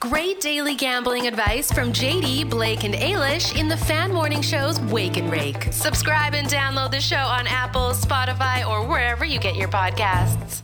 Great 0.00 0.40
daily 0.40 0.76
gambling 0.76 1.26
advice 1.26 1.72
from 1.72 1.92
JD, 1.92 2.48
Blake, 2.48 2.84
and 2.84 2.94
Ailish 2.94 3.58
in 3.58 3.66
the 3.66 3.76
Fan 3.76 4.12
Morning 4.12 4.40
Show's 4.40 4.80
Wake 4.82 5.16
and 5.16 5.28
Rake. 5.28 5.72
Subscribe 5.72 6.34
and 6.34 6.46
download 6.46 6.92
the 6.92 7.00
show 7.00 7.16
on 7.16 7.48
Apple, 7.48 7.90
Spotify, 7.90 8.64
or 8.64 8.86
wherever 8.86 9.24
you 9.24 9.40
get 9.40 9.56
your 9.56 9.66
podcasts. 9.66 10.62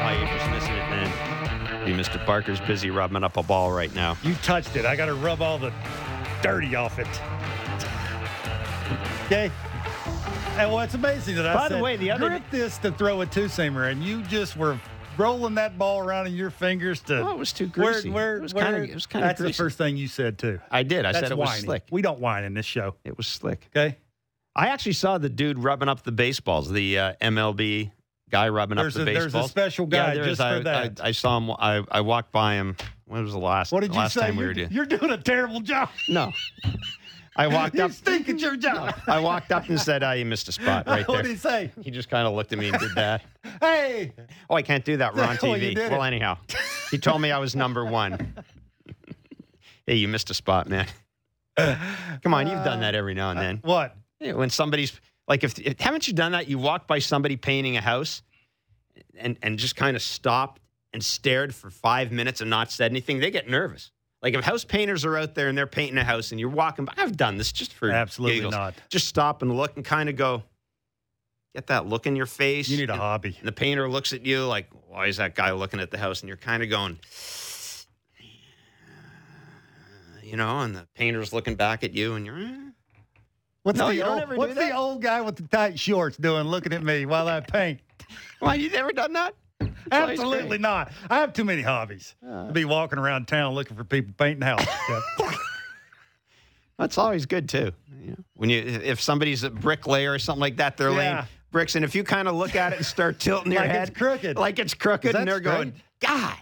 Oh, 0.00 0.16
you're 0.18 0.26
just 0.26 0.50
missing 0.50 0.72
it, 0.72 0.88
man. 0.88 1.86
You, 1.86 1.94
Mr. 1.94 2.24
Barker's 2.24 2.60
busy 2.60 2.88
rubbing 2.88 3.24
up 3.24 3.36
a 3.36 3.42
ball 3.42 3.72
right 3.72 3.94
now. 3.94 4.16
You 4.22 4.34
touched 4.36 4.74
it. 4.74 4.86
I 4.86 4.96
got 4.96 5.06
to 5.06 5.14
rub 5.14 5.42
all 5.42 5.58
the 5.58 5.70
dirty 6.42 6.74
off 6.74 6.98
it. 6.98 7.06
Okay. 9.32 9.50
And 10.58 10.70
well, 10.70 10.80
it's 10.80 10.92
amazing 10.94 11.36
that 11.36 11.46
I 11.46 11.54
By 11.54 11.68
the 11.68 11.74
said, 11.76 11.82
way, 11.82 11.96
the 11.96 12.10
other- 12.10 12.28
grip 12.28 12.42
this 12.50 12.76
to 12.78 12.92
throw 12.92 13.22
a 13.22 13.26
two 13.26 13.46
seamer, 13.46 13.90
and 13.90 14.04
you 14.04 14.22
just 14.24 14.56
were 14.56 14.78
rolling 15.16 15.54
that 15.54 15.78
ball 15.78 16.00
around 16.00 16.26
in 16.26 16.34
your 16.34 16.50
fingers 16.50 17.00
to. 17.02 17.20
Oh, 17.20 17.30
it 17.30 17.38
was 17.38 17.52
too 17.52 17.68
where, 17.74 17.92
greasy. 17.92 18.10
where, 18.10 18.36
It 18.36 18.42
was 18.42 18.52
where- 18.54 18.64
kinda- 18.64 18.82
it 18.90 18.94
was 18.94 19.06
kinda 19.06 19.26
That's 19.28 19.40
greasy. 19.40 19.52
the 19.52 19.56
first 19.56 19.78
thing 19.78 19.96
you 19.96 20.08
said 20.08 20.38
too. 20.38 20.60
I 20.70 20.82
did. 20.82 21.06
I 21.06 21.12
That's 21.12 21.24
said 21.24 21.32
it 21.32 21.38
was 21.38 21.58
slick. 21.60 21.84
We 21.90 22.02
don't 22.02 22.20
whine 22.20 22.44
in 22.44 22.52
this 22.54 22.66
show. 22.66 22.96
It 23.04 23.16
was 23.16 23.26
slick. 23.26 23.68
Okay. 23.74 23.96
I 24.54 24.68
actually 24.68 24.92
saw 24.92 25.16
the 25.16 25.30
dude 25.30 25.58
rubbing 25.58 25.88
up 25.88 26.02
the 26.02 26.12
baseballs, 26.12 26.70
the 26.70 26.98
uh, 26.98 27.12
MLB 27.22 27.90
guy 28.30 28.50
rubbing 28.50 28.76
There's 28.76 28.94
up 28.96 29.04
the 29.06 29.10
a- 29.10 29.14
there's 29.14 29.24
baseballs. 29.26 29.46
a 29.46 29.48
special 29.48 29.86
guy 29.86 30.14
there 30.14 30.24
just 30.24 30.32
is. 30.32 30.38
for 30.38 30.44
I, 30.44 30.58
that. 30.60 31.00
I, 31.02 31.08
I 31.08 31.12
saw 31.12 31.38
him. 31.38 31.50
I, 31.58 31.82
I 31.90 32.02
walked 32.02 32.32
by 32.32 32.54
him. 32.56 32.76
When 33.06 33.22
was 33.24 33.32
the 33.32 33.38
last? 33.38 33.72
What 33.72 33.80
did 33.80 33.92
you 33.94 33.98
last 34.00 34.12
say? 34.14 34.20
time 34.20 34.36
we 34.36 34.44
were 34.44 34.52
doing? 34.54 34.68
you're 34.70 34.86
doing 34.86 35.10
a 35.10 35.16
terrible 35.18 35.60
job. 35.60 35.88
No. 36.08 36.32
I 37.34 37.46
walked 37.46 37.74
You 37.76 37.84
up. 37.84 37.92
stink 37.92 38.28
at 38.28 38.40
your 38.40 38.56
job. 38.56 38.94
I 39.06 39.18
walked 39.20 39.52
up 39.52 39.68
and 39.68 39.80
said, 39.80 40.02
"Oh, 40.02 40.12
you 40.12 40.24
missed 40.26 40.48
a 40.48 40.52
spot 40.52 40.86
right 40.86 41.06
there." 41.06 41.16
what 41.16 41.22
did 41.22 41.30
he 41.30 41.36
say? 41.36 41.70
He 41.80 41.90
just 41.90 42.10
kind 42.10 42.26
of 42.28 42.34
looked 42.34 42.52
at 42.52 42.58
me 42.58 42.68
and 42.68 42.78
did 42.78 42.94
that. 42.94 43.22
Hey, 43.60 44.12
Oh, 44.50 44.54
I 44.56 44.62
can't 44.62 44.84
do 44.84 44.96
that. 44.96 45.14
We're 45.14 45.22
on 45.24 45.36
TV. 45.38 45.76
Well, 45.90 46.02
anyhow, 46.02 46.38
he 46.90 46.98
told 46.98 47.20
me 47.20 47.30
I 47.30 47.38
was 47.38 47.54
number 47.54 47.84
one. 47.84 48.34
hey, 49.86 49.94
you 49.96 50.08
missed 50.08 50.30
a 50.30 50.34
spot, 50.34 50.68
man. 50.68 50.86
Come 51.56 52.34
on, 52.34 52.46
you've 52.48 52.64
done 52.64 52.80
that 52.80 52.94
every 52.94 53.14
now 53.14 53.30
and 53.30 53.38
uh, 53.38 53.42
then. 53.42 53.60
what? 53.62 53.96
Yeah, 54.20 54.32
when 54.32 54.50
somebody's 54.50 54.98
like, 55.28 55.44
if, 55.44 55.58
if 55.60 55.78
haven't 55.80 56.08
you 56.08 56.14
done 56.14 56.32
that? 56.32 56.48
You 56.48 56.58
walked 56.58 56.88
by 56.88 56.98
somebody 56.98 57.36
painting 57.36 57.76
a 57.76 57.80
house, 57.80 58.22
and 59.16 59.36
and 59.42 59.58
just 59.58 59.76
kind 59.76 59.94
of 59.96 60.02
stopped 60.02 60.60
and 60.92 61.02
stared 61.04 61.54
for 61.54 61.70
five 61.70 62.10
minutes 62.10 62.40
and 62.40 62.50
not 62.50 62.70
said 62.72 62.90
anything. 62.90 63.20
They 63.20 63.30
get 63.30 63.48
nervous. 63.48 63.91
Like 64.22 64.34
if 64.34 64.44
house 64.44 64.64
painters 64.64 65.04
are 65.04 65.16
out 65.16 65.34
there 65.34 65.48
and 65.48 65.58
they're 65.58 65.66
painting 65.66 65.98
a 65.98 66.04
house 66.04 66.30
and 66.30 66.38
you're 66.38 66.48
walking 66.48 66.84
by, 66.84 66.92
I've 66.96 67.16
done 67.16 67.36
this 67.38 67.50
just 67.50 67.72
for 67.72 67.90
Absolutely 67.90 68.36
giggles. 68.36 68.52
not. 68.54 68.74
Just 68.88 69.08
stop 69.08 69.42
and 69.42 69.56
look 69.56 69.76
and 69.76 69.84
kind 69.84 70.08
of 70.08 70.14
go, 70.16 70.44
get 71.54 71.66
that 71.66 71.86
look 71.86 72.06
in 72.06 72.14
your 72.14 72.26
face. 72.26 72.68
You 72.68 72.76
need 72.78 72.88
a 72.90 72.92
and, 72.92 73.02
hobby. 73.02 73.36
and 73.38 73.48
the 73.48 73.52
painter 73.52 73.88
looks 73.90 74.12
at 74.12 74.24
you 74.24 74.46
like, 74.46 74.68
why 74.88 75.06
is 75.06 75.16
that 75.16 75.34
guy 75.34 75.50
looking 75.52 75.80
at 75.80 75.90
the 75.90 75.98
house? 75.98 76.20
And 76.20 76.28
you're 76.28 76.36
kind 76.36 76.62
of 76.62 76.70
going, 76.70 76.98
you 80.22 80.36
know, 80.36 80.60
and 80.60 80.74
the 80.76 80.86
painter's 80.94 81.32
looking 81.32 81.56
back 81.56 81.82
at 81.84 81.92
you 81.92 82.14
and 82.14 82.24
you're. 82.24 82.38
eh. 82.38 82.56
What's 83.64 83.78
No, 83.78 83.90
the 83.92 84.02
old, 84.02 84.36
what's 84.36 84.54
the 84.54 84.74
old 84.74 85.02
guy 85.02 85.20
with 85.20 85.36
the 85.36 85.42
tight 85.48 85.78
shorts 85.78 86.16
doing 86.16 86.44
looking 86.46 86.72
at 86.72 86.82
me 86.82 87.06
while 87.06 87.28
I 87.28 87.40
paint? 87.40 87.80
Why 88.40 88.54
you 88.56 88.70
never 88.70 88.92
done 88.92 89.12
that? 89.12 89.34
Absolutely 89.90 90.58
not. 90.58 90.92
I 91.10 91.18
have 91.18 91.32
too 91.32 91.44
many 91.44 91.62
hobbies 91.62 92.14
to 92.22 92.50
be 92.52 92.64
walking 92.64 92.98
around 92.98 93.26
town 93.28 93.54
looking 93.54 93.76
for 93.76 93.84
people 93.84 94.14
painting 94.16 94.42
houses. 94.42 94.68
That's 96.78 96.98
always 96.98 97.26
good 97.26 97.48
too. 97.48 97.72
You 98.00 98.10
know, 98.12 98.16
when 98.34 98.50
you 98.50 98.58
if 98.60 99.00
somebody's 99.00 99.42
a 99.44 99.50
bricklayer 99.50 100.12
or 100.12 100.18
something 100.18 100.40
like 100.40 100.56
that, 100.56 100.76
they're 100.76 100.90
laying 100.90 101.18
bricks, 101.50 101.74
and 101.76 101.84
if 101.84 101.94
you 101.94 102.02
kind 102.02 102.26
of 102.28 102.34
look 102.34 102.56
at 102.56 102.72
it 102.72 102.76
and 102.78 102.86
start 102.86 103.20
tilting 103.20 103.52
your 103.52 103.60
Like 103.60 103.70
head 103.70 103.88
it's 103.88 103.96
crooked. 103.98 104.36
like 104.36 104.58
it's 104.58 104.74
crooked, 104.74 105.14
and 105.14 105.28
they're 105.28 105.38
going, 105.40 105.74
God. 106.00 106.34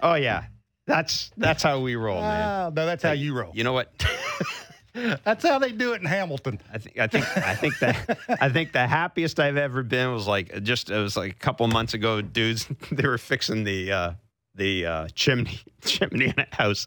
oh 0.00 0.14
yeah, 0.14 0.44
that's 0.86 1.30
that's 1.36 1.62
how 1.62 1.80
we 1.80 1.96
roll, 1.96 2.20
man. 2.20 2.48
Ah, 2.48 2.70
no, 2.74 2.86
that's 2.86 3.02
how 3.02 3.12
you 3.12 3.34
roll. 3.34 3.50
You 3.54 3.64
know 3.64 3.72
what? 3.74 3.92
That's 4.92 5.46
how 5.46 5.58
they 5.58 5.72
do 5.72 5.92
it 5.92 6.00
in 6.00 6.06
Hamilton. 6.06 6.60
I 6.72 6.78
think 6.78 6.98
I 6.98 7.06
think 7.06 7.36
I 7.36 7.54
think 7.54 7.78
that 7.78 8.18
I 8.40 8.48
think 8.48 8.72
the 8.72 8.86
happiest 8.86 9.38
I've 9.38 9.56
ever 9.56 9.82
been 9.82 10.12
was 10.12 10.26
like 10.26 10.62
just 10.62 10.90
it 10.90 10.98
was 10.98 11.16
like 11.16 11.32
a 11.32 11.38
couple 11.38 11.66
months 11.68 11.94
ago. 11.94 12.20
Dudes, 12.20 12.66
they 12.90 13.06
were 13.06 13.18
fixing 13.18 13.64
the 13.64 13.92
uh, 13.92 14.12
the 14.54 14.86
uh, 14.86 15.08
chimney 15.14 15.60
chimney 15.82 16.26
in 16.26 16.34
a 16.38 16.46
house. 16.54 16.86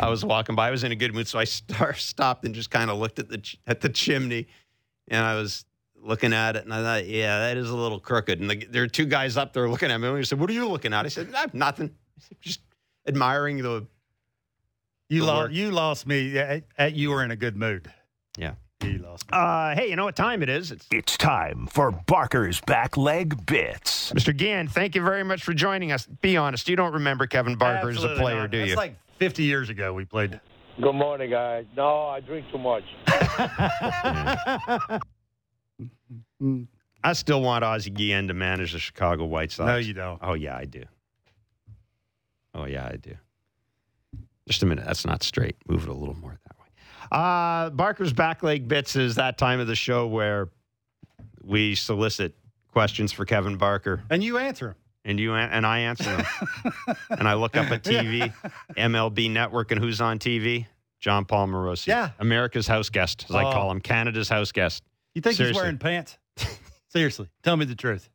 I 0.00 0.08
was 0.08 0.24
walking 0.24 0.56
by. 0.56 0.68
I 0.68 0.70
was 0.70 0.84
in 0.84 0.92
a 0.92 0.96
good 0.96 1.14
mood, 1.14 1.28
so 1.28 1.38
I 1.38 1.44
star, 1.44 1.94
stopped 1.94 2.44
and 2.44 2.54
just 2.54 2.70
kind 2.70 2.90
of 2.90 2.98
looked 2.98 3.18
at 3.18 3.28
the 3.28 3.38
ch- 3.38 3.58
at 3.66 3.80
the 3.80 3.88
chimney, 3.88 4.46
and 5.08 5.24
I 5.24 5.34
was 5.36 5.64
looking 5.96 6.32
at 6.32 6.56
it, 6.56 6.64
and 6.64 6.74
I 6.74 6.82
thought, 6.82 7.06
yeah, 7.06 7.38
that 7.38 7.56
is 7.56 7.70
a 7.70 7.76
little 7.76 7.98
crooked. 7.98 8.40
And 8.40 8.50
the, 8.50 8.66
there 8.66 8.82
are 8.82 8.88
two 8.88 9.06
guys 9.06 9.36
up 9.36 9.52
there 9.54 9.68
looking 9.68 9.90
at 9.90 9.98
me. 9.98 10.08
And 10.08 10.18
he 10.18 10.24
said, 10.24 10.38
"What 10.40 10.50
are 10.50 10.54
you 10.54 10.68
looking 10.68 10.92
at?" 10.92 11.06
I 11.06 11.08
said, 11.08 11.28
"Ah, 11.34 11.46
"Nothing." 11.52 11.94
Just 12.40 12.60
admiring 13.06 13.62
the 13.62 13.86
You 15.08 15.24
lost. 15.24 15.52
You 15.52 15.70
lost 15.70 16.06
me. 16.06 16.38
At, 16.38 16.64
at 16.78 16.94
you 16.94 17.10
were 17.10 17.22
in 17.24 17.30
a 17.30 17.36
good 17.36 17.56
mood. 17.56 17.90
yeah. 18.38 18.54
You 18.82 18.98
lost 18.98 19.24
me. 19.30 19.38
Uh, 19.38 19.74
hey, 19.74 19.88
you 19.88 19.96
know 19.96 20.04
what 20.04 20.14
time 20.16 20.42
it 20.42 20.50
is? 20.50 20.70
It's 20.70 20.86
It's 20.90 21.16
time 21.16 21.66
for 21.68 21.90
Barker's 21.90 22.60
Back 22.60 22.98
Leg 22.98 23.46
Bits. 23.46 24.12
Mr. 24.12 24.36
Gann, 24.36 24.68
thank 24.68 24.94
you 24.94 25.02
very 25.02 25.24
much 25.24 25.42
for 25.42 25.54
joining 25.54 25.90
us. 25.90 26.06
Be 26.06 26.36
honest, 26.36 26.68
you 26.68 26.76
don't 26.76 26.92
remember 26.92 27.26
Kevin 27.26 27.54
Barker 27.56 27.88
as 27.88 28.04
a 28.04 28.14
player, 28.16 28.40
not. 28.40 28.50
do 28.50 28.58
That's 28.58 28.70
you? 28.72 28.76
like 28.76 28.96
50 29.20 29.42
years 29.44 29.70
ago 29.70 29.94
we 29.94 30.04
played. 30.04 30.38
Good 30.78 30.92
morning, 30.92 31.30
guys. 31.30 31.64
No, 31.74 32.08
I 32.08 32.20
drink 32.20 32.44
too 32.52 32.58
much. 32.58 32.82
I 37.02 37.12
still 37.12 37.42
want 37.42 37.64
Ozzie 37.64 37.90
Guillen 37.90 38.28
to 38.28 38.34
manage 38.34 38.72
the 38.72 38.78
Chicago 38.78 39.24
White 39.24 39.52
Sox. 39.52 39.66
No, 39.66 39.76
you 39.76 39.94
don't. 39.94 40.18
Oh 40.22 40.34
yeah, 40.34 40.56
I 40.56 40.64
do. 40.64 40.84
Oh 42.54 42.64
yeah, 42.64 42.86
I 42.92 42.96
do. 42.96 43.14
Just 44.48 44.62
a 44.62 44.66
minute. 44.66 44.84
That's 44.84 45.06
not 45.06 45.22
straight. 45.22 45.56
Move 45.68 45.84
it 45.84 45.88
a 45.88 45.92
little 45.94 46.14
more 46.16 46.38
that 46.46 46.56
way. 46.58 46.66
Uh, 47.12 47.70
Barker's 47.70 48.12
back 48.12 48.42
leg 48.42 48.66
bits 48.68 48.96
is 48.96 49.14
that 49.16 49.38
time 49.38 49.60
of 49.60 49.66
the 49.66 49.74
show 49.74 50.06
where 50.06 50.48
we 51.42 51.74
solicit 51.74 52.34
questions 52.72 53.12
for 53.12 53.24
Kevin 53.24 53.56
Barker, 53.56 54.02
And 54.10 54.22
you 54.24 54.36
answer 54.38 54.66
them. 54.68 54.74
and 55.04 55.20
you 55.20 55.34
an- 55.34 55.50
and 55.50 55.64
I 55.66 55.80
answer 55.80 56.04
them. 56.16 56.24
and 57.10 57.28
I 57.28 57.34
look 57.34 57.56
up 57.56 57.70
at 57.70 57.84
TV, 57.84 58.32
MLB 58.76 59.30
Network, 59.30 59.70
and 59.70 59.80
who's 59.80 60.00
on 60.00 60.18
TV? 60.18 60.66
Jon 61.00 61.24
Paul 61.26 61.48
Morosi. 61.48 61.86
Yeah. 61.88 62.10
America's 62.18 62.66
house 62.66 62.88
guest, 62.88 63.26
as 63.28 63.34
I 63.36 63.44
Oh. 63.44 63.52
call 63.52 63.70
him, 63.70 63.80
Canada's 63.80 64.28
house 64.28 64.52
guest. 64.52 64.82
You 65.14 65.20
think 65.22 65.36
Seriously. 65.36 65.58
he's 65.58 65.62
wearing 65.62 65.78
pants? 65.78 66.18
Seriously. 66.88 67.28
Tell 67.42 67.56
me 67.56 67.64
the 67.66 67.74
truth. 67.74 68.08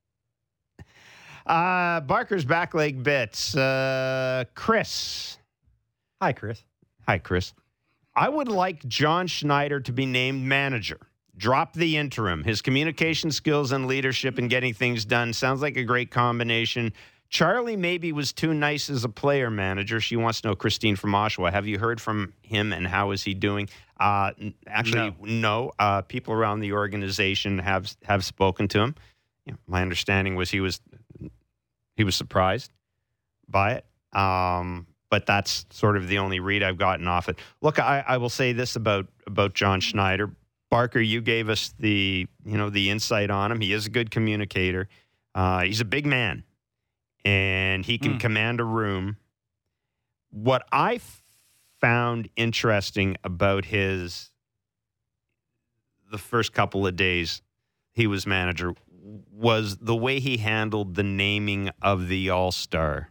Uh, 1.45 2.01
Barker's 2.01 2.45
back 2.45 2.73
leg 2.73 3.01
bits. 3.03 3.55
Uh, 3.55 4.43
Chris. 4.55 5.37
Hi, 6.21 6.33
Chris. 6.33 6.63
Hi, 7.07 7.17
Chris. 7.17 7.53
I 8.15 8.27
would 8.27 8.49
like 8.49 8.85
John 8.87 9.27
Schneider 9.27 9.79
to 9.79 9.93
be 9.93 10.05
named 10.05 10.43
manager. 10.43 10.99
Drop 11.37 11.73
the 11.73 11.95
interim. 11.95 12.43
His 12.43 12.61
communication 12.61 13.31
skills 13.31 13.71
and 13.71 13.87
leadership 13.87 14.37
and 14.37 14.49
getting 14.49 14.73
things 14.73 15.05
done 15.05 15.31
sounds 15.31 15.61
like 15.61 15.77
a 15.77 15.83
great 15.83 16.11
combination. 16.11 16.91
Charlie 17.29 17.77
maybe 17.77 18.11
was 18.11 18.33
too 18.33 18.53
nice 18.53 18.89
as 18.89 19.05
a 19.05 19.09
player 19.09 19.49
manager. 19.49 20.01
She 20.01 20.17
wants 20.17 20.41
to 20.41 20.49
know 20.49 20.55
Christine 20.55 20.97
from 20.97 21.11
Oshawa. 21.11 21.53
Have 21.53 21.67
you 21.67 21.79
heard 21.79 22.01
from 22.01 22.33
him 22.41 22.73
and 22.73 22.85
how 22.85 23.11
is 23.11 23.23
he 23.23 23.33
doing? 23.33 23.69
Uh, 23.97 24.31
actually, 24.67 25.15
no. 25.21 25.71
Uh, 25.79 26.01
people 26.01 26.33
around 26.33 26.59
the 26.59 26.73
organization 26.73 27.59
have 27.59 27.95
have 28.03 28.25
spoken 28.25 28.67
to 28.69 28.79
him. 28.79 28.95
You 29.45 29.53
know, 29.53 29.59
my 29.67 29.81
understanding 29.81 30.35
was 30.35 30.49
he 30.49 30.59
was 30.59 30.81
he 31.95 32.03
was 32.03 32.15
surprised 32.15 32.71
by 33.47 33.73
it. 33.73 33.85
Um, 34.17 34.87
but 35.09 35.25
that's 35.25 35.65
sort 35.71 35.97
of 35.97 36.07
the 36.07 36.17
only 36.19 36.39
read 36.39 36.63
I've 36.63 36.77
gotten 36.77 37.07
off 37.07 37.29
it. 37.29 37.39
Look, 37.61 37.79
I, 37.79 38.03
I 38.07 38.17
will 38.17 38.29
say 38.29 38.53
this 38.53 38.75
about 38.75 39.07
about 39.27 39.53
John 39.53 39.79
Schneider. 39.81 40.31
Barker, 40.69 40.99
you 40.99 41.19
gave 41.21 41.49
us 41.49 41.73
the 41.79 42.27
you 42.45 42.57
know 42.57 42.69
the 42.69 42.89
insight 42.89 43.29
on 43.31 43.51
him. 43.51 43.59
He 43.61 43.73
is 43.73 43.87
a 43.87 43.89
good 43.89 44.11
communicator. 44.11 44.87
Uh, 45.33 45.61
he's 45.61 45.81
a 45.81 45.85
big 45.85 46.05
man, 46.05 46.43
and 47.25 47.85
he 47.85 47.97
can 47.97 48.15
Mm. 48.15 48.19
command 48.19 48.59
a 48.59 48.63
room. 48.63 49.17
What 50.31 50.67
I 50.71 50.99
found 51.81 52.29
interesting 52.35 53.17
about 53.23 53.65
his 53.65 54.31
the 56.11 56.17
first 56.17 56.53
couple 56.53 56.85
of 56.87 56.95
days 56.95 57.41
he 57.91 58.05
was 58.07 58.25
manager 58.27 58.73
was 59.31 59.77
the 59.77 59.95
way 59.95 60.19
he 60.19 60.37
handled 60.37 60.95
the 60.95 61.03
naming 61.03 61.69
of 61.81 62.07
the 62.07 62.29
All 62.29 62.51
Star 62.51 63.09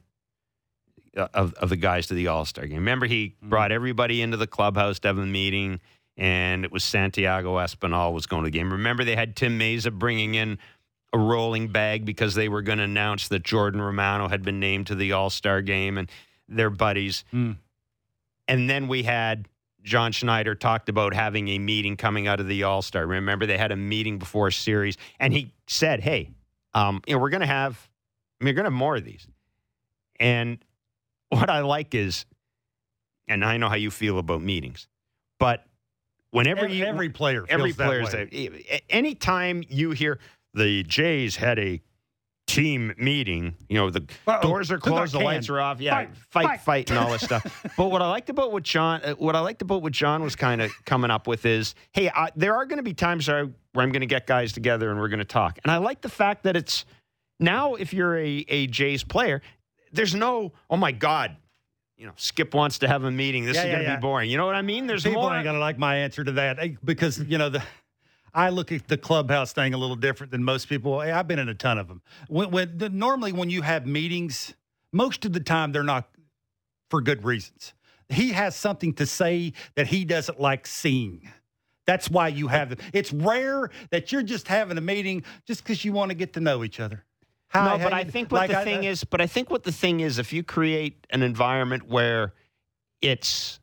of, 1.18 1.54
of 1.54 1.68
the 1.68 1.76
guys 1.76 2.06
to 2.06 2.14
the 2.14 2.28
All 2.28 2.44
Star 2.44 2.66
game. 2.66 2.78
Remember, 2.78 3.06
he 3.06 3.34
brought 3.42 3.72
everybody 3.72 4.22
into 4.22 4.36
the 4.36 4.46
clubhouse 4.46 4.98
to 5.00 5.08
have 5.08 5.18
a 5.18 5.26
meeting, 5.26 5.80
and 6.16 6.64
it 6.64 6.72
was 6.72 6.84
Santiago 6.84 7.56
Espinal 7.56 8.12
was 8.12 8.26
going 8.26 8.44
to 8.44 8.50
the 8.50 8.56
game. 8.56 8.72
Remember, 8.72 9.04
they 9.04 9.16
had 9.16 9.36
Tim 9.36 9.58
Mayza 9.58 9.92
bringing 9.92 10.34
in 10.34 10.58
a 11.12 11.18
rolling 11.18 11.68
bag 11.68 12.04
because 12.04 12.34
they 12.34 12.48
were 12.48 12.62
going 12.62 12.78
to 12.78 12.84
announce 12.84 13.28
that 13.28 13.42
Jordan 13.42 13.80
Romano 13.80 14.28
had 14.28 14.42
been 14.42 14.60
named 14.60 14.88
to 14.88 14.94
the 14.94 15.12
All 15.12 15.30
Star 15.30 15.62
game, 15.62 15.98
and 15.98 16.10
their 16.48 16.70
buddies. 16.70 17.24
Mm. 17.32 17.56
And 18.46 18.70
then 18.70 18.88
we 18.88 19.02
had 19.02 19.48
John 19.82 20.12
Schneider 20.12 20.54
talked 20.54 20.88
about 20.88 21.14
having 21.14 21.48
a 21.48 21.58
meeting 21.58 21.96
coming 21.96 22.26
out 22.26 22.40
of 22.40 22.48
the 22.48 22.62
All 22.62 22.82
Star. 22.82 23.06
Remember, 23.06 23.46
they 23.46 23.58
had 23.58 23.72
a 23.72 23.76
meeting 23.76 24.18
before 24.18 24.48
a 24.48 24.52
series, 24.52 24.96
and 25.18 25.32
he 25.32 25.52
said, 25.66 26.00
"Hey, 26.00 26.30
um, 26.74 27.02
you 27.06 27.14
know, 27.14 27.20
we're 27.20 27.30
going 27.30 27.40
to 27.40 27.46
have, 27.46 27.88
I 28.40 28.44
mean, 28.44 28.52
we're 28.52 28.56
going 28.56 28.64
to 28.64 28.70
have 28.70 28.78
more 28.78 28.96
of 28.96 29.04
these." 29.04 29.26
And 30.20 30.58
what 31.30 31.50
I 31.50 31.60
like 31.60 31.94
is, 31.94 32.26
and 33.28 33.44
I 33.44 33.56
know 33.56 33.68
how 33.68 33.76
you 33.76 33.90
feel 33.90 34.18
about 34.18 34.42
meetings, 34.42 34.88
but 35.38 35.64
whenever 36.30 36.60
Every, 36.64 36.76
you, 36.76 36.84
every 36.84 37.08
player 37.10 37.40
feels 37.46 37.50
every 37.50 37.72
that 37.72 37.86
player 37.86 38.04
way. 38.04 38.10
say, 38.10 38.80
anytime 38.90 39.62
you 39.68 39.90
hear 39.92 40.18
the 40.54 40.82
Jays 40.82 41.36
had 41.36 41.58
a 41.58 41.80
team 42.46 42.94
meeting, 42.96 43.54
you 43.68 43.76
know, 43.76 43.90
the 43.90 44.04
Uh-oh. 44.26 44.40
doors 44.40 44.70
are 44.70 44.78
closed, 44.78 45.12
the 45.12 45.18
lights 45.20 45.50
are 45.50 45.60
off. 45.60 45.80
Yeah, 45.80 45.94
Fight, 45.94 46.10
fight, 46.30 46.46
fight. 46.46 46.60
fight, 46.60 46.90
and 46.90 46.98
all 46.98 47.10
this 47.12 47.22
stuff. 47.22 47.44
But 47.76 47.90
what 47.90 48.00
I 48.00 48.08
liked 48.08 48.30
about 48.30 48.52
what 48.52 48.62
John, 48.62 49.02
uh, 49.04 49.12
what 49.14 49.36
I 49.36 49.40
liked 49.40 49.60
about 49.60 49.82
what 49.82 49.92
John 49.92 50.22
was 50.22 50.34
kind 50.34 50.62
of 50.62 50.70
coming 50.86 51.10
up 51.10 51.26
with 51.26 51.44
is, 51.44 51.74
hey, 51.92 52.08
I, 52.08 52.30
there 52.34 52.56
are 52.56 52.64
going 52.64 52.78
to 52.78 52.82
be 52.82 52.94
times 52.94 53.28
where, 53.28 53.40
I, 53.40 53.42
where 53.74 53.84
I'm 53.84 53.92
going 53.92 54.00
to 54.00 54.06
get 54.06 54.26
guys 54.26 54.52
together 54.52 54.90
and 54.90 54.98
we're 54.98 55.08
going 55.08 55.18
to 55.18 55.24
talk. 55.26 55.58
And 55.62 55.70
I 55.70 55.76
like 55.76 56.00
the 56.00 56.08
fact 56.08 56.44
that 56.44 56.56
it's 56.56 56.86
now, 57.38 57.74
if 57.74 57.92
you're 57.92 58.16
a, 58.16 58.44
a 58.48 58.66
Jays 58.66 59.04
player, 59.04 59.42
there's 59.92 60.14
no, 60.14 60.52
oh 60.70 60.76
my 60.76 60.92
God, 60.92 61.36
you 61.96 62.06
know, 62.06 62.12
Skip 62.16 62.54
wants 62.54 62.78
to 62.78 62.88
have 62.88 63.04
a 63.04 63.10
meeting. 63.10 63.44
This 63.44 63.56
Yeah, 63.56 63.62
is 63.62 63.66
yeah, 63.66 63.72
going 63.72 63.84
to 63.84 63.90
yeah. 63.90 63.96
be 63.96 64.00
boring. 64.00 64.30
You 64.30 64.36
know 64.36 64.46
what 64.46 64.54
I 64.54 64.62
mean? 64.62 64.86
There's 64.86 65.02
People 65.02 65.22
more. 65.22 65.34
ain't 65.34 65.44
gonna 65.44 65.58
like 65.58 65.78
my 65.78 65.96
answer 65.96 66.22
to 66.22 66.32
that 66.32 66.58
eh, 66.60 66.74
because 66.84 67.18
you 67.18 67.38
know 67.38 67.48
the. 67.48 67.62
I 68.34 68.50
look 68.50 68.70
at 68.70 68.86
the 68.86 68.96
clubhouse 68.98 69.52
thing 69.52 69.74
a 69.74 69.78
little 69.78 69.96
different 69.96 70.30
than 70.30 70.44
most 70.44 70.68
people. 70.68 71.00
Hey, 71.00 71.10
I've 71.10 71.26
been 71.26 71.38
in 71.40 71.48
a 71.48 71.54
ton 71.54 71.78
of 71.78 71.88
them. 71.88 72.02
When, 72.28 72.50
when 72.50 72.78
the, 72.78 72.88
normally 72.90 73.32
when 73.32 73.50
you 73.50 73.62
have 73.62 73.86
meetings, 73.86 74.54
most 74.92 75.24
of 75.24 75.32
the 75.32 75.40
time 75.40 75.72
they're 75.72 75.82
not 75.82 76.08
for 76.90 77.00
good 77.00 77.24
reasons. 77.24 77.72
He 78.08 78.30
has 78.32 78.54
something 78.54 78.92
to 78.94 79.06
say 79.06 79.52
that 79.74 79.88
he 79.88 80.04
doesn't 80.04 80.40
like 80.40 80.66
seeing. 80.66 81.28
That's 81.86 82.08
why 82.10 82.28
you 82.28 82.48
have 82.48 82.68
them. 82.68 82.78
It's 82.92 83.12
rare 83.12 83.70
that 83.90 84.12
you're 84.12 84.22
just 84.22 84.46
having 84.46 84.78
a 84.78 84.80
meeting 84.82 85.24
just 85.46 85.62
because 85.64 85.84
you 85.84 85.92
want 85.92 86.10
to 86.10 86.14
get 86.14 86.34
to 86.34 86.40
know 86.40 86.62
each 86.62 86.80
other. 86.80 87.04
Hi, 87.50 87.76
no, 87.78 87.82
but 87.82 87.92
I 87.94 88.04
think 88.04 88.30
what 88.30 88.38
like 88.42 88.50
the 88.50 88.58
I- 88.58 88.64
thing 88.64 88.84
is, 88.84 89.04
but 89.04 89.20
I 89.20 89.26
think 89.26 89.50
what 89.50 89.62
the 89.64 89.72
thing 89.72 90.00
is, 90.00 90.18
if 90.18 90.32
you 90.32 90.42
create 90.42 91.06
an 91.10 91.22
environment 91.22 91.88
where 91.88 92.34
it's 93.00 93.60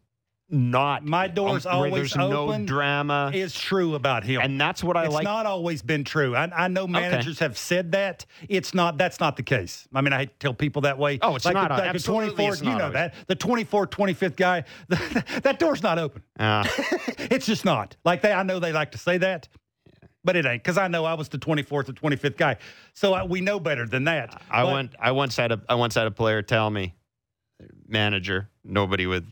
not 0.47 1.03
My 1.03 1.27
door's 1.27 1.65
um, 1.65 1.71
where 1.79 1.88
always 1.88 2.13
there's 2.13 2.15
no 2.15 2.65
drama, 2.65 3.31
is 3.33 3.53
true 3.55 3.95
about 3.95 4.23
him. 4.23 4.41
and 4.41 4.61
that's 4.61 4.83
what 4.83 4.95
I 4.95 5.05
it's 5.05 5.13
like. 5.13 5.23
not 5.23 5.47
always 5.47 5.81
been 5.81 6.03
true. 6.03 6.36
I, 6.36 6.65
I 6.65 6.67
know 6.67 6.86
managers 6.86 7.39
have 7.39 7.57
said 7.57 7.93
that. 7.93 8.25
It's 8.47 8.73
not. 8.73 8.97
That's 8.99 9.19
not 9.19 9.38
the 9.38 9.43
case. 9.43 9.88
I 9.93 10.01
mean, 10.01 10.13
I 10.13 10.19
hate 10.19 10.29
to 10.29 10.36
tell 10.39 10.53
people 10.53 10.83
that 10.83 10.99
way. 10.99 11.17
Oh, 11.23 11.36
it's 11.36 11.45
like 11.45 11.55
not. 11.55 11.69
The, 11.69 11.77
like 11.77 11.89
Absolutely, 11.89 12.36
the 12.36 12.43
24th, 12.43 12.51
it's 12.53 12.61
you 12.61 12.69
know 12.69 12.77
always. 12.86 12.93
that. 12.93 13.13
The 13.27 13.36
24th, 13.36 13.88
25th 13.89 14.36
guy, 14.36 14.63
that 15.41 15.57
door's 15.57 15.81
not 15.81 15.97
open. 15.97 16.21
Uh, 16.39 16.63
it's 17.17 17.47
just 17.47 17.65
not. 17.65 17.95
Like 18.05 18.21
they, 18.21 18.31
I 18.31 18.43
know 18.43 18.59
they 18.59 18.71
like 18.71 18.91
to 18.91 18.99
say 18.99 19.17
that, 19.17 19.47
but 20.26 20.36
it 20.36 20.45
ain't 20.45 20.61
because 20.63 20.78
I 20.78 20.88
know 20.89 21.05
I 21.05 21.13
was 21.13 21.30
the 21.30 21.38
24th 21.38 21.71
or 21.71 21.84
25th 21.93 22.36
guy. 22.36 22.57
So 22.93 23.13
I, 23.13 23.23
we 23.23 23.39
know 23.39 23.59
better 23.59 23.86
than 23.88 24.03
that. 24.05 24.41
I 24.49 24.63
But- 24.63 24.73
went. 24.73 24.95
I 24.99 25.11
once 25.11 25.38
had 25.38 25.51
a. 25.53 25.61
I 25.69 25.76
once 25.76 25.95
had 25.95 26.07
a 26.07 26.11
player 26.11 26.41
tell 26.41 26.69
me, 26.69 26.93
manager, 27.88 28.49
nobody 28.63 29.05
with, 29.07 29.26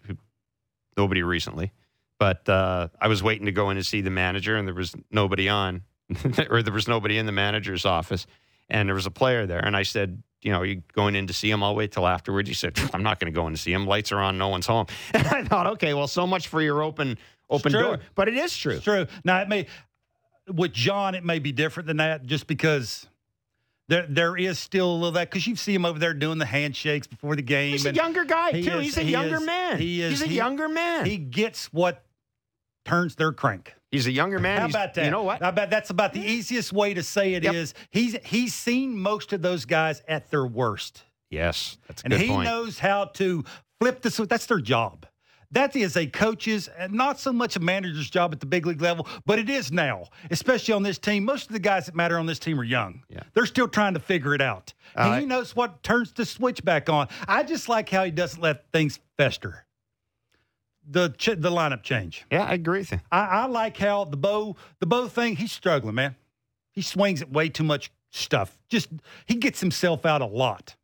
nobody 0.97 1.23
recently, 1.23 1.71
but 2.19 2.47
uh, 2.47 2.87
I 3.01 3.07
was 3.07 3.21
waiting 3.23 3.45
to 3.47 3.51
go 3.51 3.69
in 3.69 3.77
and 3.77 3.85
see 3.85 4.01
the 4.01 4.09
manager, 4.11 4.55
and 4.55 4.67
there 4.67 4.75
was 4.75 4.93
nobody 5.11 5.49
on, 5.49 5.83
or 6.49 6.63
there 6.63 6.73
was 6.73 6.87
nobody 6.87 7.17
in 7.17 7.25
the 7.25 7.31
manager's 7.31 7.85
office, 7.85 8.25
and 8.69 8.87
there 8.87 8.95
was 8.95 9.05
a 9.05 9.11
player 9.11 9.45
there, 9.45 9.59
and 9.65 9.75
I 9.75 9.83
said. 9.83 10.21
You 10.45 10.51
know, 10.51 10.63
you 10.63 10.83
going 10.91 11.15
in 11.15 11.27
to 11.27 11.33
see 11.33 11.49
him? 11.49 11.63
I'll 11.63 11.73
wait 11.73 11.93
till 11.93 12.05
afterwards. 12.05 12.49
He 12.49 12.53
said, 12.53 12.77
"I'm 12.93 13.01
not 13.01 13.17
going 13.17 13.31
to 13.31 13.33
go 13.33 13.47
in 13.47 13.53
to 13.53 13.57
see 13.57 13.71
him. 13.71 13.87
Lights 13.87 14.11
are 14.11 14.19
on. 14.19 14.37
No 14.37 14.49
one's 14.49 14.67
home." 14.67 14.87
And 15.13 15.25
I 15.25 15.41
thought, 15.45 15.67
okay, 15.67 15.93
well, 15.93 16.05
so 16.09 16.27
much 16.27 16.49
for 16.49 16.61
your 16.61 16.83
open, 16.83 17.17
open 17.49 17.71
door. 17.71 17.99
But 18.13 18.27
it 18.27 18.33
is 18.33 18.53
true. 18.57 18.73
It's 18.73 18.83
true. 18.83 19.07
Now 19.23 19.39
it 19.41 19.47
may 19.47 19.67
with 20.51 20.73
John, 20.73 21.15
it 21.15 21.23
may 21.23 21.39
be 21.39 21.51
different 21.51 21.87
than 21.87 21.97
that, 21.97 22.25
just 22.25 22.47
because 22.47 23.07
there 23.89 24.05
there 24.07 24.37
is 24.37 24.59
still 24.59 24.91
a 24.91 24.93
little 24.95 25.11
that 25.11 25.29
because 25.29 25.45
you 25.47 25.55
see 25.55 25.73
him 25.73 25.85
over 25.85 25.99
there 25.99 26.13
doing 26.13 26.37
the 26.37 26.45
handshakes 26.45 27.07
before 27.07 27.35
the 27.35 27.41
game. 27.41 27.71
He's 27.71 27.85
a 27.85 27.93
younger 27.93 28.23
guy 28.25 28.51
he 28.51 28.63
too. 28.63 28.79
is- 28.79 28.85
He's 28.85 28.97
a 28.97 29.01
he 29.01 29.11
younger 29.11 29.35
is- 29.37 29.45
man. 29.45 29.77
he 29.79 30.01
is- 30.01 30.11
He's 30.11 30.21
a 30.21 30.27
he- 30.27 30.35
younger 30.35 30.69
man. 30.69 31.05
he 31.05 31.17
gets 31.17 31.71
what 31.73 32.03
turns 32.85 33.15
their 33.15 33.31
crank. 33.31 33.73
He's 33.91 34.07
a 34.07 34.11
younger 34.11 34.39
man. 34.39 34.57
How 34.59 34.67
He's- 34.67 34.75
about 34.75 34.93
that? 34.95 35.05
You 35.05 35.11
know 35.11 35.23
what? 35.23 35.43
I 35.43 35.51
bet 35.51 35.69
that's 35.69 35.89
about 35.89 36.13
the 36.13 36.19
easiest 36.21 36.73
way 36.73 36.93
to 36.93 37.03
say 37.03 37.33
it 37.35 37.45
is. 37.45 37.73
Yep. 37.77 37.87
He's 37.91 38.17
he's 38.25 38.53
seen 38.53 38.97
most 38.97 39.33
of 39.33 39.41
those 39.41 39.65
guys 39.65 40.01
at 40.07 40.31
their 40.31 40.45
worst. 40.45 41.03
Yes, 41.29 41.77
that's 41.87 42.01
And 42.03 42.13
he 42.13 42.27
point. 42.27 42.45
knows 42.45 42.79
how 42.79 43.05
to 43.05 43.43
flip 43.79 44.01
this. 44.01 44.17
That's 44.17 44.45
their 44.45 44.59
job. 44.61 45.05
That 45.53 45.75
is 45.75 45.95
a 45.97 46.05
coach's, 46.07 46.67
and 46.67 46.93
not 46.93 47.19
so 47.19 47.31
much 47.31 47.55
a 47.55 47.59
manager's 47.59 48.09
job 48.09 48.33
at 48.33 48.39
the 48.39 48.45
big 48.45 48.65
league 48.65 48.81
level, 48.81 49.07
but 49.25 49.39
it 49.39 49.49
is 49.49 49.71
now, 49.71 50.05
especially 50.31 50.73
on 50.73 50.83
this 50.83 50.97
team. 50.97 51.23
Most 51.25 51.47
of 51.47 51.53
the 51.53 51.59
guys 51.59 51.85
that 51.85 51.95
matter 51.95 52.17
on 52.19 52.25
this 52.25 52.39
team 52.39 52.59
are 52.59 52.63
young. 52.63 53.03
Yeah. 53.07 53.21
They're 53.33 53.45
still 53.45 53.67
trying 53.67 53.93
to 53.93 53.99
figure 53.99 54.33
it 54.33 54.41
out. 54.41 54.73
Uh, 54.97 55.01
and 55.01 55.13
I- 55.13 55.19
he 55.21 55.25
knows 55.25 55.55
what 55.55 55.81
turns 55.83 56.11
the 56.11 56.25
switch 56.25 56.63
back 56.65 56.89
on. 56.89 57.07
I 57.27 57.43
just 57.43 57.69
like 57.69 57.89
how 57.89 58.03
he 58.03 58.11
doesn't 58.11 58.41
let 58.41 58.65
things 58.71 58.99
fester. 59.17 59.65
The 60.85 61.09
ch- 61.17 61.37
the 61.37 61.49
lineup 61.49 61.81
change. 61.83 62.25
yeah, 62.31 62.43
I 62.43 62.53
agree 62.55 62.79
with 62.79 62.91
you. 62.91 62.99
I, 63.11 63.19
I 63.25 63.45
like 63.45 63.77
how 63.77 64.03
the 64.03 64.17
bow 64.17 64.57
the 64.79 64.85
bow 64.85 65.07
thing. 65.07 65.37
He's 65.37 65.51
struggling, 65.53 65.95
man. 65.95 66.15
He 66.73 66.81
swings 66.81 67.21
at 67.21 67.31
way 67.31 67.47
too 67.47 67.63
much 67.63 67.89
stuff. 68.11 68.57
Just 68.67 68.89
he 69.25 69.35
gets 69.35 69.61
himself 69.61 70.05
out 70.05 70.21
a 70.21 70.25
lot. 70.25 70.75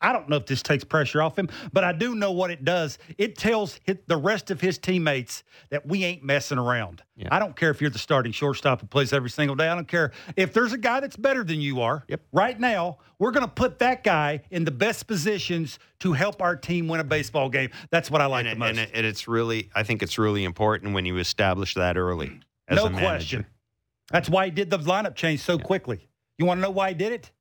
I 0.00 0.12
don't 0.12 0.28
know 0.28 0.36
if 0.36 0.46
this 0.46 0.62
takes 0.62 0.84
pressure 0.84 1.20
off 1.20 1.36
him, 1.36 1.48
but 1.72 1.82
I 1.82 1.92
do 1.92 2.14
know 2.14 2.30
what 2.30 2.50
it 2.52 2.64
does. 2.64 2.98
It 3.18 3.36
tells 3.36 3.80
the 4.06 4.16
rest 4.16 4.50
of 4.52 4.60
his 4.60 4.78
teammates 4.78 5.42
that 5.70 5.86
we 5.86 6.04
ain't 6.04 6.22
messing 6.22 6.56
around. 6.58 7.02
Yeah. 7.16 7.28
I 7.32 7.40
don't 7.40 7.56
care 7.56 7.70
if 7.70 7.80
you're 7.80 7.90
the 7.90 7.98
starting 7.98 8.30
shortstop 8.30 8.80
who 8.80 8.86
plays 8.86 9.12
every 9.12 9.30
single 9.30 9.56
day. 9.56 9.68
I 9.68 9.74
don't 9.74 9.88
care 9.88 10.12
if 10.36 10.52
there's 10.52 10.72
a 10.72 10.78
guy 10.78 11.00
that's 11.00 11.16
better 11.16 11.42
than 11.42 11.60
you 11.60 11.80
are. 11.80 12.04
Yep. 12.08 12.20
Right 12.32 12.60
now, 12.60 12.98
we're 13.18 13.32
going 13.32 13.44
to 13.44 13.50
put 13.52 13.80
that 13.80 14.04
guy 14.04 14.42
in 14.52 14.64
the 14.64 14.70
best 14.70 15.08
positions 15.08 15.80
to 15.98 16.12
help 16.12 16.40
our 16.40 16.54
team 16.54 16.86
win 16.86 17.00
a 17.00 17.04
baseball 17.04 17.48
game. 17.48 17.70
That's 17.90 18.08
what 18.08 18.20
I 18.20 18.26
like 18.26 18.46
and, 18.46 18.60
the 18.60 18.66
it- 18.66 18.68
most. 18.68 18.68
and, 18.70 18.78
it- 18.78 18.90
and 18.94 19.04
it's 19.04 19.26
really, 19.26 19.68
I 19.74 19.82
think 19.82 20.04
it's 20.04 20.16
really 20.16 20.44
important 20.44 20.94
when 20.94 21.06
you 21.06 21.16
establish 21.18 21.74
that 21.74 21.96
early. 21.96 22.38
As 22.68 22.76
no 22.76 22.84
a 22.86 22.90
manager. 22.90 23.04
question. 23.08 23.46
That's 24.12 24.28
why 24.28 24.44
he 24.44 24.50
did 24.52 24.70
the 24.70 24.78
lineup 24.78 25.16
change 25.16 25.40
so 25.40 25.58
quickly. 25.58 26.08
You 26.38 26.46
want 26.46 26.58
to 26.58 26.62
know 26.62 26.70
why 26.70 26.90
he 26.90 26.94
did 26.94 27.12
it? 27.12 27.32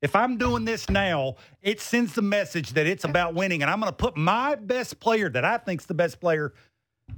If 0.00 0.14
I'm 0.14 0.36
doing 0.36 0.64
this 0.64 0.88
now, 0.88 1.36
it 1.60 1.80
sends 1.80 2.14
the 2.14 2.22
message 2.22 2.70
that 2.70 2.86
it's 2.86 3.04
about 3.04 3.34
winning, 3.34 3.62
and 3.62 3.70
I'm 3.70 3.80
going 3.80 3.90
to 3.90 3.96
put 3.96 4.16
my 4.16 4.54
best 4.54 5.00
player 5.00 5.28
that 5.30 5.44
I 5.44 5.58
think's 5.58 5.86
the 5.86 5.94
best 5.94 6.20
player 6.20 6.52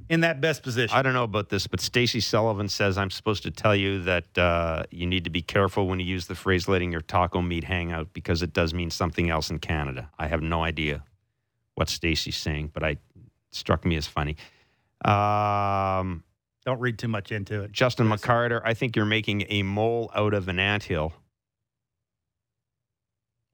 in 0.09 0.21
that 0.21 0.41
best 0.41 0.63
position. 0.63 0.97
I 0.97 1.03
don't 1.03 1.13
know 1.13 1.25
about 1.25 1.51
this, 1.51 1.67
but 1.67 1.81
Stacy 1.81 2.21
Sullivan 2.21 2.69
says 2.69 2.97
I'm 2.97 3.11
supposed 3.11 3.43
to 3.43 3.51
tell 3.51 3.77
you 3.77 4.03
that 4.05 4.39
uh, 4.39 4.85
you 4.91 5.07
need 5.07 5.25
to 5.25 5.31
be 5.31 5.43
careful 5.43 5.89
when 5.89 6.01
you 6.01 6.07
use 6.07 6.27
the 6.27 6.35
phrase 6.35 6.69
"letting 6.69 6.91
your 6.91 7.03
taco 7.03 7.43
meat 7.43 7.65
hang 7.65 7.93
out" 7.93 8.13
because 8.13 8.43
it 8.43 8.53
does 8.53 8.73
mean 8.73 8.91
something 8.91 9.29
else 9.29 9.51
in 9.51 9.59
Canada. 9.59 10.11
I 10.19 10.29
have 10.29 10.43
no 10.43 10.65
idea 10.65 11.05
what 11.75 11.89
Stacy's 11.89 12.37
saying, 12.37 12.71
but 12.73 12.83
I 12.83 12.91
it 12.91 12.99
struck 13.53 13.85
me 13.85 13.97
as 13.97 14.07
funny. 14.07 14.37
Um, 15.05 16.25
don't 16.65 16.81
read 16.81 16.99
too 16.99 17.09
much 17.09 17.33
into 17.33 17.63
it. 17.63 17.73
Justin. 17.73 18.09
McCarter, 18.09 18.61
I 18.65 18.75
think 18.75 18.97
you're 18.97 19.07
making 19.07 19.45
a 19.49 19.63
mole 19.63 20.11
out 20.15 20.35
of 20.35 20.49
an 20.49 20.59
anthill 20.59 21.13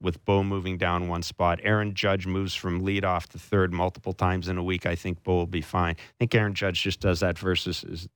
with 0.00 0.24
Bo 0.24 0.42
moving 0.44 0.76
down 0.76 1.08
one 1.08 1.22
spot. 1.22 1.60
Aaron 1.62 1.94
Judge 1.94 2.26
moves 2.26 2.54
from 2.54 2.84
leadoff 2.84 3.26
to 3.28 3.38
third 3.38 3.72
multiple 3.72 4.12
times 4.12 4.48
in 4.48 4.58
a 4.58 4.62
week. 4.62 4.86
I 4.86 4.94
think 4.94 5.22
Bo 5.22 5.36
will 5.36 5.46
be 5.46 5.62
fine. 5.62 5.94
I 5.98 6.12
think 6.18 6.34
Aaron 6.34 6.54
Judge 6.54 6.82
just 6.82 7.00
does 7.00 7.20
that 7.20 7.38
versus 7.38 7.84
is, 7.84 8.08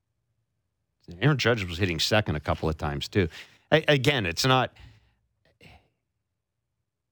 Aaron 1.21 1.39
Judge 1.39 1.65
was 1.65 1.79
hitting 1.79 1.99
second 1.99 2.37
a 2.37 2.41
couple 2.41 2.69
of 2.69 2.77
times 2.77 3.09
too. 3.09 3.29
A- 3.73 3.85
again, 3.89 4.27
it's 4.27 4.45
not. 4.45 4.73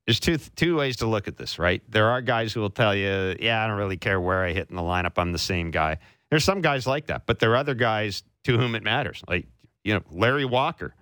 There's 0.06 0.20
two 0.20 0.38
two 0.38 0.76
ways 0.76 0.96
to 0.98 1.06
look 1.06 1.28
at 1.28 1.36
this, 1.36 1.58
right? 1.58 1.82
There 1.88 2.08
are 2.08 2.22
guys 2.22 2.52
who 2.52 2.60
will 2.60 2.70
tell 2.70 2.94
you, 2.94 3.36
"Yeah, 3.40 3.62
I 3.62 3.66
don't 3.66 3.76
really 3.76 3.98
care 3.98 4.20
where 4.20 4.42
I 4.42 4.52
hit 4.52 4.70
in 4.70 4.76
the 4.76 4.82
lineup. 4.82 5.12
I'm 5.18 5.32
the 5.32 5.38
same 5.38 5.70
guy." 5.70 5.98
There's 6.30 6.44
some 6.44 6.60
guys 6.62 6.86
like 6.86 7.06
that, 7.06 7.26
but 7.26 7.38
there 7.40 7.52
are 7.52 7.56
other 7.56 7.74
guys 7.74 8.22
to 8.44 8.56
whom 8.56 8.74
it 8.74 8.82
matters. 8.82 9.22
Like 9.28 9.46
you 9.84 9.94
know, 9.94 10.02
Larry 10.10 10.44
Walker. 10.44 10.94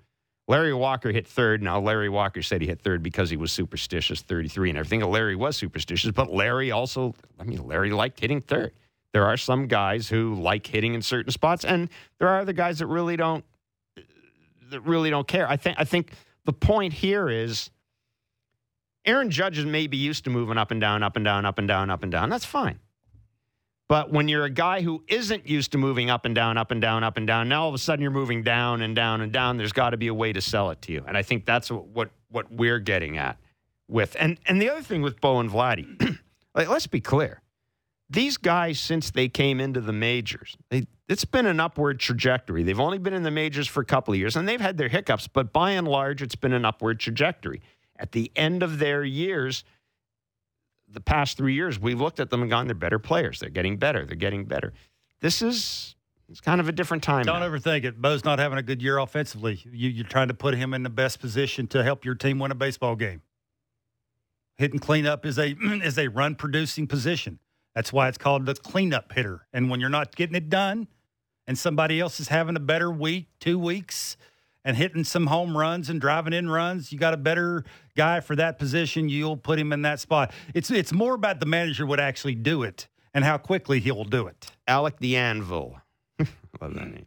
Larry 0.49 0.73
Walker 0.73 1.11
hit 1.11 1.27
third. 1.27 1.63
Now, 1.63 1.81
Larry 1.81 2.09
Walker 2.09 2.41
said 2.43 2.61
he 2.61 2.69
hit 2.69 2.81
third 2.81 3.03
because 3.03 3.31
he 3.31 3.37
was 3.37 3.51
superstitious, 3.51 4.23
33 4.23 4.71
and 4.71 4.79
everything. 4.79 5.01
Larry 5.01 5.35
was 5.35 5.57
superstitious, 5.57 6.13
but 6.13 6.33
Larry 6.33 6.71
also, 6.71 7.15
I 7.39 7.45
mean, 7.45 7.67
Larry 7.67 7.91
liked 7.91 8.21
hitting 8.21 8.41
third. 8.41 8.73
There 9.13 9.25
are 9.25 9.37
some 9.37 9.67
guys 9.67 10.09
who 10.09 10.35
like 10.35 10.67
hitting 10.67 10.95
in 10.95 11.03
certain 11.03 11.33
spots, 11.33 11.65
and 11.65 11.89
there 12.19 12.29
are 12.29 12.41
other 12.41 12.53
guys 12.53 12.79
that 12.79 12.87
really 12.87 13.17
don't, 13.17 13.45
that 14.71 14.81
really 14.83 15.11
don't 15.11 15.27
care. 15.27 15.49
I 15.49 15.57
think, 15.57 15.77
I 15.81 15.85
think 15.85 16.13
the 16.45 16.53
point 16.53 16.93
here 16.93 17.29
is 17.29 17.71
Aaron 19.05 19.31
Judge 19.31 19.59
is 19.59 19.65
maybe 19.65 19.97
used 19.97 20.25
to 20.25 20.31
moving 20.31 20.59
up 20.59 20.71
and 20.71 20.81
down, 20.81 21.03
up 21.03 21.17
and 21.17 21.25
down, 21.25 21.45
up 21.45 21.59
and 21.59 21.67
down, 21.67 21.91
up 21.91 22.03
and 22.03 22.13
down. 22.13 22.29
That's 22.29 22.45
fine. 22.45 22.79
But 23.89 24.13
when 24.13 24.27
you're 24.27 24.45
a 24.45 24.51
guy 24.51 24.81
who 24.83 25.05
isn't 25.07 25.49
used 25.49 25.73
to 25.73 25.79
moving 25.79 26.11
up 26.11 26.25
and 26.25 26.35
down, 26.35 26.59
up 26.59 26.73
and 26.73 26.81
down, 26.81 27.05
up 27.05 27.17
and 27.17 27.27
down, 27.27 27.49
now 27.49 27.63
all 27.63 27.69
of 27.69 27.75
a 27.75 27.79
sudden 27.79 28.03
you're 28.03 28.11
moving 28.11 28.43
down 28.43 28.83
and 28.83 28.97
down 28.97 29.21
and 29.21 29.33
down. 29.33 29.57
There's 29.57 29.73
got 29.73 29.91
to 29.91 29.97
be 29.97 30.09
a 30.09 30.15
way 30.15 30.33
to 30.33 30.41
sell 30.41 30.71
it 30.71 30.83
to 30.83 30.93
you, 30.93 31.05
and 31.07 31.17
I 31.17 31.23
think 31.23 31.45
that's 31.45 31.71
what 31.71 31.87
what, 31.89 32.11
what 32.29 32.53
we're 32.53 32.81
getting 32.81 33.17
at 33.17 33.39
with. 33.89 34.17
And 34.19 34.39
and 34.47 34.61
the 34.61 34.71
other 34.71 34.83
thing 34.83 35.03
with 35.03 35.21
Bo 35.21 35.39
and 35.39 35.51
Vladdy, 35.51 36.19
like, 36.55 36.69
let's 36.69 36.89
be 36.89 37.01
clear, 37.01 37.43
these 38.11 38.37
guys 38.37 38.81
since 38.81 39.11
they 39.11 39.29
came 39.29 39.61
into 39.61 39.81
the 39.81 39.93
majors, 39.93 40.57
they, 40.69 40.87
it's 41.09 41.25
been 41.25 41.47
an 41.47 41.61
upward 41.61 42.01
trajectory. 42.01 42.65
They've 42.65 42.81
only 42.81 42.99
been 42.99 43.15
in 43.15 43.23
the 43.23 43.31
majors 43.31 43.69
for 43.69 43.81
a 43.81 43.85
couple 43.85 44.15
of 44.15 44.19
years, 44.19 44.35
and 44.35 44.49
they've 44.49 44.61
had 44.61 44.79
their 44.79 44.89
hiccups, 44.89 45.29
but 45.29 45.53
by 45.53 45.73
and 45.73 45.87
large, 45.87 46.23
it's 46.23 46.35
been 46.35 46.53
an 46.53 46.65
upward 46.65 46.99
trajectory. 46.99 47.63
At 47.99 48.13
the 48.13 48.31
end 48.37 48.63
of 48.63 48.79
their 48.79 49.05
years, 49.05 49.65
the 50.89 51.01
past 51.01 51.37
three 51.37 51.55
years, 51.55 51.79
we've 51.79 52.01
looked 52.01 52.21
at 52.21 52.31
them 52.31 52.43
and 52.43 52.51
gone, 52.51 52.67
they're 52.67 52.75
better 52.75 52.99
players. 52.99 53.41
They're 53.41 53.51
getting 53.51 53.77
better. 53.77 54.05
They're 54.05 54.17
getting 54.17 54.45
better. 54.45 54.73
This 55.21 55.43
is 55.43 55.97
It's 56.29 56.41
kind 56.41 56.61
of 56.61 56.69
a 56.69 56.73
different 56.73 57.03
time. 57.03 57.25
Don't 57.25 57.41
now. 57.41 57.49
overthink 57.49 57.85
it. 57.85 58.01
Bo's 58.01 58.25
not 58.25 58.39
having 58.39 58.59
a 58.59 58.63
good 58.63 58.83
year 58.83 58.99
offensively. 58.99 59.61
You, 59.65 59.89
you're 59.91 60.07
trying 60.07 60.29
to 60.29 60.35
put 60.35 60.55
him 60.55 60.75
in 60.75 60.83
the 60.83 60.91
best 60.91 61.21
position 61.21 61.67
to 61.69 61.83
help 61.83 62.05
your 62.05 62.15
team 62.15 62.39
win 62.39 62.51
a 62.51 62.55
baseball 62.55 62.97
game. 62.97 63.23
Hitting 64.57 64.79
cleanup 64.79 65.27
is 65.27 65.39
a 65.39 65.51
is 65.61 65.99
a 65.99 66.09
run 66.09 66.35
producing 66.35 66.87
position. 66.87 67.39
That's 67.75 67.93
why 67.93 68.09
it's 68.09 68.19
called 68.19 68.47
the 68.47 68.55
cleanup 68.55 69.13
hitter. 69.13 69.47
And 69.53 69.69
when 69.69 69.81
you're 69.81 69.91
not 69.91 70.17
getting 70.17 70.35
it 70.35 70.49
done, 70.49 70.89
and 71.47 71.59
somebody 71.59 72.01
else 72.01 72.19
is 72.21 72.29
having 72.29 72.57
a 72.57 72.61
better 72.61 72.91
week, 72.91 73.29
two 73.39 73.59
weeks, 73.59 74.17
and 74.67 74.77
hitting 74.77 75.05
some 75.05 75.29
home 75.29 75.57
runs 75.57 75.89
and 75.89 76.01
driving 76.01 76.33
in 76.33 76.51
runs, 76.51 76.93
you 76.93 76.99
got 76.99 77.15
a 77.15 77.17
better 77.17 77.65
guy 77.97 78.19
for 78.19 78.35
that 78.35 78.59
position. 78.59 79.09
You'll 79.09 79.37
put 79.37 79.61
him 79.61 79.73
in 79.73 79.83
that 79.83 80.01
spot. 80.01 80.33
It's 80.55 80.71
it's 80.71 80.93
more 80.93 81.15
about 81.15 81.39
the 81.39 81.47
manager 81.47 81.87
would 81.87 82.01
actually 82.01 82.35
do 82.35 82.65
it 82.65 82.89
and 83.15 83.25
how 83.25 83.39
quickly 83.39 83.79
he'll 83.79 84.05
do 84.05 84.27
it. 84.27 84.51
Alec 84.67 84.99
the 84.99 85.17
Anvil. 85.17 85.81
Love 86.61 86.75
that 86.75 86.89
name. 86.93 87.07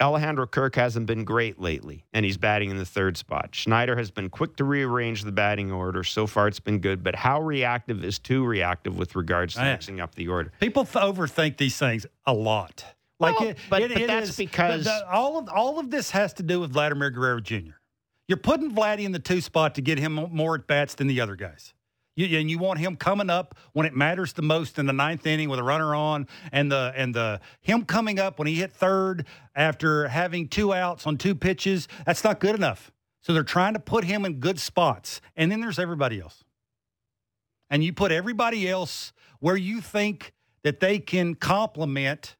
Alejandro 0.00 0.46
Kirk 0.46 0.76
hasn't 0.76 1.06
been 1.06 1.24
great 1.24 1.58
lately, 1.58 2.04
and 2.12 2.24
he's 2.24 2.36
batting 2.36 2.70
in 2.70 2.76
the 2.76 2.86
third 2.86 3.16
spot. 3.16 3.52
Schneider 3.52 3.96
has 3.96 4.12
been 4.12 4.30
quick 4.30 4.54
to 4.58 4.64
rearrange 4.64 5.24
the 5.24 5.32
batting 5.32 5.72
order. 5.72 6.04
So 6.04 6.28
far, 6.28 6.46
it's 6.46 6.60
been 6.60 6.78
good, 6.78 7.02
but 7.02 7.16
how 7.16 7.42
reactive 7.42 8.04
is 8.04 8.20
too 8.20 8.44
reactive 8.44 8.96
with 8.96 9.16
regards 9.16 9.54
to 9.54 9.60
Man. 9.62 9.72
mixing 9.72 9.98
up 9.98 10.14
the 10.14 10.28
order? 10.28 10.52
People 10.60 10.84
overthink 10.84 11.56
these 11.56 11.76
things 11.76 12.06
a 12.24 12.32
lot. 12.32 12.84
Like 13.20 13.38
Well, 13.40 13.48
it, 13.50 13.58
but- 13.68 13.82
it- 13.82 13.88
but 13.90 14.00
it 14.00 14.06
that's 14.06 14.28
is- 14.30 14.36
because- 14.36 14.84
the- 14.84 14.90
the- 14.90 15.10
all 15.10 15.38
of 15.38 15.48
all 15.48 15.78
of 15.78 15.90
this 15.90 16.10
has 16.12 16.32
to 16.34 16.42
do 16.42 16.60
with 16.60 16.72
Vladimir 16.72 17.10
Guerrero 17.10 17.40
Jr. 17.40 17.72
You're 18.28 18.36
putting 18.38 18.72
Vladdy 18.74 19.04
in 19.04 19.12
the 19.12 19.18
two 19.18 19.40
spot 19.40 19.74
to 19.76 19.80
get 19.80 19.98
him 19.98 20.14
more 20.14 20.54
at 20.54 20.66
bats 20.66 20.94
than 20.94 21.06
the 21.06 21.20
other 21.20 21.34
guys. 21.34 21.72
You, 22.14 22.38
and 22.38 22.50
you 22.50 22.58
want 22.58 22.78
him 22.80 22.96
coming 22.96 23.30
up 23.30 23.56
when 23.72 23.86
it 23.86 23.94
matters 23.94 24.32
the 24.32 24.42
most 24.42 24.78
in 24.78 24.86
the 24.86 24.92
ninth 24.92 25.24
inning 25.26 25.48
with 25.48 25.58
a 25.60 25.62
runner 25.62 25.94
on, 25.94 26.26
and 26.52 26.70
the 26.70 26.92
and 26.96 27.14
the 27.14 27.40
him 27.60 27.84
coming 27.84 28.18
up 28.18 28.38
when 28.38 28.46
he 28.48 28.56
hit 28.56 28.72
third 28.72 29.24
after 29.54 30.08
having 30.08 30.48
two 30.48 30.74
outs 30.74 31.06
on 31.06 31.16
two 31.16 31.34
pitches. 31.34 31.86
That's 32.06 32.22
not 32.24 32.40
good 32.40 32.54
enough. 32.56 32.90
So 33.20 33.32
they're 33.32 33.42
trying 33.44 33.74
to 33.74 33.80
put 33.80 34.04
him 34.04 34.24
in 34.24 34.40
good 34.40 34.58
spots, 34.60 35.20
and 35.36 35.50
then 35.50 35.60
there's 35.60 35.78
everybody 35.78 36.20
else. 36.20 36.44
And 37.70 37.84
you 37.84 37.92
put 37.92 38.10
everybody 38.12 38.68
else 38.68 39.12
where 39.40 39.56
you 39.56 39.80
think 39.80 40.32
that 40.64 40.80
they 40.80 40.98
can 40.98 41.34
complement 41.34 42.36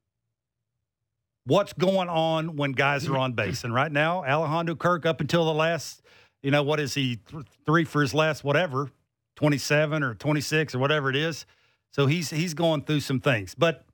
what's 1.48 1.72
going 1.72 2.08
on 2.08 2.56
when 2.56 2.72
guys 2.72 3.08
are 3.08 3.16
on 3.16 3.32
base. 3.32 3.64
And 3.64 3.74
right 3.74 3.90
now, 3.90 4.24
Alejandro 4.24 4.76
Kirk, 4.76 5.06
up 5.06 5.20
until 5.20 5.44
the 5.46 5.54
last, 5.54 6.02
you 6.42 6.50
know, 6.50 6.62
what 6.62 6.78
is 6.78 6.94
he, 6.94 7.16
th- 7.16 7.44
three 7.66 7.84
for 7.84 8.02
his 8.02 8.14
last 8.14 8.44
whatever, 8.44 8.90
27 9.36 10.02
or 10.02 10.14
26 10.14 10.74
or 10.74 10.78
whatever 10.78 11.10
it 11.10 11.16
is. 11.16 11.46
So 11.90 12.06
he's 12.06 12.28
he's 12.30 12.52
going 12.52 12.82
through 12.82 13.00
some 13.00 13.18
things. 13.18 13.54
But 13.54 13.86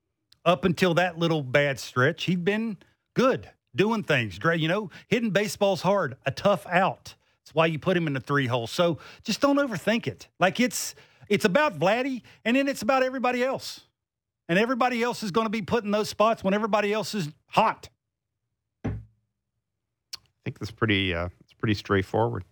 up 0.44 0.64
until 0.64 0.94
that 0.94 1.16
little 1.16 1.42
bad 1.42 1.78
stretch, 1.78 2.24
he'd 2.24 2.44
been 2.44 2.76
good, 3.14 3.48
doing 3.74 4.02
things. 4.02 4.38
great. 4.38 4.60
You 4.60 4.68
know, 4.68 4.90
hitting 5.08 5.30
baseballs 5.30 5.82
hard, 5.82 6.16
a 6.26 6.32
tough 6.32 6.66
out. 6.66 7.14
That's 7.44 7.54
why 7.54 7.66
you 7.66 7.78
put 7.78 7.96
him 7.96 8.06
in 8.08 8.14
the 8.14 8.20
three 8.20 8.46
hole. 8.46 8.66
So 8.66 8.98
just 9.22 9.40
don't 9.40 9.56
overthink 9.56 10.08
it. 10.08 10.28
Like 10.40 10.58
it's 10.58 10.96
it's 11.28 11.44
about 11.44 11.78
Vladdy, 11.78 12.22
and 12.44 12.56
then 12.56 12.66
it's 12.68 12.82
about 12.82 13.02
everybody 13.04 13.44
else. 13.44 13.82
And 14.48 14.58
everybody 14.58 15.02
else 15.02 15.22
is 15.22 15.30
going 15.30 15.46
to 15.46 15.50
be 15.50 15.62
put 15.62 15.84
in 15.84 15.90
those 15.90 16.08
spots 16.08 16.44
when 16.44 16.54
everybody 16.54 16.92
else 16.92 17.14
is 17.14 17.28
hot. 17.46 17.88
I 18.84 18.90
think 20.44 20.58
that's 20.58 20.70
pretty. 20.70 21.14
Uh, 21.14 21.28
it's 21.40 21.54
pretty 21.54 21.74
straightforward. 21.74 22.44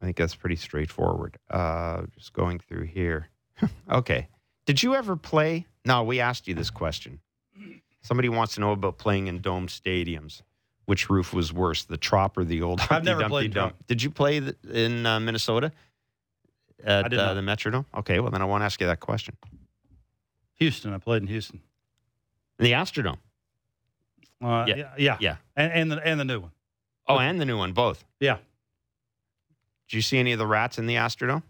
I 0.00 0.04
think 0.06 0.16
that's 0.16 0.34
pretty 0.34 0.56
straightforward. 0.56 1.38
Uh, 1.50 2.02
just 2.16 2.32
going 2.32 2.58
through 2.58 2.84
here. 2.84 3.28
okay. 3.90 4.28
Did 4.64 4.82
you 4.82 4.94
ever 4.94 5.16
play? 5.16 5.66
No, 5.84 6.02
we 6.02 6.20
asked 6.20 6.48
you 6.48 6.54
this 6.54 6.70
question. 6.70 7.20
Somebody 8.02 8.28
wants 8.28 8.54
to 8.54 8.60
know 8.60 8.72
about 8.72 8.98
playing 8.98 9.26
in 9.26 9.40
dome 9.40 9.66
stadiums. 9.66 10.42
Which 10.84 11.10
roof 11.10 11.32
was 11.32 11.52
worse, 11.52 11.84
the 11.84 11.96
Trop 11.96 12.38
or 12.38 12.44
the 12.44 12.62
old? 12.62 12.80
I've 12.90 13.02
never 13.02 13.22
Humpty 13.22 13.32
played 13.32 13.54
Dumpty 13.54 13.74
Dome? 13.74 13.84
Did 13.88 14.02
you 14.02 14.10
play 14.10 14.40
in 14.72 15.04
uh, 15.04 15.18
Minnesota 15.18 15.72
at 16.84 17.12
uh, 17.12 17.34
the 17.34 17.40
Metrodome? 17.40 17.84
Okay, 17.96 18.20
well 18.20 18.30
then 18.30 18.40
I 18.40 18.44
won't 18.44 18.62
ask 18.62 18.80
you 18.80 18.86
that 18.86 19.00
question. 19.00 19.36
Houston, 20.56 20.92
I 20.92 20.98
played 20.98 21.22
in 21.22 21.28
Houston. 21.28 21.60
The 22.58 22.72
Astrodome. 22.72 23.18
Uh, 24.42 24.64
Yeah. 24.68 24.76
yeah, 24.76 24.90
yeah, 24.98 25.16
Yeah. 25.20 25.36
and 25.56 25.72
and 25.72 25.92
the 25.92 26.06
and 26.06 26.20
the 26.20 26.24
new 26.24 26.40
one. 26.40 26.50
Oh, 27.06 27.18
and 27.18 27.40
the 27.40 27.44
new 27.44 27.56
one, 27.56 27.72
both. 27.72 28.04
Yeah, 28.20 28.38
Did 29.88 29.96
you 29.96 30.02
see 30.02 30.18
any 30.18 30.32
of 30.32 30.38
the 30.38 30.46
rats 30.46 30.78
in 30.78 30.86
the 30.86 30.96
Astrodome? 30.96 31.42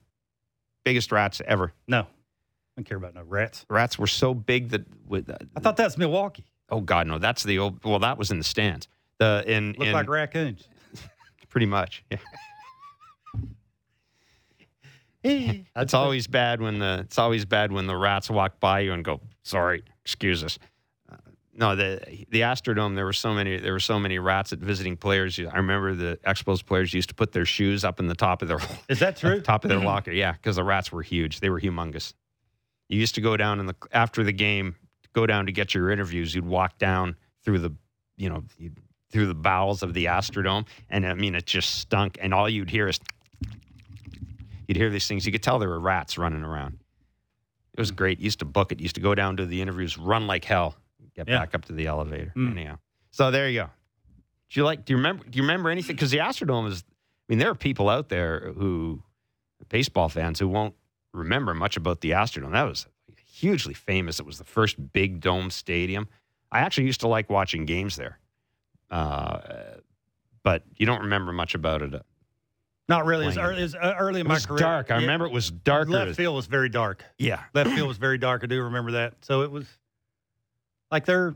Biggest 0.85 1.11
rats 1.11 1.41
ever. 1.47 1.73
no, 1.89 2.01
I 2.03 2.07
don't 2.77 2.85
care 2.85 2.97
about 2.99 3.15
no 3.15 3.23
rats. 3.23 3.65
The 3.69 3.75
rats 3.75 3.99
were 3.99 4.07
so 4.07 4.35
big 4.35 4.69
that 4.71 4.83
with 5.07 5.29
uh, 5.31 5.37
I 5.57 5.61
thought 5.61 5.77
that's 5.77 5.97
Milwaukee. 5.99 6.45
oh 6.71 6.81
god 6.81 7.07
no 7.07 7.19
that's 7.19 7.43
the 7.45 7.59
old 7.59 7.83
well 7.85 7.99
that 8.01 8.19
was 8.19 8.31
in 8.31 8.39
the 8.39 8.45
stands 8.45 8.87
the 9.19 9.43
in, 9.47 9.69
Looked 9.69 9.83
in 9.83 9.93
like 9.93 10.09
raccoons. 10.09 10.69
pretty 11.49 11.67
much 11.67 12.05
yeah. 12.11 12.19
it's 15.77 15.95
always 15.95 16.27
bad 16.27 16.61
when 16.61 16.79
the 16.79 17.01
it's 17.05 17.19
always 17.19 17.45
bad 17.45 17.73
when 17.73 17.87
the 17.87 17.97
rats 17.97 18.31
walk 18.31 18.61
by 18.61 18.81
you 18.81 18.93
and 18.93 19.05
go 19.05 19.21
sorry 19.43 19.83
excuse 20.05 20.43
us 20.45 20.59
uh, 21.11 21.17
no 21.55 21.75
the 21.77 22.01
the 22.31 22.41
Astrodome 22.43 22.95
there 22.95 23.05
were 23.05 23.13
so 23.13 23.33
many 23.35 23.59
there 23.59 23.73
were 23.73 23.81
so 23.81 23.99
many 23.99 24.19
rats 24.19 24.53
at 24.53 24.59
visiting 24.59 24.97
players 24.97 25.39
I 25.39 25.57
remember 25.57 25.95
the 25.95 26.19
Expos 26.27 26.65
players 26.65 26.93
used 26.95 27.09
to 27.09 27.15
put 27.15 27.33
their 27.33 27.45
shoes 27.47 27.85
up 27.85 28.01
in 28.01 28.07
the 28.07 28.15
top 28.15 28.43
of 28.43 28.49
their 28.49 28.59
Is 28.89 28.99
that 29.01 29.17
true? 29.17 29.41
top 29.53 29.65
of 29.65 29.69
their 29.71 29.81
locker. 29.81 30.13
Yeah, 30.13 30.33
because 30.33 30.57
the 30.57 30.65
rats 30.65 30.93
were 30.93 31.03
huge. 31.03 31.41
They 31.41 31.51
were 31.51 31.61
humongous. 31.61 32.15
You 32.89 32.99
used 33.01 33.15
to 33.17 33.21
go 33.21 33.37
down 33.37 33.59
in 33.61 33.67
the 33.67 33.75
after 33.93 34.23
the 34.23 34.33
game, 34.33 34.77
go 35.13 35.27
down 35.27 35.47
to 35.47 35.53
get 35.53 35.75
your 35.75 35.91
interviews. 35.91 36.35
You'd 36.35 36.47
walk 36.47 36.79
down 36.79 37.17
through 37.45 37.59
the, 37.61 37.73
you 38.17 38.29
know, 38.29 38.45
you'd- 38.59 38.81
through 39.13 39.27
the 39.29 39.35
bowels 39.35 39.85
of 39.85 39.95
the 39.95 40.07
Astrodome, 40.07 40.67
and 40.91 41.07
I 41.07 41.15
mean, 41.15 41.37
it 41.37 41.47
just 41.47 41.77
stunk. 41.77 42.19
And 42.21 42.35
all 42.35 42.49
you'd 42.49 42.69
hear 42.69 42.89
is, 42.89 42.99
you'd 44.67 44.77
hear 44.77 44.91
these 44.91 45.07
things. 45.07 45.27
You 45.27 45.33
could 45.33 45.43
tell 45.43 45.59
there 45.59 45.69
were 45.69 45.81
rats 45.81 46.19
running 46.19 46.43
around. 46.43 46.79
It 47.75 47.81
was 47.81 47.91
great. 47.91 48.19
Used 48.21 48.39
to 48.39 48.45
book 48.45 48.73
it. 48.73 48.81
Used 48.81 48.95
to 48.95 49.01
go 49.01 49.15
down 49.15 49.37
to 49.37 49.47
the 49.47 49.61
interviews, 49.61 49.99
run 49.99 50.27
like 50.27 50.45
hell, 50.45 50.77
get 51.15 51.29
Yeah. 51.29 51.39
back 51.39 51.55
up 51.55 51.65
to 51.67 51.73
the 51.73 51.87
elevator. 51.87 52.33
Mm. 52.37 52.53
Anyhow, 52.53 52.79
so 53.11 53.31
there 53.31 53.49
you 53.49 53.61
go. 53.61 53.71
Do 54.51 54.61
you 54.61 54.65
like? 54.65 54.85
Do 54.85 54.93
you 54.93 54.97
remember? 54.97 55.25
Do 55.25 55.37
you 55.37 55.43
remember 55.43 55.69
anything? 55.71 55.97
Because 55.97 56.11
the 56.11 56.19
Astrodome 56.19 56.69
is. 56.69 56.85
I 56.89 57.33
mean, 57.33 57.39
there 57.39 57.51
are 57.51 57.55
people 57.57 57.89
out 57.89 58.09
there 58.09 58.53
who, 58.57 59.03
baseball 59.69 60.09
fans, 60.09 60.39
who 60.39 60.47
won't 60.49 60.75
remember 61.13 61.53
much 61.55 61.77
about 61.77 62.01
the 62.01 62.13
Astrodome. 62.13 62.53
That 62.53 62.63
was 62.63 62.87
hugely 63.27 63.75
famous. 63.75 64.21
It 64.21 64.27
was 64.27 64.39
the 64.39 64.45
first 64.45 64.93
big 64.93 65.21
dome 65.21 65.51
stadium. 65.51 66.09
I 66.53 66.61
actually 66.61 66.87
used 66.87 67.01
to 67.01 67.09
like 67.09 67.29
watching 67.29 67.67
games 67.67 67.97
there, 67.97 68.19
uh, 68.91 69.41
but 70.43 70.63
you 70.77 70.87
don't 70.87 71.01
remember 71.03 71.33
much 71.33 71.55
about 71.55 71.83
it. 71.83 72.01
It 72.89 72.93
Not 72.93 73.05
really. 73.07 73.27
As 73.27 73.37
early, 73.37 73.63
as 73.63 73.75
uh, 73.75 73.95
early 73.99 74.21
in 74.21 74.29
my 74.29 74.39
career. 74.39 74.59
It 74.59 74.63
dark. 74.63 74.91
I 74.91 74.95
Yeah, 74.97 75.01
remember 75.03 75.27
it 75.27 75.33
was 75.33 75.51
darker. 75.51 75.91
Left 75.91 76.15
field 76.17 76.37
was 76.37 76.47
very 76.47 76.69
dark. 76.69 77.05
Yeah, 77.19 77.43
Left 77.55 77.71
field 77.71 77.89
was 77.89 77.99
very 77.99 78.19
dark. 78.19 78.43
I 78.45 78.47
do 78.47 78.63
remember 78.63 78.93
that. 78.93 79.15
So 79.23 79.43
it 79.43 79.51
was 79.51 79.67
like 80.91 81.05
they're 81.05 81.35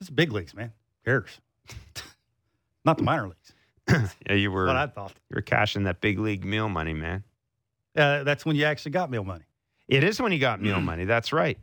it's 0.00 0.10
big 0.10 0.32
leagues, 0.32 0.54
man. 0.54 0.72
Who 1.04 1.10
cares? 1.10 1.40
Not 2.84 2.96
the 2.98 3.04
minor 3.04 3.28
leagues. 3.28 4.08
yeah. 4.28 4.34
You 4.34 4.50
were 4.50 4.66
What 4.66 4.76
I 4.76 4.86
thought. 4.88 5.12
you 5.30 5.36
were 5.36 5.42
cashing 5.42 5.84
that 5.84 6.00
big 6.00 6.18
league 6.18 6.44
meal 6.44 6.68
money, 6.68 6.92
man. 6.92 7.22
Uh, 7.96 8.24
that's 8.24 8.44
when 8.44 8.56
you 8.56 8.64
actually 8.64 8.90
got 8.92 9.10
meal 9.10 9.24
money. 9.24 9.44
It 9.88 10.02
is 10.04 10.20
when 10.20 10.32
you 10.32 10.38
got 10.40 10.60
meal 10.60 10.80
money. 10.82 11.04
That's 11.04 11.32
right. 11.32 11.56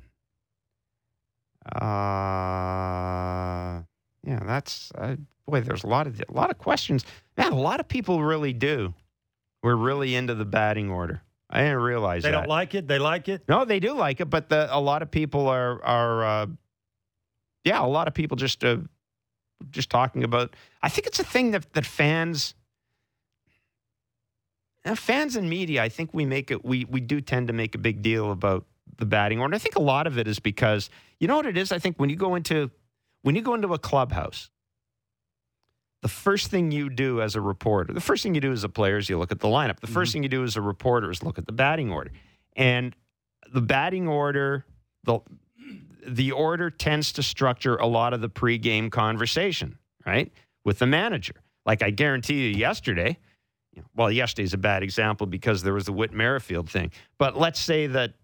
Uh, 2.13 3.81
yeah, 4.25 4.39
that's 4.45 4.91
uh, 4.95 5.15
boy. 5.47 5.61
There's 5.61 5.83
a 5.83 5.87
lot 5.87 6.07
of 6.07 6.19
a 6.27 6.31
lot 6.33 6.49
of 6.49 6.57
questions. 6.57 7.05
Man, 7.37 7.51
a 7.51 7.59
lot 7.59 7.79
of 7.79 7.87
people 7.87 8.23
really 8.23 8.53
do. 8.53 8.93
We're 9.61 9.75
really 9.75 10.15
into 10.15 10.35
the 10.35 10.45
batting 10.45 10.89
order. 10.89 11.21
I 11.49 11.61
didn't 11.61 11.77
realize 11.77 12.23
that. 12.23 12.29
They 12.29 12.35
that. 12.35 12.41
don't 12.41 12.49
like 12.49 12.75
it. 12.75 12.87
They 12.87 12.99
like 12.99 13.29
it. 13.29 13.43
no, 13.47 13.63
they 13.63 13.79
do 13.79 13.93
like 13.93 14.19
it, 14.19 14.25
but 14.25 14.49
the, 14.49 14.67
a 14.75 14.79
lot 14.79 15.01
of 15.01 15.11
people 15.11 15.47
are 15.47 15.81
are 15.83 16.23
uh, 16.23 16.47
yeah, 17.63 17.83
a 17.83 17.87
lot 17.87 18.07
of 18.07 18.13
people 18.13 18.35
just 18.35 18.63
uh, 18.63 18.77
just 19.69 19.89
talking 19.89 20.23
about. 20.23 20.55
I 20.81 20.89
think 20.89 21.07
it's 21.07 21.19
a 21.19 21.23
thing 21.23 21.51
that 21.51 21.71
that 21.73 21.85
fans. 21.85 22.55
Fans 24.95 25.37
and 25.37 25.49
media, 25.49 25.81
I 25.81 25.87
think 25.87 26.09
we 26.13 26.25
make 26.25 26.51
it. 26.51 26.65
We 26.65 26.83
we 26.83 26.99
do 26.99 27.21
tend 27.21 27.47
to 27.47 27.53
make 27.53 27.73
a 27.73 27.77
big 27.77 28.01
deal 28.01 28.31
about 28.31 28.65
the 28.97 29.05
batting 29.05 29.39
order. 29.39 29.55
I 29.55 29.57
think 29.57 29.75
a 29.75 29.81
lot 29.81 30.07
of 30.07 30.17
it 30.17 30.27
is 30.27 30.39
because 30.39 30.89
you 31.19 31.27
know 31.27 31.37
what 31.37 31.45
it 31.45 31.55
is. 31.55 31.71
I 31.71 31.79
think 31.79 31.97
when 31.97 32.09
you 32.09 32.17
go 32.17 32.35
into 32.35 32.69
when 33.21 33.35
you 33.35 33.41
go 33.41 33.53
into 33.53 33.73
a 33.73 33.79
clubhouse, 33.79 34.49
the 36.03 36.09
first 36.09 36.51
thing 36.51 36.69
you 36.69 36.89
do 36.89 37.21
as 37.21 37.35
a 37.35 37.41
reporter, 37.41 37.93
the 37.93 38.01
first 38.01 38.23
thing 38.23 38.35
you 38.35 38.41
do 38.41 38.51
as 38.51 38.65
a 38.65 38.69
player 38.69 38.97
is 38.97 39.09
you 39.09 39.17
look 39.17 39.31
at 39.31 39.39
the 39.39 39.47
lineup. 39.47 39.79
The 39.79 39.87
1st 39.87 39.91
mm-hmm. 39.91 40.11
thing 40.11 40.23
you 40.23 40.29
do 40.29 40.43
as 40.43 40.57
a 40.57 40.61
reporter 40.61 41.09
is 41.09 41.23
look 41.23 41.37
at 41.37 41.45
the 41.45 41.53
batting 41.53 41.91
order, 41.91 42.11
and 42.57 42.93
the 43.51 43.61
batting 43.61 44.07
order, 44.07 44.65
the 45.05 45.19
the 46.05 46.33
order 46.33 46.69
tends 46.69 47.13
to 47.13 47.23
structure 47.23 47.77
a 47.77 47.87
lot 47.87 48.13
of 48.13 48.19
the 48.19 48.29
pregame 48.29 48.91
conversation, 48.91 49.77
right, 50.05 50.29
with 50.65 50.79
the 50.79 50.85
manager. 50.85 51.35
Like 51.65 51.81
I 51.81 51.89
guarantee 51.89 52.49
you, 52.49 52.57
yesterday. 52.57 53.17
you 53.71 53.81
know, 53.81 53.87
Well, 53.95 54.11
yesterday's 54.11 54.53
a 54.53 54.57
bad 54.57 54.83
example 54.83 55.25
because 55.25 55.63
there 55.63 55.73
was 55.73 55.85
the 55.85 55.93
Whit 55.93 56.11
Merrifield 56.11 56.69
thing. 56.69 56.91
But 57.17 57.37
let's 57.37 57.61
say 57.61 57.87
that 57.87 58.15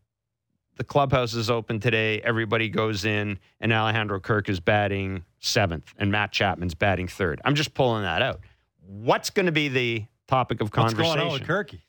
the 0.79 0.83
clubhouse 0.83 1.35
is 1.35 1.51
open 1.51 1.79
today. 1.79 2.19
Everybody 2.21 2.69
goes 2.69 3.05
in, 3.05 3.37
and 3.59 3.71
Alejandro 3.71 4.19
Kirk 4.19 4.49
is 4.49 4.59
batting 4.59 5.23
seventh, 5.39 5.93
and 5.99 6.11
Matt 6.11 6.31
Chapman's 6.31 6.73
batting 6.73 7.07
third. 7.07 7.39
I'm 7.45 7.53
just 7.53 7.75
pulling 7.75 8.01
that 8.01 8.23
out. 8.23 8.39
What's 8.87 9.29
going 9.29 9.45
to 9.45 9.51
be 9.51 9.67
the 9.67 10.05
topic 10.27 10.61
of 10.61 10.71
conversation? 10.71 11.05
What's 11.05 11.15
going 11.15 11.27
on 11.27 11.33
with 11.33 11.43
Kirky? 11.43 11.81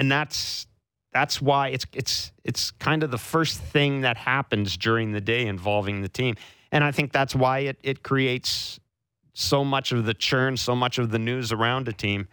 and 0.00 0.10
that's 0.10 0.66
that's 1.12 1.42
why 1.42 1.68
it's 1.68 1.84
it's 1.92 2.32
it's 2.42 2.70
kind 2.72 3.02
of 3.02 3.10
the 3.10 3.18
first 3.18 3.60
thing 3.60 4.00
that 4.00 4.16
happens 4.16 4.76
during 4.78 5.12
the 5.12 5.20
day 5.20 5.46
involving 5.46 6.00
the 6.00 6.08
team 6.08 6.34
and 6.72 6.82
i 6.82 6.90
think 6.90 7.12
that's 7.12 7.34
why 7.34 7.60
it 7.60 7.76
it 7.82 8.02
creates 8.02 8.80
so 9.34 9.62
much 9.62 9.92
of 9.92 10.06
the 10.06 10.14
churn 10.14 10.56
so 10.56 10.74
much 10.74 10.98
of 10.98 11.10
the 11.10 11.18
news 11.18 11.52
around 11.52 11.86
a 11.86 11.92
team 11.92 12.26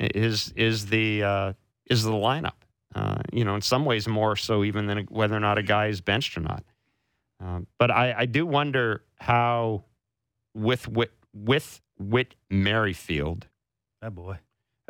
is 0.00 0.52
is 0.56 0.86
the 0.86 1.22
uh, 1.22 1.52
is 1.90 2.02
the 2.02 2.10
lineup 2.10 2.63
uh, 2.94 3.16
you 3.32 3.44
know 3.44 3.54
in 3.54 3.60
some 3.60 3.84
ways 3.84 4.06
more 4.08 4.36
so 4.36 4.62
even 4.64 4.86
than 4.86 4.98
whether 5.10 5.36
or 5.36 5.40
not 5.40 5.58
a 5.58 5.62
guy 5.62 5.86
is 5.88 6.00
benched 6.00 6.36
or 6.36 6.40
not 6.40 6.62
um, 7.40 7.66
but 7.78 7.90
I, 7.90 8.14
I 8.18 8.26
do 8.26 8.46
wonder 8.46 9.02
how 9.18 9.84
with 10.54 10.88
with 10.88 11.10
with 11.34 11.80
Whit 11.98 12.34
Merrifield 12.50 13.48
That 14.00 14.14
boy. 14.14 14.38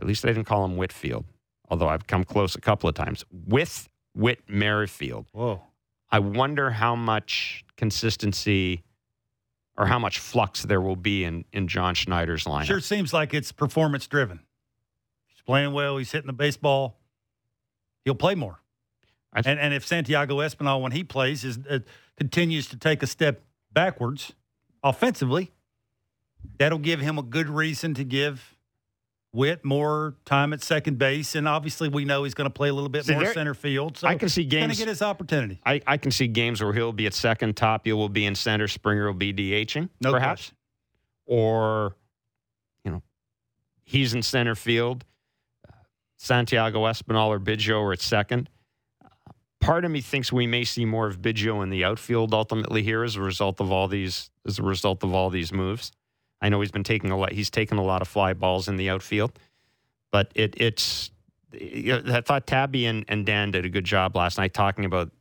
at 0.00 0.06
least 0.06 0.24
I 0.24 0.28
didn't 0.28 0.44
call 0.44 0.64
him 0.64 0.76
Whitfield, 0.76 1.24
although 1.68 1.88
I've 1.88 2.06
come 2.06 2.22
close 2.24 2.54
a 2.54 2.60
couple 2.60 2.88
of 2.88 2.94
times. 2.94 3.24
With 3.30 3.88
Whit 4.14 4.40
Merrifield, 4.48 5.26
Whoa. 5.32 5.62
I 6.10 6.18
wonder 6.18 6.70
how 6.70 6.94
much 6.94 7.64
consistency 7.76 8.82
or 9.76 9.86
how 9.86 9.98
much 9.98 10.18
flux 10.18 10.62
there 10.62 10.80
will 10.80 10.96
be 10.96 11.24
in, 11.24 11.44
in 11.52 11.66
John 11.66 11.94
Schneider's 11.94 12.44
lineup. 12.44 12.64
Sure 12.66 12.80
seems 12.80 13.12
like 13.12 13.34
it's 13.34 13.50
performance 13.52 14.06
driven. 14.06 14.40
He's 15.26 15.42
playing 15.42 15.72
well. 15.72 15.96
He's 15.96 16.12
hitting 16.12 16.28
the 16.28 16.32
baseball. 16.32 16.96
He'll 18.04 18.14
play 18.14 18.34
more. 18.34 18.60
Th- 19.34 19.46
and 19.46 19.58
and 19.58 19.74
if 19.74 19.86
Santiago 19.86 20.36
Espinal, 20.38 20.80
when 20.80 20.92
he 20.92 21.02
plays, 21.04 21.44
is 21.44 21.58
uh, 21.68 21.80
continues 22.16 22.68
to 22.68 22.76
take 22.76 23.02
a 23.02 23.06
step 23.06 23.42
backwards 23.72 24.32
offensively, 24.82 25.50
that'll 26.58 26.78
give 26.78 27.00
him 27.00 27.18
a 27.18 27.22
good 27.22 27.48
reason 27.48 27.94
to 27.94 28.04
give 28.04 28.50
Whit 29.32 29.64
more 29.64 30.14
time 30.24 30.52
at 30.52 30.62
second 30.62 30.96
base. 30.98 31.34
And 31.34 31.48
obviously, 31.48 31.88
we 31.88 32.04
know 32.04 32.22
he's 32.22 32.34
going 32.34 32.44
to 32.48 32.54
play 32.54 32.68
a 32.68 32.72
little 32.72 32.88
bit 32.88 33.04
See, 33.06 33.14
more 33.14 33.24
there- 33.24 33.34
center 33.34 33.54
field. 33.54 33.96
So 33.98 34.06
I 34.06 34.14
can 34.14 34.28
see 34.28 34.44
he's 34.44 34.52
going 34.52 34.62
to 34.62 34.68
games- 34.68 34.78
get 34.78 34.86
his 34.88 35.02
opportunity. 35.02 35.60
I, 35.66 35.80
I 35.86 35.96
can 35.96 36.12
see 36.12 36.28
games 36.28 36.62
where 36.62 36.72
he'll 36.72 36.92
be 36.92 37.06
at 37.06 37.14
second, 37.14 37.56
Tapia 37.56 37.96
will 37.96 38.08
be 38.08 38.26
in 38.26 38.36
center, 38.36 38.68
Springer 38.68 39.06
will 39.06 39.14
be 39.14 39.32
DHing, 39.34 39.88
No 40.00 40.12
perhaps. 40.12 40.42
question. 40.42 40.56
Or, 41.26 41.96
you 42.84 42.92
know, 42.92 43.02
he's 43.82 44.14
in 44.14 44.22
center 44.22 44.54
field, 44.54 45.04
Santiago 46.16 46.84
Espinal 46.84 47.28
or 47.28 47.40
Biggio 47.40 47.82
are 47.82 47.92
at 47.92 48.00
second. 48.00 48.48
Part 49.60 49.84
of 49.84 49.90
me 49.90 50.00
thinks 50.00 50.32
we 50.32 50.46
may 50.46 50.64
see 50.64 50.84
more 50.84 51.06
of 51.06 51.22
Biggio 51.22 51.62
in 51.62 51.70
the 51.70 51.84
outfield 51.84 52.34
ultimately 52.34 52.82
here 52.82 53.02
as 53.02 53.16
a 53.16 53.20
result 53.20 53.60
of 53.60 53.72
all 53.72 53.88
these 53.88 54.30
as 54.46 54.58
a 54.58 54.62
result 54.62 55.02
of 55.02 55.14
all 55.14 55.30
these 55.30 55.52
moves. 55.52 55.92
I 56.40 56.50
know 56.50 56.60
he's 56.60 56.70
been 56.70 56.84
taking 56.84 57.10
a 57.10 57.16
lot. 57.16 57.32
He's 57.32 57.48
taken 57.48 57.78
a 57.78 57.82
lot 57.82 58.02
of 58.02 58.08
fly 58.08 58.34
balls 58.34 58.68
in 58.68 58.76
the 58.76 58.90
outfield, 58.90 59.38
but 60.12 60.30
it 60.34 60.54
it's. 60.58 61.10
You 61.52 62.02
know, 62.02 62.16
I 62.16 62.20
thought 62.20 62.48
Tabby 62.48 62.84
and, 62.86 63.04
and 63.06 63.24
Dan 63.24 63.52
did 63.52 63.64
a 63.64 63.68
good 63.68 63.84
job 63.84 64.16
last 64.16 64.38
night 64.38 64.52
talking 64.52 64.84
about 64.84 65.12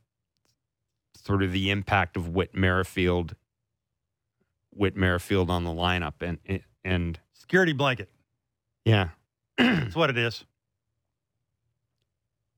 sort 1.23 1.43
of 1.43 1.51
the 1.51 1.69
impact 1.69 2.17
of 2.17 2.29
Whit 2.29 2.55
Merrifield, 2.55 3.35
Whit 4.71 4.97
Merrifield 4.97 5.51
on 5.51 5.63
the 5.63 5.69
lineup, 5.69 6.21
and 6.21 6.39
and 6.83 7.19
Security 7.33 7.71
blanket. 7.73 8.09
yeah, 8.83 9.09
That's 9.57 9.95
what 9.95 10.09
it 10.09 10.17
is. 10.17 10.43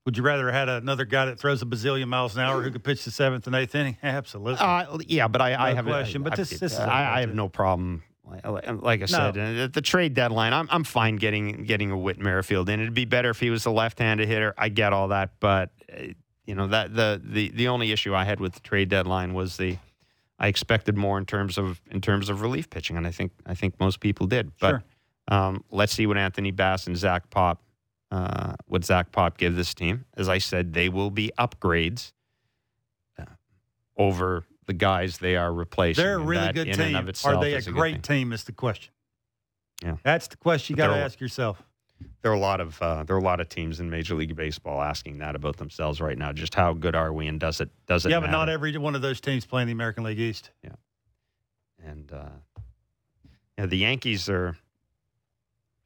Would 0.05 0.17
you 0.17 0.23
rather 0.23 0.45
have 0.51 0.53
had 0.53 0.69
another 0.83 1.03
guy 1.05 1.25
that 1.25 1.39
throws 1.39 1.63
a 1.63 1.65
bazillion 1.65 2.07
miles 2.07 2.35
an 2.35 2.41
hour 2.43 2.61
who 2.61 2.69
could 2.69 2.83
pitch 2.83 3.03
the 3.05 3.11
seventh 3.11 3.47
and 3.47 3.55
eighth 3.55 3.73
inning? 3.73 3.97
Absolutely. 4.03 4.59
uh, 4.59 4.97
yeah, 5.07 5.27
but 5.27 5.41
I, 5.41 5.53
I 5.55 5.69
No 5.71 5.75
have 5.77 5.85
question, 5.85 6.21
but 6.21 6.33
I, 6.33 6.35
this- 6.35 6.51
this 6.51 6.73
is 6.73 6.79
I, 6.79 7.17
I 7.17 7.19
have 7.21 7.33
no 7.33 7.49
problem. 7.49 8.03
Like- 8.43 9.01
I 9.03 9.05
said, 9.05 9.37
uh, 9.37 9.63
at 9.65 9.73
the 9.73 9.81
trade 9.81 10.13
deadline, 10.15 10.51
I'm 10.53 10.67
I'm 10.71 10.83
fine 10.83 11.17
getting 11.17 11.63
getting 11.63 11.91
a 11.91 11.97
Whit 11.97 12.19
Merrifield 12.19 12.69
in. 12.69 12.79
It'd 12.79 12.93
be 12.95 13.05
better 13.05 13.29
if 13.29 13.39
he 13.39 13.51
was 13.51 13.65
a 13.67 13.71
left-handed 13.71 14.27
hitter. 14.27 14.53
I 14.57 14.69
get 14.69 14.93
all 14.93 15.09
that, 15.09 15.33
but 15.39 15.69
uh, 15.95 16.05
you 16.47 16.55
know 16.55 16.65
that 16.67 16.95
the 16.95 17.21
the 17.23 17.49
the 17.49 17.67
only 17.67 17.91
issue 17.91 18.15
I 18.15 18.23
had 18.25 18.39
with 18.39 18.53
the 18.53 18.61
trade 18.61 18.89
deadline 18.89 19.35
was 19.35 19.57
the 19.57 19.77
I 20.39 20.47
expected 20.47 20.97
more 20.97 21.19
in 21.19 21.25
terms 21.27 21.59
of 21.59 21.79
in 21.91 22.01
terms 22.01 22.29
of 22.29 22.41
relief 22.41 22.67
pitching, 22.71 22.97
and 22.97 23.05
I 23.05 23.11
think 23.11 23.31
I 23.45 23.53
think 23.53 23.79
most 23.79 23.99
people 23.99 24.25
did. 24.25 24.51
But 24.59 24.69
Sure. 24.69 24.83
um, 25.27 25.63
let's 25.69 25.93
see 25.93 26.07
what 26.07 26.17
Anthony 26.17 26.49
Bass 26.49 26.87
and 26.87 26.97
Zach 26.97 27.29
Pop, 27.29 27.61
uh, 28.15 28.55
what 28.67 28.85
Zach 28.85 29.11
Pop 29.11 29.37
give 29.37 29.55
this 29.55 29.73
team. 29.73 30.05
As 30.15 30.29
I 30.29 30.37
said, 30.37 30.73
they 30.73 30.87
will 30.87 31.11
be 31.11 31.31
upgrades 31.37 32.13
uh, 33.19 33.25
over 33.97 34.45
the 34.67 34.73
guys 34.73 35.17
they 35.17 35.35
are 35.35 35.53
replacing. 35.53 36.03
They're 36.03 36.15
a 36.15 36.19
really 36.19 36.53
good 36.53 36.73
team. 36.73 36.95
Are 37.25 37.41
they 37.41 37.53
a 37.55 37.61
great 37.61 38.03
team? 38.03 38.31
Is 38.31 38.45
the 38.45 38.53
question. 38.53 38.93
Yeah. 39.83 39.97
That's 40.03 40.27
the 40.27 40.37
question 40.37 40.73
you 40.73 40.77
got 40.77 40.87
to 40.87 40.95
ask 40.95 41.19
yourself. 41.19 41.61
There 42.21 42.31
are 42.31 42.35
a 42.35 42.39
lot 42.39 42.61
of 42.61 42.81
uh, 42.81 43.03
there 43.03 43.15
are 43.15 43.19
a 43.19 43.23
lot 43.23 43.39
of 43.39 43.49
teams 43.49 43.79
in 43.79 43.89
Major 43.89 44.15
League 44.15 44.35
Baseball 44.35 44.81
asking 44.81 45.19
that 45.19 45.35
about 45.35 45.57
themselves 45.57 46.01
right 46.01 46.17
now. 46.17 46.31
Just 46.31 46.55
how 46.55 46.73
good 46.73 46.95
are 46.95 47.13
we, 47.13 47.27
and 47.27 47.39
does 47.39 47.61
it 47.61 47.69
does 47.87 48.05
it? 48.05 48.09
Yeah, 48.09 48.19
but 48.19 48.31
not 48.31 48.49
every 48.49 48.77
one 48.77 48.95
of 48.95 49.01
those 49.01 49.21
teams 49.21 49.45
playing 49.45 49.67
the 49.67 49.73
American 49.73 50.03
League 50.03 50.19
East. 50.19 50.51
Yeah, 50.61 50.71
and 51.83 52.11
uh, 52.11 52.29
yeah, 53.57 53.65
the 53.65 53.77
Yankees 53.77 54.29
are. 54.29 54.57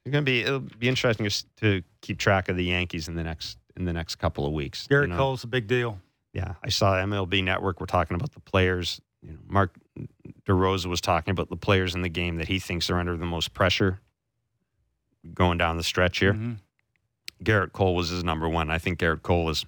It's 0.05 0.13
to 0.15 0.21
be 0.21 0.41
it'll 0.41 0.59
be 0.59 0.87
interesting 0.89 1.25
to 1.25 1.29
s- 1.29 1.45
to 1.57 1.83
keep 2.01 2.17
track 2.17 2.49
of 2.49 2.55
the 2.57 2.63
Yankees 2.65 3.07
in 3.07 3.15
the 3.15 3.23
next 3.23 3.57
in 3.75 3.85
the 3.85 3.93
next 3.93 4.15
couple 4.15 4.45
of 4.45 4.53
weeks. 4.53 4.87
you 4.89 4.95
Gerrit 4.97 5.09
know? 5.09 5.17
Cole's 5.17 5.43
a 5.43 5.47
big 5.47 5.67
deal. 5.67 5.99
Yeah, 6.33 6.55
I 6.63 6.69
saw 6.69 6.93
MLB 6.95 7.43
Network. 7.43 7.79
We're 7.79 7.85
talking 7.87 8.15
about 8.15 8.31
the 8.33 8.39
players. 8.39 9.01
You 9.21 9.31
know, 9.33 9.39
Mark 9.47 9.75
DeRosa 10.47 10.85
was 10.87 11.01
talking 11.01 11.31
about 11.31 11.49
the 11.49 11.55
players 11.57 11.95
in 11.95 12.01
the 12.01 12.09
game 12.09 12.37
that 12.37 12.47
he 12.47 12.59
thinks 12.59 12.89
are 12.89 12.97
under 12.99 13.17
the 13.17 13.25
most 13.25 13.53
pressure 13.53 13.99
going 15.33 15.57
down 15.57 15.75
the 15.77 15.83
stretch 15.83 16.19
here. 16.19 16.33
Mhm. 16.33 16.57
Gerrit 17.43 17.73
Cole 17.73 17.95
was 17.95 18.09
his 18.09 18.23
number 18.23 18.47
one. 18.47 18.69
I 18.69 18.77
think 18.77 18.99
Gerrit 18.99 19.21
Cole 19.21 19.49
is 19.49 19.65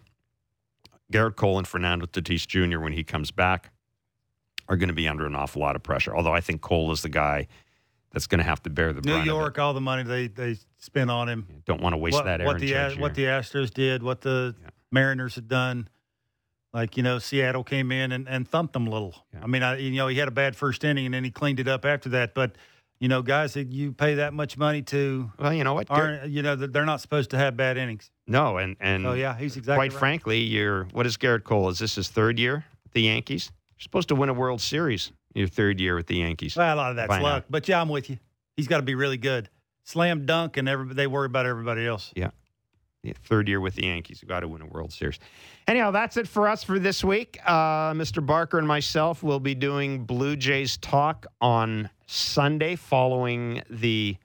Gerrit 1.11 1.36
Cole 1.36 1.57
and 1.57 1.67
Fernando 1.67 2.05
Tatis 2.05 2.47
Jr. 2.47 2.79
when 2.79 2.93
he 2.93 3.03
comes 3.03 3.32
back 3.32 3.71
are 4.69 4.77
going 4.77 4.88
to 4.89 4.93
be 4.95 5.07
under 5.07 5.25
an 5.25 5.36
awful 5.36 5.61
lot 5.61 5.75
of 5.75 5.84
pressure. 5.84 6.15
Although 6.15 6.34
I 6.34 6.39
think 6.41 6.61
Cole 6.61 6.91
is 6.93 7.01
the 7.01 7.09
guy 7.09 7.47
that's 8.12 8.28
going 8.28 8.39
to 8.39 8.45
have 8.45 8.62
to 8.64 8.70
bear 8.70 8.93
the 8.93 9.01
New 9.01 9.22
York, 9.22 9.57
all 9.59 9.74
the 9.74 9.82
money 9.82 10.03
they 10.03 10.28
they 10.28 10.57
spent 10.78 11.09
on 11.09 11.30
him. 11.30 11.47
It. 11.49 11.66
Don't 11.66 11.82
want 11.82 11.93
to 11.93 11.97
waste 11.97 12.14
what, 12.16 12.26
that 12.26 12.41
what 12.43 12.59
the 12.59 12.68
Judge 12.68 12.97
what 12.97 13.16
the 13.16 13.24
Astros 13.26 13.74
did, 13.74 14.03
what 14.03 14.22
the 14.22 14.55
Yeah. 14.62 14.70
Mariners 14.91 15.36
had 15.36 15.47
done. 15.47 15.88
Like 16.74 16.95
you 16.97 17.03
know, 17.03 17.20
Seattle 17.20 17.64
came 17.64 17.91
in 17.91 18.12
and, 18.12 18.28
and 18.30 18.47
thumped 18.47 18.74
them 18.74 18.88
a 18.88 18.89
little. 18.89 19.16
Yeah. 19.34 19.41
I 19.43 19.47
mean, 19.47 19.62
I, 19.64 19.78
you 19.78 19.91
know, 19.91 20.07
he 20.07 20.18
had 20.18 20.28
a 20.28 20.32
bad 20.32 20.55
first 20.55 20.84
inning 20.84 21.05
and 21.05 21.14
then 21.14 21.24
he 21.24 21.32
cleaned 21.32 21.59
it 21.59 21.68
up 21.68 21.86
after 21.86 22.09
that. 22.09 22.34
But 22.34 22.55
you 22.99 23.07
know, 23.07 23.22
guys 23.22 23.55
that 23.55 23.72
you 23.72 23.91
pay 23.93 24.16
that 24.16 24.34
much 24.34 24.57
money 24.57 24.82
to 24.84 25.32
well, 25.39 25.53
you 25.53 25.64
know 25.64 25.74
what? 25.74 25.88
Aren't 25.89 26.30
you 26.30 26.41
know 26.43 26.55
they're 26.55 26.86
not 26.86 27.01
supposed 27.01 27.32
to 27.32 27.38
have 27.38 27.57
bad 27.57 27.78
innings. 27.78 28.09
no, 28.28 28.57
and 28.57 28.78
and 28.80 29.05
Oh 29.05 29.14
yeah, 29.14 29.36
he's 29.38 29.57
exactly 29.57 29.76
quite 29.89 29.91
right. 29.91 29.99
frankly, 29.99 30.39
you're 30.39 30.86
what 30.93 31.05
is 31.05 31.18
Gerrit 31.18 31.43
Cole? 31.43 31.68
Is 31.70 31.80
this 31.80 31.95
his 31.95 32.09
third 32.09 32.39
year 32.39 32.66
the 32.93 33.01
Yankees? 33.01 33.51
You're 33.78 33.84
supposed 33.84 34.07
to 34.09 34.16
win 34.16 34.30
a 34.30 34.34
World 34.34 34.62
Series 34.62 35.12
your 35.34 35.47
third 35.47 35.79
year 35.79 35.95
with 35.95 36.07
the 36.07 36.17
Yankees. 36.17 36.55
Well, 36.55 36.73
a 36.73 36.77
lot 36.77 36.89
of 36.91 36.95
that's 36.97 37.21
luck, 37.21 37.45
but 37.49 37.67
yeah, 37.67 37.82
I'm 37.82 37.89
with 37.89 38.09
you. 38.09 38.17
He's 38.55 38.67
got 38.67 38.77
to 38.77 38.84
be 38.84 38.95
really 38.95 39.17
good. 39.17 39.49
Slam 39.84 40.25
dunk, 40.25 40.57
and 40.57 40.69
everybody 40.69 40.95
they 40.95 41.07
worry 41.07 41.25
about 41.25 41.45
everybody 41.45 41.86
else. 41.86 42.11
Yeah, 43.03 43.13
third 43.23 43.47
year 43.47 43.59
with 43.59 43.75
the 43.75 43.86
Yankees. 43.86 44.21
You 44.21 44.27
got 44.27 44.41
to 44.41 44.47
win 44.47 44.61
a 44.61 44.67
World 44.67 44.93
Series. 44.93 45.17
Anyhow, 45.67 45.89
that's 45.89 46.17
it 46.17 46.27
for 46.27 46.47
us 46.47 46.63
for 46.63 46.77
this 46.77 47.03
week. 47.03 47.39
Uh, 47.43 47.93
Mr. 47.93 48.23
Barker 48.23 48.59
and 48.59 48.67
myself 48.67 49.23
will 49.23 49.39
be 49.39 49.55
doing 49.55 50.05
Blue 50.05 50.36
Jays 50.36 50.77
talk 50.77 51.25
on 51.41 51.89
Sunday 52.05 52.75
following 52.75 53.63
the 53.71 54.17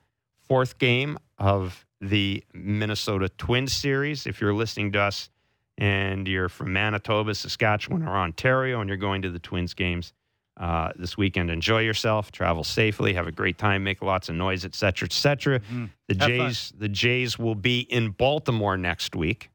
fourth 0.47 0.79
game 0.79 1.19
of 1.39 1.87
the 2.03 2.45
Minnesota 2.53 3.31
Twins 3.31 3.73
series. 3.73 4.27
If 4.27 4.43
you're 4.43 4.55
listening 4.55 4.93
to 4.93 5.01
us 5.01 5.31
and 5.79 6.29
you're 6.29 6.51
from 6.51 6.75
Manitoba, 6.75 7.35
Saskatchewan, 7.35 8.03
or 8.03 8.15
Ontario, 8.17 8.81
and 8.81 8.89
you're 8.89 8.99
going 8.99 9.23
to 9.23 9.31
the 9.31 9.39
Twins 9.39 9.73
games 9.73 10.13
uh, 10.59 10.91
this 10.97 11.17
weekend, 11.19 11.51
enjoy 11.51 11.81
yourself, 11.81 12.33
travel 12.33 12.65
safely, 12.65 13.13
have 13.15 13.27
a 13.27 13.33
great 13.33 13.59
time, 13.59 13.85
make 13.85 14.01
lots 14.03 14.29
of 14.29 14.35
noise, 14.35 14.65
et 14.65 14.75
cetera, 14.75 15.07
et 15.07 15.13
cetera. 15.13 15.61
Mhm. 15.61 15.91
The 16.09 16.15
Have 16.15 16.21
fun. 16.21 16.29
Jays, 16.49 16.73
the 16.79 16.89
Jays 16.89 17.39
will 17.39 17.55
be 17.55 17.81
in 17.81 18.11
Baltimore 18.11 18.77
next 18.79 19.15
week, 19.15 19.51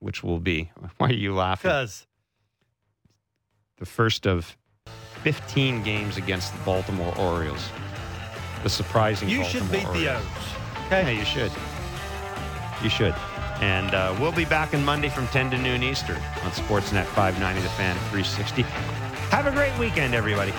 which 0.00 0.22
will 0.24 0.40
be. 0.40 0.70
Why 0.98 1.08
are 1.08 1.12
you 1.12 1.34
laughing? 1.34 1.68
Because 1.68 2.06
The 3.78 3.86
first 3.86 4.26
of 4.26 4.56
15 5.22 5.82
games 5.84 6.16
against 6.16 6.52
the 6.52 6.58
Baltimore 6.64 7.14
Orioles. 7.18 7.68
The 8.64 8.68
surprising. 8.70 9.28
you 9.28 9.44
should 9.44 9.60
Baltimore 9.70 9.92
beat 9.94 10.00
the 10.00 10.08
Orioles. 10.14 10.26
O's. 10.26 10.90
Yeah, 10.90 11.10
you 11.10 11.24
should. 11.24 11.52
You 12.82 12.88
should. 12.90 13.14
And 13.60 13.94
uh, 13.94 14.16
we'll 14.20 14.32
be 14.32 14.44
back 14.44 14.74
on 14.74 14.84
Monday 14.84 15.08
from 15.08 15.26
10 15.28 15.50
to 15.50 15.58
noon 15.58 15.82
Eastern 15.82 16.16
on 16.16 16.50
Sportsnet 16.52 17.04
590 17.06 17.60
The 17.62 17.68
Fan 17.70 17.96
at 17.96 18.02
360. 18.10 18.62
Have 19.30 19.46
a 19.46 19.50
great 19.50 19.76
weekend, 19.78 20.14
everybody. 20.14 20.52